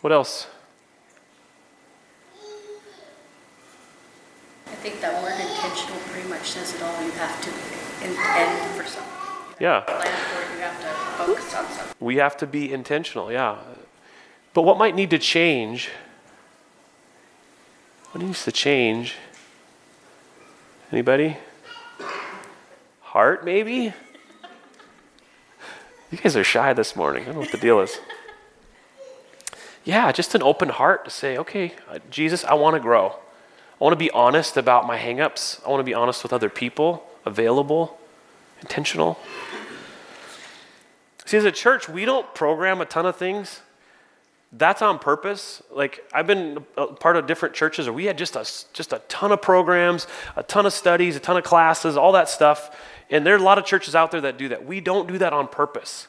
What 0.00 0.12
else? 0.12 0.46
I 4.68 4.76
think 4.76 5.00
that 5.00 5.20
word 5.20 5.40
intentional 5.40 5.98
pretty 6.12 6.28
much 6.28 6.52
says 6.52 6.72
it 6.76 6.83
all. 6.85 7.02
You 7.05 7.11
have 7.11 7.40
to 7.42 7.50
intend 8.07 8.76
for 8.76 8.85
something. 8.88 9.11
Yeah. 9.59 9.83
Plan 11.16 11.27
for 11.27 11.33
it. 11.33 11.37
You 11.37 11.37
have 11.37 11.37
to 11.37 11.42
focus 11.42 11.55
on 11.55 11.66
something. 11.66 11.96
We 12.01 12.16
have 12.16 12.37
to 12.38 12.46
be 12.46 12.72
intentional, 12.72 13.33
yeah. 13.33 13.59
But 14.55 14.62
what 14.62 14.79
might 14.79 14.94
need 14.94 15.11
to 15.11 15.18
change? 15.18 15.88
What 18.12 18.22
needs 18.22 18.44
to 18.44 18.53
change? 18.53 19.14
Anybody? 20.90 21.38
Heart, 23.01 23.44
maybe? 23.44 23.94
You 26.11 26.18
guys 26.18 26.37
are 26.37 26.44
shy 26.44 26.75
this 26.75 26.94
morning. 26.94 27.22
I 27.22 27.27
don't 27.27 27.37
know 27.37 27.40
what 27.40 27.53
the 27.53 27.59
deal 27.59 27.81
is. 27.81 27.98
Yeah, 29.85 30.12
just 30.12 30.35
an 30.35 30.42
open 30.42 30.68
heart 30.68 31.07
to 31.07 31.11
say, 31.11 31.38
okay, 31.38 31.72
uh, 31.88 31.98
Jesus, 32.11 32.44
I 32.44 32.55
want 32.55 32.75
to 32.75 32.81
grow. 32.81 33.16
I 33.81 33.85
want 33.85 33.92
to 33.94 33.96
be 33.98 34.11
honest 34.11 34.59
about 34.59 34.87
my 34.87 34.98
hangups. 34.98 35.64
I 35.66 35.70
want 35.70 35.81
to 35.81 35.85
be 35.85 35.94
honest 35.94 36.22
with 36.22 36.33
other 36.33 36.51
people, 36.51 37.05
available, 37.25 37.98
intentional. 38.61 39.18
See, 41.32 41.38
as 41.38 41.46
a 41.46 41.50
church, 41.50 41.88
we 41.88 42.04
don't 42.04 42.34
program 42.34 42.82
a 42.82 42.84
ton 42.84 43.06
of 43.06 43.16
things. 43.16 43.62
That's 44.52 44.82
on 44.82 44.98
purpose. 44.98 45.62
Like 45.70 46.04
I've 46.12 46.26
been 46.26 46.66
part 47.00 47.16
of 47.16 47.26
different 47.26 47.54
churches 47.54 47.86
where 47.86 47.94
we 47.94 48.04
had 48.04 48.18
just 48.18 48.36
a 48.36 48.40
just 48.74 48.92
a 48.92 48.98
ton 49.08 49.32
of 49.32 49.40
programs, 49.40 50.06
a 50.36 50.42
ton 50.42 50.66
of 50.66 50.74
studies, 50.74 51.16
a 51.16 51.20
ton 51.20 51.38
of 51.38 51.42
classes, 51.42 51.96
all 51.96 52.12
that 52.12 52.28
stuff. 52.28 52.78
And 53.08 53.24
there 53.24 53.32
are 53.32 53.38
a 53.38 53.42
lot 53.42 53.56
of 53.56 53.64
churches 53.64 53.94
out 53.94 54.10
there 54.10 54.20
that 54.20 54.36
do 54.36 54.50
that. 54.50 54.66
We 54.66 54.82
don't 54.82 55.08
do 55.08 55.16
that 55.16 55.32
on 55.32 55.48
purpose. 55.48 56.06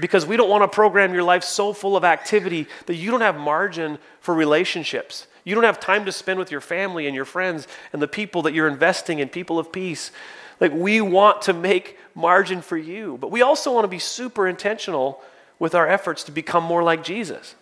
Because 0.00 0.24
we 0.24 0.38
don't 0.38 0.48
want 0.48 0.62
to 0.62 0.74
program 0.74 1.12
your 1.12 1.22
life 1.22 1.44
so 1.44 1.74
full 1.74 1.94
of 1.94 2.02
activity 2.02 2.66
that 2.86 2.94
you 2.94 3.10
don't 3.10 3.20
have 3.20 3.36
margin 3.36 3.98
for 4.20 4.34
relationships. 4.34 5.26
You 5.44 5.54
don't 5.54 5.64
have 5.64 5.80
time 5.80 6.06
to 6.06 6.12
spend 6.12 6.38
with 6.38 6.50
your 6.50 6.62
family 6.62 7.06
and 7.06 7.14
your 7.14 7.26
friends 7.26 7.68
and 7.92 8.00
the 8.00 8.08
people 8.08 8.40
that 8.42 8.54
you're 8.54 8.68
investing 8.68 9.18
in, 9.18 9.28
people 9.28 9.58
of 9.58 9.70
peace. 9.70 10.12
Like, 10.60 10.72
we 10.72 11.00
want 11.00 11.42
to 11.42 11.52
make 11.52 11.98
margin 12.14 12.62
for 12.62 12.76
you, 12.76 13.18
but 13.20 13.30
we 13.30 13.42
also 13.42 13.72
want 13.72 13.84
to 13.84 13.88
be 13.88 13.98
super 13.98 14.48
intentional 14.48 15.20
with 15.58 15.74
our 15.74 15.86
efforts 15.86 16.24
to 16.24 16.32
become 16.32 16.64
more 16.64 16.82
like 16.82 17.04
Jesus. 17.04 17.54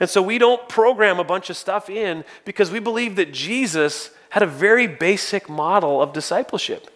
And 0.00 0.08
so 0.08 0.22
we 0.22 0.38
don't 0.38 0.68
program 0.68 1.18
a 1.18 1.24
bunch 1.24 1.50
of 1.50 1.56
stuff 1.56 1.90
in 1.90 2.24
because 2.44 2.70
we 2.70 2.78
believe 2.78 3.16
that 3.16 3.32
Jesus 3.32 4.10
had 4.30 4.42
a 4.42 4.46
very 4.46 4.86
basic 4.86 5.48
model 5.48 6.00
of 6.00 6.12
discipleship. 6.12 6.90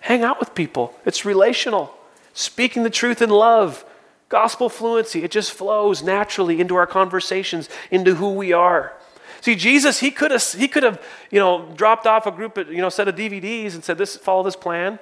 Hang 0.00 0.22
out 0.22 0.38
with 0.38 0.54
people, 0.54 0.94
it's 1.04 1.24
relational. 1.24 1.92
Speaking 2.32 2.82
the 2.82 2.90
truth 2.90 3.22
in 3.22 3.30
love, 3.30 3.84
gospel 4.28 4.68
fluency, 4.68 5.24
it 5.24 5.30
just 5.30 5.52
flows 5.52 6.02
naturally 6.02 6.60
into 6.60 6.76
our 6.76 6.86
conversations, 6.86 7.68
into 7.90 8.14
who 8.14 8.34
we 8.34 8.52
are. 8.52 8.92
See, 9.40 9.54
Jesus, 9.54 10.00
he 10.00 10.10
could 10.10 10.30
have, 10.30 10.42
he 10.52 10.68
could 10.68 10.82
have, 10.82 11.02
you 11.30 11.38
know, 11.38 11.70
dropped 11.76 12.06
off 12.06 12.26
a 12.26 12.30
group, 12.30 12.56
of, 12.56 12.70
you 12.70 12.78
know, 12.78 12.88
set 12.88 13.08
of 13.08 13.14
DVDs 13.14 13.74
and 13.74 13.84
said, 13.84 13.98
"This, 13.98 14.16
follow 14.16 14.42
this 14.42 14.56
plan," 14.56 14.98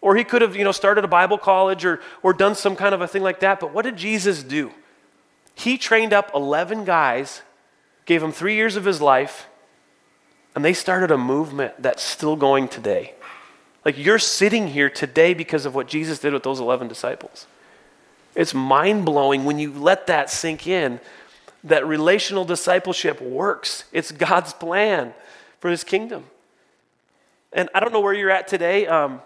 or 0.00 0.16
he 0.16 0.24
could 0.24 0.42
have, 0.42 0.56
you 0.56 0.64
know, 0.64 0.72
started 0.72 1.04
a 1.04 1.08
Bible 1.08 1.38
college 1.38 1.84
or 1.84 2.00
or 2.22 2.32
done 2.32 2.54
some 2.54 2.76
kind 2.76 2.94
of 2.94 3.00
a 3.00 3.08
thing 3.08 3.22
like 3.22 3.40
that. 3.40 3.60
But 3.60 3.72
what 3.72 3.82
did 3.82 3.96
Jesus 3.96 4.42
do? 4.42 4.72
He 5.54 5.78
trained 5.78 6.12
up 6.12 6.30
eleven 6.34 6.84
guys, 6.84 7.42
gave 8.06 8.20
them 8.20 8.32
three 8.32 8.54
years 8.54 8.76
of 8.76 8.84
his 8.84 9.00
life, 9.00 9.46
and 10.54 10.64
they 10.64 10.72
started 10.72 11.10
a 11.10 11.18
movement 11.18 11.74
that's 11.82 12.02
still 12.02 12.36
going 12.36 12.68
today. 12.68 13.14
Like 13.84 13.96
you're 13.96 14.18
sitting 14.18 14.68
here 14.68 14.90
today 14.90 15.34
because 15.34 15.64
of 15.64 15.74
what 15.74 15.86
Jesus 15.86 16.18
did 16.18 16.32
with 16.32 16.42
those 16.42 16.60
11 16.60 16.88
disciples. 16.88 17.46
It's 18.34 18.54
mind 18.54 19.04
blowing 19.04 19.44
when 19.44 19.58
you 19.58 19.72
let 19.72 20.06
that 20.06 20.30
sink 20.30 20.66
in 20.66 21.00
that 21.64 21.86
relational 21.86 22.44
discipleship 22.44 23.20
works. 23.20 23.84
It's 23.92 24.12
God's 24.12 24.52
plan 24.52 25.14
for 25.60 25.70
his 25.70 25.84
kingdom. 25.84 26.24
And 27.52 27.68
I 27.74 27.80
don't 27.80 27.92
know 27.92 28.00
where 28.00 28.14
you're 28.14 28.30
at 28.30 28.48
today, 28.48 28.86
um, 28.86 29.20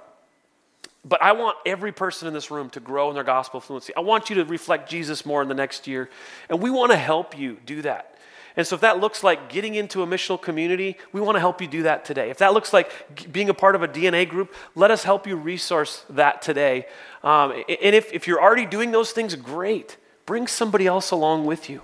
but 1.04 1.22
I 1.22 1.32
want 1.32 1.56
every 1.66 1.92
person 1.92 2.26
in 2.26 2.34
this 2.34 2.50
room 2.50 2.70
to 2.70 2.80
grow 2.80 3.10
in 3.10 3.14
their 3.14 3.24
gospel 3.24 3.60
fluency. 3.60 3.94
I 3.94 4.00
want 4.00 4.30
you 4.30 4.36
to 4.36 4.44
reflect 4.44 4.88
Jesus 4.88 5.26
more 5.26 5.42
in 5.42 5.48
the 5.48 5.54
next 5.54 5.86
year. 5.86 6.08
And 6.48 6.60
we 6.62 6.70
want 6.70 6.92
to 6.92 6.96
help 6.96 7.38
you 7.38 7.58
do 7.66 7.82
that. 7.82 8.10
And 8.56 8.64
so, 8.64 8.76
if 8.76 8.82
that 8.82 9.00
looks 9.00 9.24
like 9.24 9.48
getting 9.48 9.74
into 9.74 10.02
a 10.02 10.06
missional 10.06 10.40
community, 10.40 10.96
we 11.12 11.20
want 11.20 11.34
to 11.34 11.40
help 11.40 11.60
you 11.60 11.66
do 11.66 11.82
that 11.82 12.04
today. 12.04 12.30
If 12.30 12.38
that 12.38 12.54
looks 12.54 12.72
like 12.72 13.32
being 13.32 13.48
a 13.48 13.54
part 13.54 13.74
of 13.74 13.82
a 13.82 13.88
DNA 13.88 14.28
group, 14.28 14.54
let 14.76 14.92
us 14.92 15.02
help 15.02 15.26
you 15.26 15.34
resource 15.34 16.04
that 16.10 16.40
today. 16.40 16.86
Um, 17.24 17.50
and 17.50 17.96
if, 17.96 18.12
if 18.12 18.28
you're 18.28 18.40
already 18.40 18.64
doing 18.64 18.92
those 18.92 19.10
things, 19.10 19.34
great. 19.34 19.96
Bring 20.24 20.46
somebody 20.46 20.86
else 20.86 21.10
along 21.10 21.46
with 21.46 21.68
you. 21.68 21.82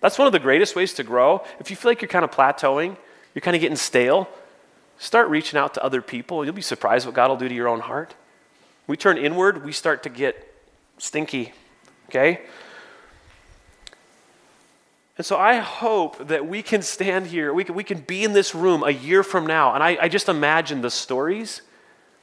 That's 0.00 0.18
one 0.18 0.26
of 0.26 0.32
the 0.32 0.38
greatest 0.38 0.74
ways 0.74 0.94
to 0.94 1.02
grow. 1.02 1.44
If 1.58 1.70
you 1.70 1.76
feel 1.76 1.90
like 1.90 2.00
you're 2.02 2.08
kind 2.08 2.24
of 2.24 2.30
plateauing, 2.30 2.96
you're 3.34 3.42
kind 3.42 3.54
of 3.54 3.60
getting 3.60 3.76
stale, 3.76 4.28
start 4.98 5.28
reaching 5.28 5.58
out 5.58 5.74
to 5.74 5.84
other 5.84 6.02
people. 6.02 6.44
You'll 6.44 6.54
be 6.54 6.62
surprised 6.62 7.06
what 7.06 7.14
God 7.14 7.28
will 7.28 7.36
do 7.36 7.48
to 7.48 7.54
your 7.54 7.68
own 7.68 7.80
heart. 7.80 8.14
We 8.86 8.96
turn 8.96 9.18
inward, 9.18 9.64
we 9.64 9.72
start 9.72 10.02
to 10.02 10.08
get 10.08 10.52
stinky, 10.98 11.52
okay? 12.08 12.40
And 15.16 15.24
so 15.24 15.36
I 15.36 15.56
hope 15.56 16.28
that 16.28 16.46
we 16.46 16.62
can 16.62 16.82
stand 16.82 17.26
here, 17.26 17.52
we 17.52 17.62
can, 17.62 17.74
we 17.74 17.84
can 17.84 18.00
be 18.00 18.24
in 18.24 18.32
this 18.32 18.54
room 18.54 18.82
a 18.82 18.90
year 18.90 19.22
from 19.22 19.46
now, 19.46 19.74
and 19.74 19.82
I, 19.82 19.98
I 20.00 20.08
just 20.08 20.28
imagine 20.28 20.80
the 20.80 20.90
stories 20.90 21.62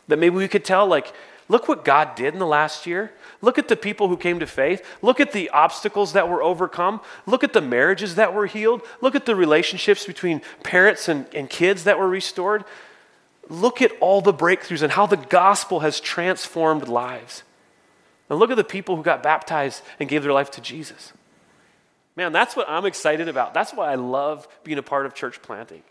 that 0.08 0.18
maybe 0.18 0.36
we 0.36 0.48
could 0.48 0.66
tell, 0.66 0.88
like, 0.88 1.14
look 1.48 1.68
what 1.68 1.86
God 1.86 2.16
did 2.16 2.34
in 2.34 2.40
the 2.40 2.48
last 2.48 2.88
year. 2.88 3.12
Look 3.42 3.58
at 3.58 3.68
the 3.68 3.76
people 3.76 4.08
who 4.08 4.18
came 4.18 4.40
to 4.40 4.48
faith. 4.48 4.84
Look 5.02 5.20
at 5.20 5.32
the 5.32 5.50
obstacles 5.50 6.14
that 6.14 6.28
were 6.28 6.42
overcome. 6.42 7.02
Look 7.26 7.44
at 7.44 7.54
the 7.54 7.62
marriages 7.62 8.16
that 8.16 8.34
were 8.34 8.48
healed. 8.48 8.82
Look 9.02 9.16
at 9.16 9.26
the 9.26 9.36
relationships 9.36 10.06
between 10.06 10.42
parents 10.64 11.08
and, 11.08 11.28
and 11.34 11.50
kids 11.50 11.84
that 11.84 12.00
were 12.00 12.10
restored. 12.10 12.66
Look 13.50 13.82
at 13.82 13.92
all 14.00 14.22
the 14.22 14.34
breakthroughs 14.34 14.82
and 14.82 14.92
how 14.92 15.06
the 15.06 15.18
gospel 15.18 15.82
has 15.82 16.00
transformed 16.00 16.88
lives. 16.88 17.44
And 18.30 18.40
look 18.40 18.52
at 18.52 18.58
the 18.58 18.64
people 18.64 18.96
who 18.96 19.04
got 19.04 19.24
baptized 19.24 19.84
and 20.00 20.10
gave 20.10 20.24
their 20.24 20.34
life 20.34 20.52
to 20.52 20.62
Jesus. 20.62 21.14
Man, 22.16 22.32
that's 22.32 22.56
what 22.56 22.68
I'm 22.68 22.86
excited 22.86 23.30
about. 23.30 23.54
That's 23.54 23.72
why 23.74 23.92
I 23.92 23.96
love 23.96 24.48
being 24.64 24.80
a 24.80 24.84
part 24.84 25.06
of 25.06 25.14
church 25.14 25.42
planting. 25.44 25.84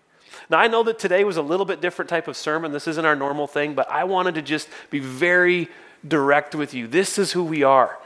Now, 0.51 0.59
I 0.59 0.67
know 0.67 0.83
that 0.83 0.99
today 0.99 1.25
was 1.25 1.37
a 1.37 1.43
little 1.43 1.65
bit 1.65 1.81
different 1.81 2.09
type 2.09 2.29
of 2.29 2.37
sermon. 2.37 2.73
This 2.73 2.89
isn't 2.89 3.07
our 3.07 3.17
normal 3.17 3.47
thing, 3.47 3.75
but 3.75 3.91
I 3.91 4.05
wanted 4.05 4.35
to 4.35 4.43
just 4.43 4.69
be 4.91 4.99
very 4.99 5.69
direct 6.07 6.55
with 6.55 6.75
you. 6.75 6.87
This 6.87 7.19
is 7.19 7.33
who 7.33 7.45
we 7.45 7.63
are. 7.63 7.99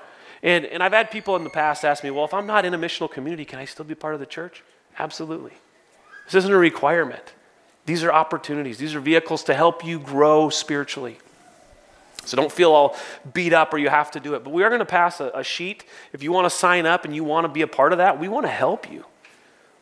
And, 0.42 0.64
and 0.64 0.82
I've 0.82 0.92
had 0.92 1.10
people 1.10 1.36
in 1.36 1.44
the 1.44 1.50
past 1.50 1.84
ask 1.84 2.02
me, 2.02 2.10
well, 2.10 2.24
if 2.24 2.32
I'm 2.32 2.46
not 2.46 2.64
in 2.64 2.72
a 2.74 2.78
missional 2.78 3.10
community, 3.10 3.44
can 3.44 3.58
I 3.58 3.64
still 3.64 3.84
be 3.84 3.94
part 3.94 4.14
of 4.14 4.20
the 4.20 4.26
church? 4.26 4.62
Absolutely. 4.98 5.52
This 6.24 6.34
isn't 6.34 6.52
a 6.52 6.58
requirement. 6.58 7.34
These 7.86 8.04
are 8.04 8.12
opportunities, 8.12 8.78
these 8.78 8.94
are 8.94 9.00
vehicles 9.00 9.44
to 9.44 9.54
help 9.54 9.84
you 9.84 9.98
grow 9.98 10.48
spiritually. 10.48 11.18
So 12.24 12.36
don't 12.36 12.52
feel 12.52 12.72
all 12.72 12.96
beat 13.32 13.52
up 13.52 13.72
or 13.72 13.78
you 13.78 13.88
have 13.88 14.10
to 14.12 14.20
do 14.20 14.34
it. 14.34 14.44
But 14.44 14.52
we 14.52 14.62
are 14.62 14.68
going 14.68 14.80
to 14.80 14.84
pass 14.84 15.20
a, 15.20 15.30
a 15.34 15.42
sheet. 15.42 15.84
If 16.12 16.22
you 16.22 16.32
want 16.32 16.44
to 16.44 16.50
sign 16.50 16.84
up 16.84 17.04
and 17.04 17.16
you 17.16 17.24
want 17.24 17.46
to 17.46 17.48
be 17.48 17.62
a 17.62 17.66
part 17.66 17.92
of 17.92 17.98
that, 17.98 18.20
we 18.20 18.28
want 18.28 18.44
to 18.44 18.52
help 18.52 18.90
you. 18.90 19.04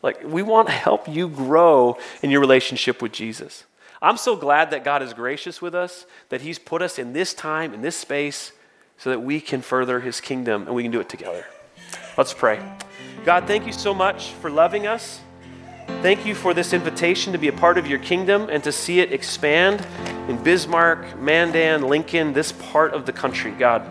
Like, 0.01 0.23
we 0.23 0.41
want 0.41 0.69
to 0.69 0.73
help 0.73 1.09
you 1.09 1.27
grow 1.27 1.97
in 2.23 2.31
your 2.31 2.39
relationship 2.39 3.01
with 3.01 3.11
Jesus. 3.11 3.65
I'm 4.01 4.17
so 4.17 4.35
glad 4.35 4.71
that 4.71 4.83
God 4.83 5.03
is 5.03 5.13
gracious 5.13 5.61
with 5.61 5.75
us, 5.75 6.05
that 6.29 6.41
He's 6.41 6.57
put 6.57 6.81
us 6.81 6.97
in 6.97 7.13
this 7.13 7.33
time, 7.33 7.73
in 7.73 7.81
this 7.81 7.95
space, 7.95 8.53
so 8.97 9.09
that 9.09 9.19
we 9.19 9.41
can 9.41 9.61
further 9.61 9.99
His 9.99 10.21
kingdom 10.21 10.67
and 10.67 10.75
we 10.75 10.83
can 10.83 10.91
do 10.91 10.99
it 10.99 11.09
together. 11.09 11.45
Let's 12.17 12.33
pray. 12.33 12.61
God, 13.25 13.45
thank 13.45 13.65
you 13.65 13.73
so 13.73 13.93
much 13.93 14.31
for 14.33 14.49
loving 14.49 14.87
us. 14.87 15.19
Thank 16.01 16.25
you 16.25 16.33
for 16.33 16.53
this 16.53 16.71
invitation 16.71 17.33
to 17.33 17.39
be 17.39 17.49
a 17.49 17.53
part 17.53 17.77
of 17.77 17.87
your 17.87 17.99
kingdom 17.99 18.47
and 18.49 18.63
to 18.63 18.71
see 18.71 19.01
it 19.01 19.11
expand 19.11 19.85
in 20.29 20.41
Bismarck, 20.41 21.19
Mandan, 21.19 21.81
Lincoln, 21.81 22.31
this 22.31 22.53
part 22.53 22.93
of 22.93 23.05
the 23.05 23.11
country, 23.11 23.51
God. 23.51 23.85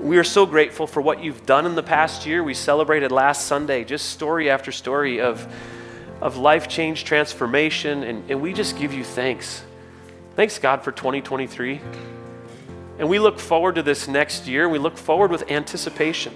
We 0.00 0.18
are 0.18 0.24
so 0.24 0.44
grateful 0.44 0.88
for 0.88 1.00
what 1.00 1.22
you've 1.22 1.46
done 1.46 1.66
in 1.66 1.76
the 1.76 1.82
past 1.82 2.26
year. 2.26 2.42
We 2.42 2.54
celebrated 2.54 3.12
last 3.12 3.46
Sunday 3.46 3.84
just 3.84 4.08
story 4.08 4.50
after 4.50 4.72
story 4.72 5.20
of, 5.20 5.46
of 6.20 6.36
life 6.36 6.68
change, 6.68 7.04
transformation, 7.04 8.02
and, 8.02 8.30
and 8.30 8.40
we 8.40 8.52
just 8.52 8.78
give 8.78 8.92
you 8.92 9.04
thanks. 9.04 9.62
Thanks, 10.36 10.58
God, 10.58 10.82
for 10.82 10.92
2023. 10.92 11.80
And 12.98 13.08
we 13.08 13.18
look 13.18 13.38
forward 13.38 13.76
to 13.76 13.82
this 13.82 14.08
next 14.08 14.46
year. 14.46 14.68
We 14.68 14.78
look 14.78 14.98
forward 14.98 15.30
with 15.30 15.50
anticipation. 15.50 16.34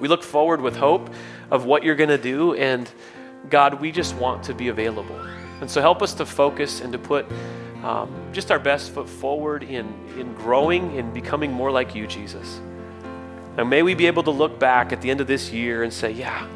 We 0.00 0.08
look 0.08 0.22
forward 0.22 0.60
with 0.62 0.76
hope 0.76 1.10
of 1.50 1.66
what 1.66 1.84
you're 1.84 1.96
going 1.96 2.08
to 2.08 2.18
do. 2.18 2.54
And 2.54 2.90
God, 3.50 3.80
we 3.80 3.92
just 3.92 4.14
want 4.16 4.42
to 4.44 4.54
be 4.54 4.68
available. 4.68 5.18
And 5.60 5.70
so 5.70 5.82
help 5.82 6.00
us 6.00 6.14
to 6.14 6.26
focus 6.26 6.80
and 6.80 6.92
to 6.92 6.98
put 6.98 7.26
um, 7.82 8.10
just 8.32 8.50
our 8.50 8.58
best 8.58 8.92
foot 8.92 9.08
forward 9.08 9.62
in, 9.62 9.86
in 10.18 10.32
growing 10.34 10.98
and 10.98 11.12
becoming 11.12 11.52
more 11.52 11.70
like 11.70 11.94
you, 11.94 12.06
Jesus. 12.06 12.60
And 13.58 13.68
may 13.68 13.82
we 13.82 13.94
be 13.94 14.06
able 14.06 14.22
to 14.22 14.30
look 14.30 14.58
back 14.58 14.92
at 14.92 15.02
the 15.02 15.10
end 15.10 15.20
of 15.20 15.26
this 15.26 15.50
year 15.50 15.82
and 15.82 15.92
say, 15.92 16.10
yeah, 16.10 16.46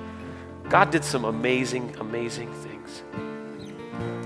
God 0.69 0.91
did 0.91 1.05
some 1.05 1.25
amazing, 1.25 1.95
amazing 2.01 2.53
things. 2.53 3.03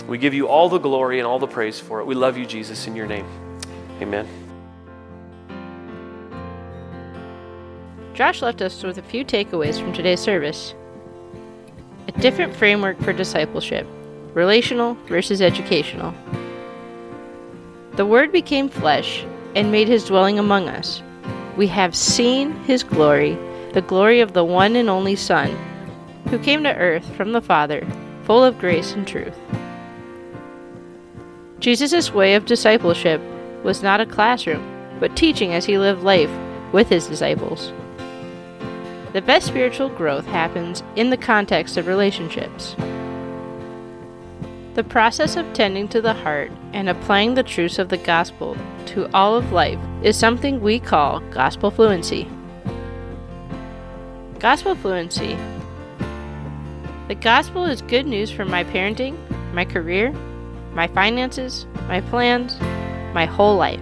We 0.07 0.19
give 0.19 0.33
you 0.33 0.49
all 0.49 0.69
the 0.69 0.79
glory 0.79 1.19
and 1.19 1.27
all 1.27 1.39
the 1.39 1.47
praise 1.47 1.79
for 1.79 2.01
it. 2.01 2.07
We 2.07 2.15
love 2.15 2.39
you, 2.39 2.47
Jesus, 2.47 2.87
in 2.87 2.97
your 2.97 3.07
name. 3.07 3.27
Amen. 4.01 4.27
Josh 8.15 8.43
left 8.43 8.63
us 8.63 8.83
with 8.83 8.99
a 8.99 9.03
few 9.03 9.25
takeaways 9.25 9.79
from 9.79 9.93
today's 9.93 10.21
service. 10.21 10.75
A 12.09 12.13
different 12.13 12.57
framework 12.57 12.99
for 13.01 13.13
discipleship 13.13 13.87
relational 14.35 14.95
versus 15.07 15.43
educational. 15.43 16.15
The 17.93 18.07
Word 18.07 18.31
became 18.31 18.69
flesh 18.69 19.25
and 19.57 19.73
made 19.73 19.89
his 19.89 20.05
dwelling 20.05 20.39
among 20.39 20.69
us. 20.69 21.03
We 21.57 21.67
have 21.69 21.95
seen 21.95 22.53
his 22.65 22.85
glory, 22.85 23.37
the 23.73 23.83
glory 23.83 24.21
of 24.21 24.33
the 24.33 24.45
one 24.45 24.77
and 24.77 24.89
only 24.89 25.17
Son, 25.17 25.57
who 26.31 26.39
came 26.39 26.63
to 26.63 26.77
earth 26.77 27.05
from 27.17 27.33
the 27.33 27.41
Father, 27.41 27.87
full 28.25 28.45
of 28.45 28.59
grace 28.59 28.93
and 28.93 29.07
truth. 29.07 29.37
Jesus' 31.59 32.13
way 32.13 32.35
of 32.35 32.45
discipleship 32.45 33.21
was 33.65 33.83
not 33.83 34.01
a 34.01 34.07
classroom, 34.07 34.63
but 35.01 35.17
teaching 35.17 35.53
as 35.53 35.65
he 35.65 35.79
lived 35.79 36.03
life 36.03 36.31
with 36.73 36.89
his 36.89 37.07
disciples. 37.07 37.73
The 39.13 39.23
best 39.23 39.47
spiritual 39.47 39.89
growth 39.89 40.27
happens 40.27 40.83
in 40.95 41.11
the 41.11 41.17
context 41.17 41.77
of 41.77 41.87
relationships. 41.87 42.77
The 44.75 44.85
process 44.85 45.37
of 45.37 45.53
tending 45.55 45.89
to 45.89 46.01
the 46.01 46.13
heart 46.13 46.53
and 46.73 46.89
applying 46.89 47.35
the 47.35 47.43
truths 47.43 47.79
of 47.79 47.89
the 47.89 47.97
gospel 47.97 48.57
to 48.87 49.11
all 49.13 49.35
of 49.35 49.51
life 49.51 49.81
is 50.03 50.17
something 50.17 50.61
we 50.61 50.79
call 50.79 51.21
gospel 51.31 51.71
fluency. 51.71 52.29
Gospel 54.39 54.77
fluency. 54.77 55.37
The 57.09 57.15
gospel 57.15 57.65
is 57.65 57.81
good 57.81 58.07
news 58.07 58.31
for 58.31 58.45
my 58.45 58.65
parenting, 58.65 59.17
my 59.55 59.65
career, 59.65 60.13
my 60.75 60.89
finances, 60.89 61.65
my 61.87 62.03
plans, 62.03 62.61
my 63.15 63.25
whole 63.25 63.57
life. 63.57 63.81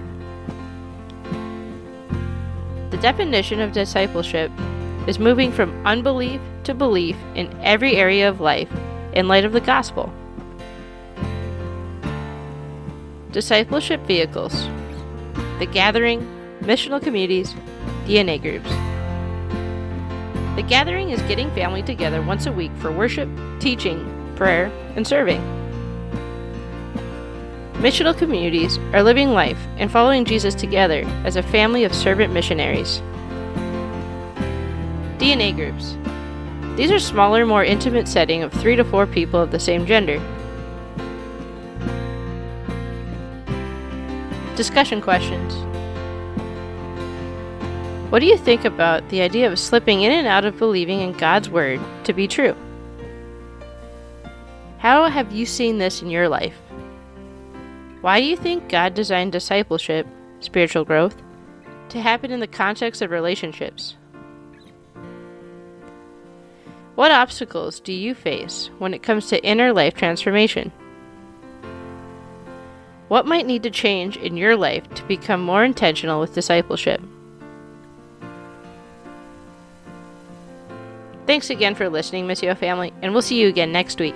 The 2.90 2.98
definition 2.98 3.58
of 3.58 3.72
discipleship 3.72 4.52
is 5.08 5.18
moving 5.18 5.50
from 5.50 5.84
unbelief 5.84 6.40
to 6.62 6.72
belief 6.72 7.16
in 7.34 7.52
every 7.62 7.96
area 7.96 8.28
of 8.28 8.40
life 8.40 8.68
in 9.12 9.26
light 9.26 9.44
of 9.44 9.52
the 9.52 9.60
gospel. 9.60 10.12
Discipleship 13.32 14.02
vehicles 14.02 14.68
The 15.58 15.66
Gathering, 15.66 16.20
missional 16.60 17.02
communities, 17.02 17.56
DNA 18.06 18.40
groups. 18.40 18.70
The 20.56 20.62
Gathering 20.62 21.10
is 21.10 21.20
getting 21.22 21.50
family 21.50 21.82
together 21.82 22.22
once 22.22 22.46
a 22.46 22.52
week 22.52 22.72
for 22.78 22.90
worship, 22.90 23.28
teaching, 23.60 24.32
prayer, 24.36 24.72
and 24.96 25.06
serving. 25.06 25.42
Missional 27.74 28.16
communities 28.16 28.78
are 28.94 29.02
living 29.02 29.32
life 29.32 29.58
and 29.76 29.92
following 29.92 30.24
Jesus 30.24 30.54
together 30.54 31.02
as 31.26 31.36
a 31.36 31.42
family 31.42 31.84
of 31.84 31.94
servant 31.94 32.32
missionaries. 32.32 33.02
DNA 35.18 35.54
groups. 35.54 35.98
These 36.78 36.90
are 36.90 36.98
smaller, 36.98 37.44
more 37.44 37.62
intimate 37.62 38.08
setting 38.08 38.42
of 38.42 38.50
3 38.50 38.76
to 38.76 38.84
4 38.84 39.06
people 39.06 39.38
of 39.38 39.50
the 39.50 39.60
same 39.60 39.84
gender. 39.84 40.18
Discussion 44.56 45.02
questions. 45.02 45.65
What 48.10 48.20
do 48.20 48.26
you 48.26 48.38
think 48.38 48.64
about 48.64 49.08
the 49.08 49.20
idea 49.20 49.50
of 49.50 49.58
slipping 49.58 50.02
in 50.02 50.12
and 50.12 50.28
out 50.28 50.44
of 50.44 50.58
believing 50.58 51.00
in 51.00 51.12
God's 51.12 51.50
Word 51.50 51.80
to 52.04 52.12
be 52.12 52.28
true? 52.28 52.54
How 54.78 55.08
have 55.08 55.32
you 55.32 55.44
seen 55.44 55.78
this 55.78 56.02
in 56.02 56.08
your 56.08 56.28
life? 56.28 56.54
Why 58.02 58.20
do 58.20 58.26
you 58.26 58.36
think 58.36 58.68
God 58.68 58.94
designed 58.94 59.32
discipleship, 59.32 60.06
spiritual 60.38 60.84
growth, 60.84 61.20
to 61.88 62.00
happen 62.00 62.30
in 62.30 62.38
the 62.38 62.46
context 62.46 63.02
of 63.02 63.10
relationships? 63.10 63.96
What 66.94 67.10
obstacles 67.10 67.80
do 67.80 67.92
you 67.92 68.14
face 68.14 68.70
when 68.78 68.94
it 68.94 69.02
comes 69.02 69.26
to 69.30 69.44
inner 69.44 69.72
life 69.72 69.94
transformation? 69.94 70.70
What 73.08 73.26
might 73.26 73.46
need 73.46 73.64
to 73.64 73.70
change 73.70 74.16
in 74.16 74.36
your 74.36 74.56
life 74.56 74.88
to 74.94 75.02
become 75.08 75.42
more 75.42 75.64
intentional 75.64 76.20
with 76.20 76.34
discipleship? 76.34 77.02
Thanks 81.26 81.50
again 81.50 81.74
for 81.74 81.88
listening, 81.88 82.26
Missio 82.26 82.56
family, 82.56 82.92
and 83.02 83.12
we'll 83.12 83.22
see 83.22 83.40
you 83.40 83.48
again 83.48 83.72
next 83.72 83.98
week. 83.98 84.14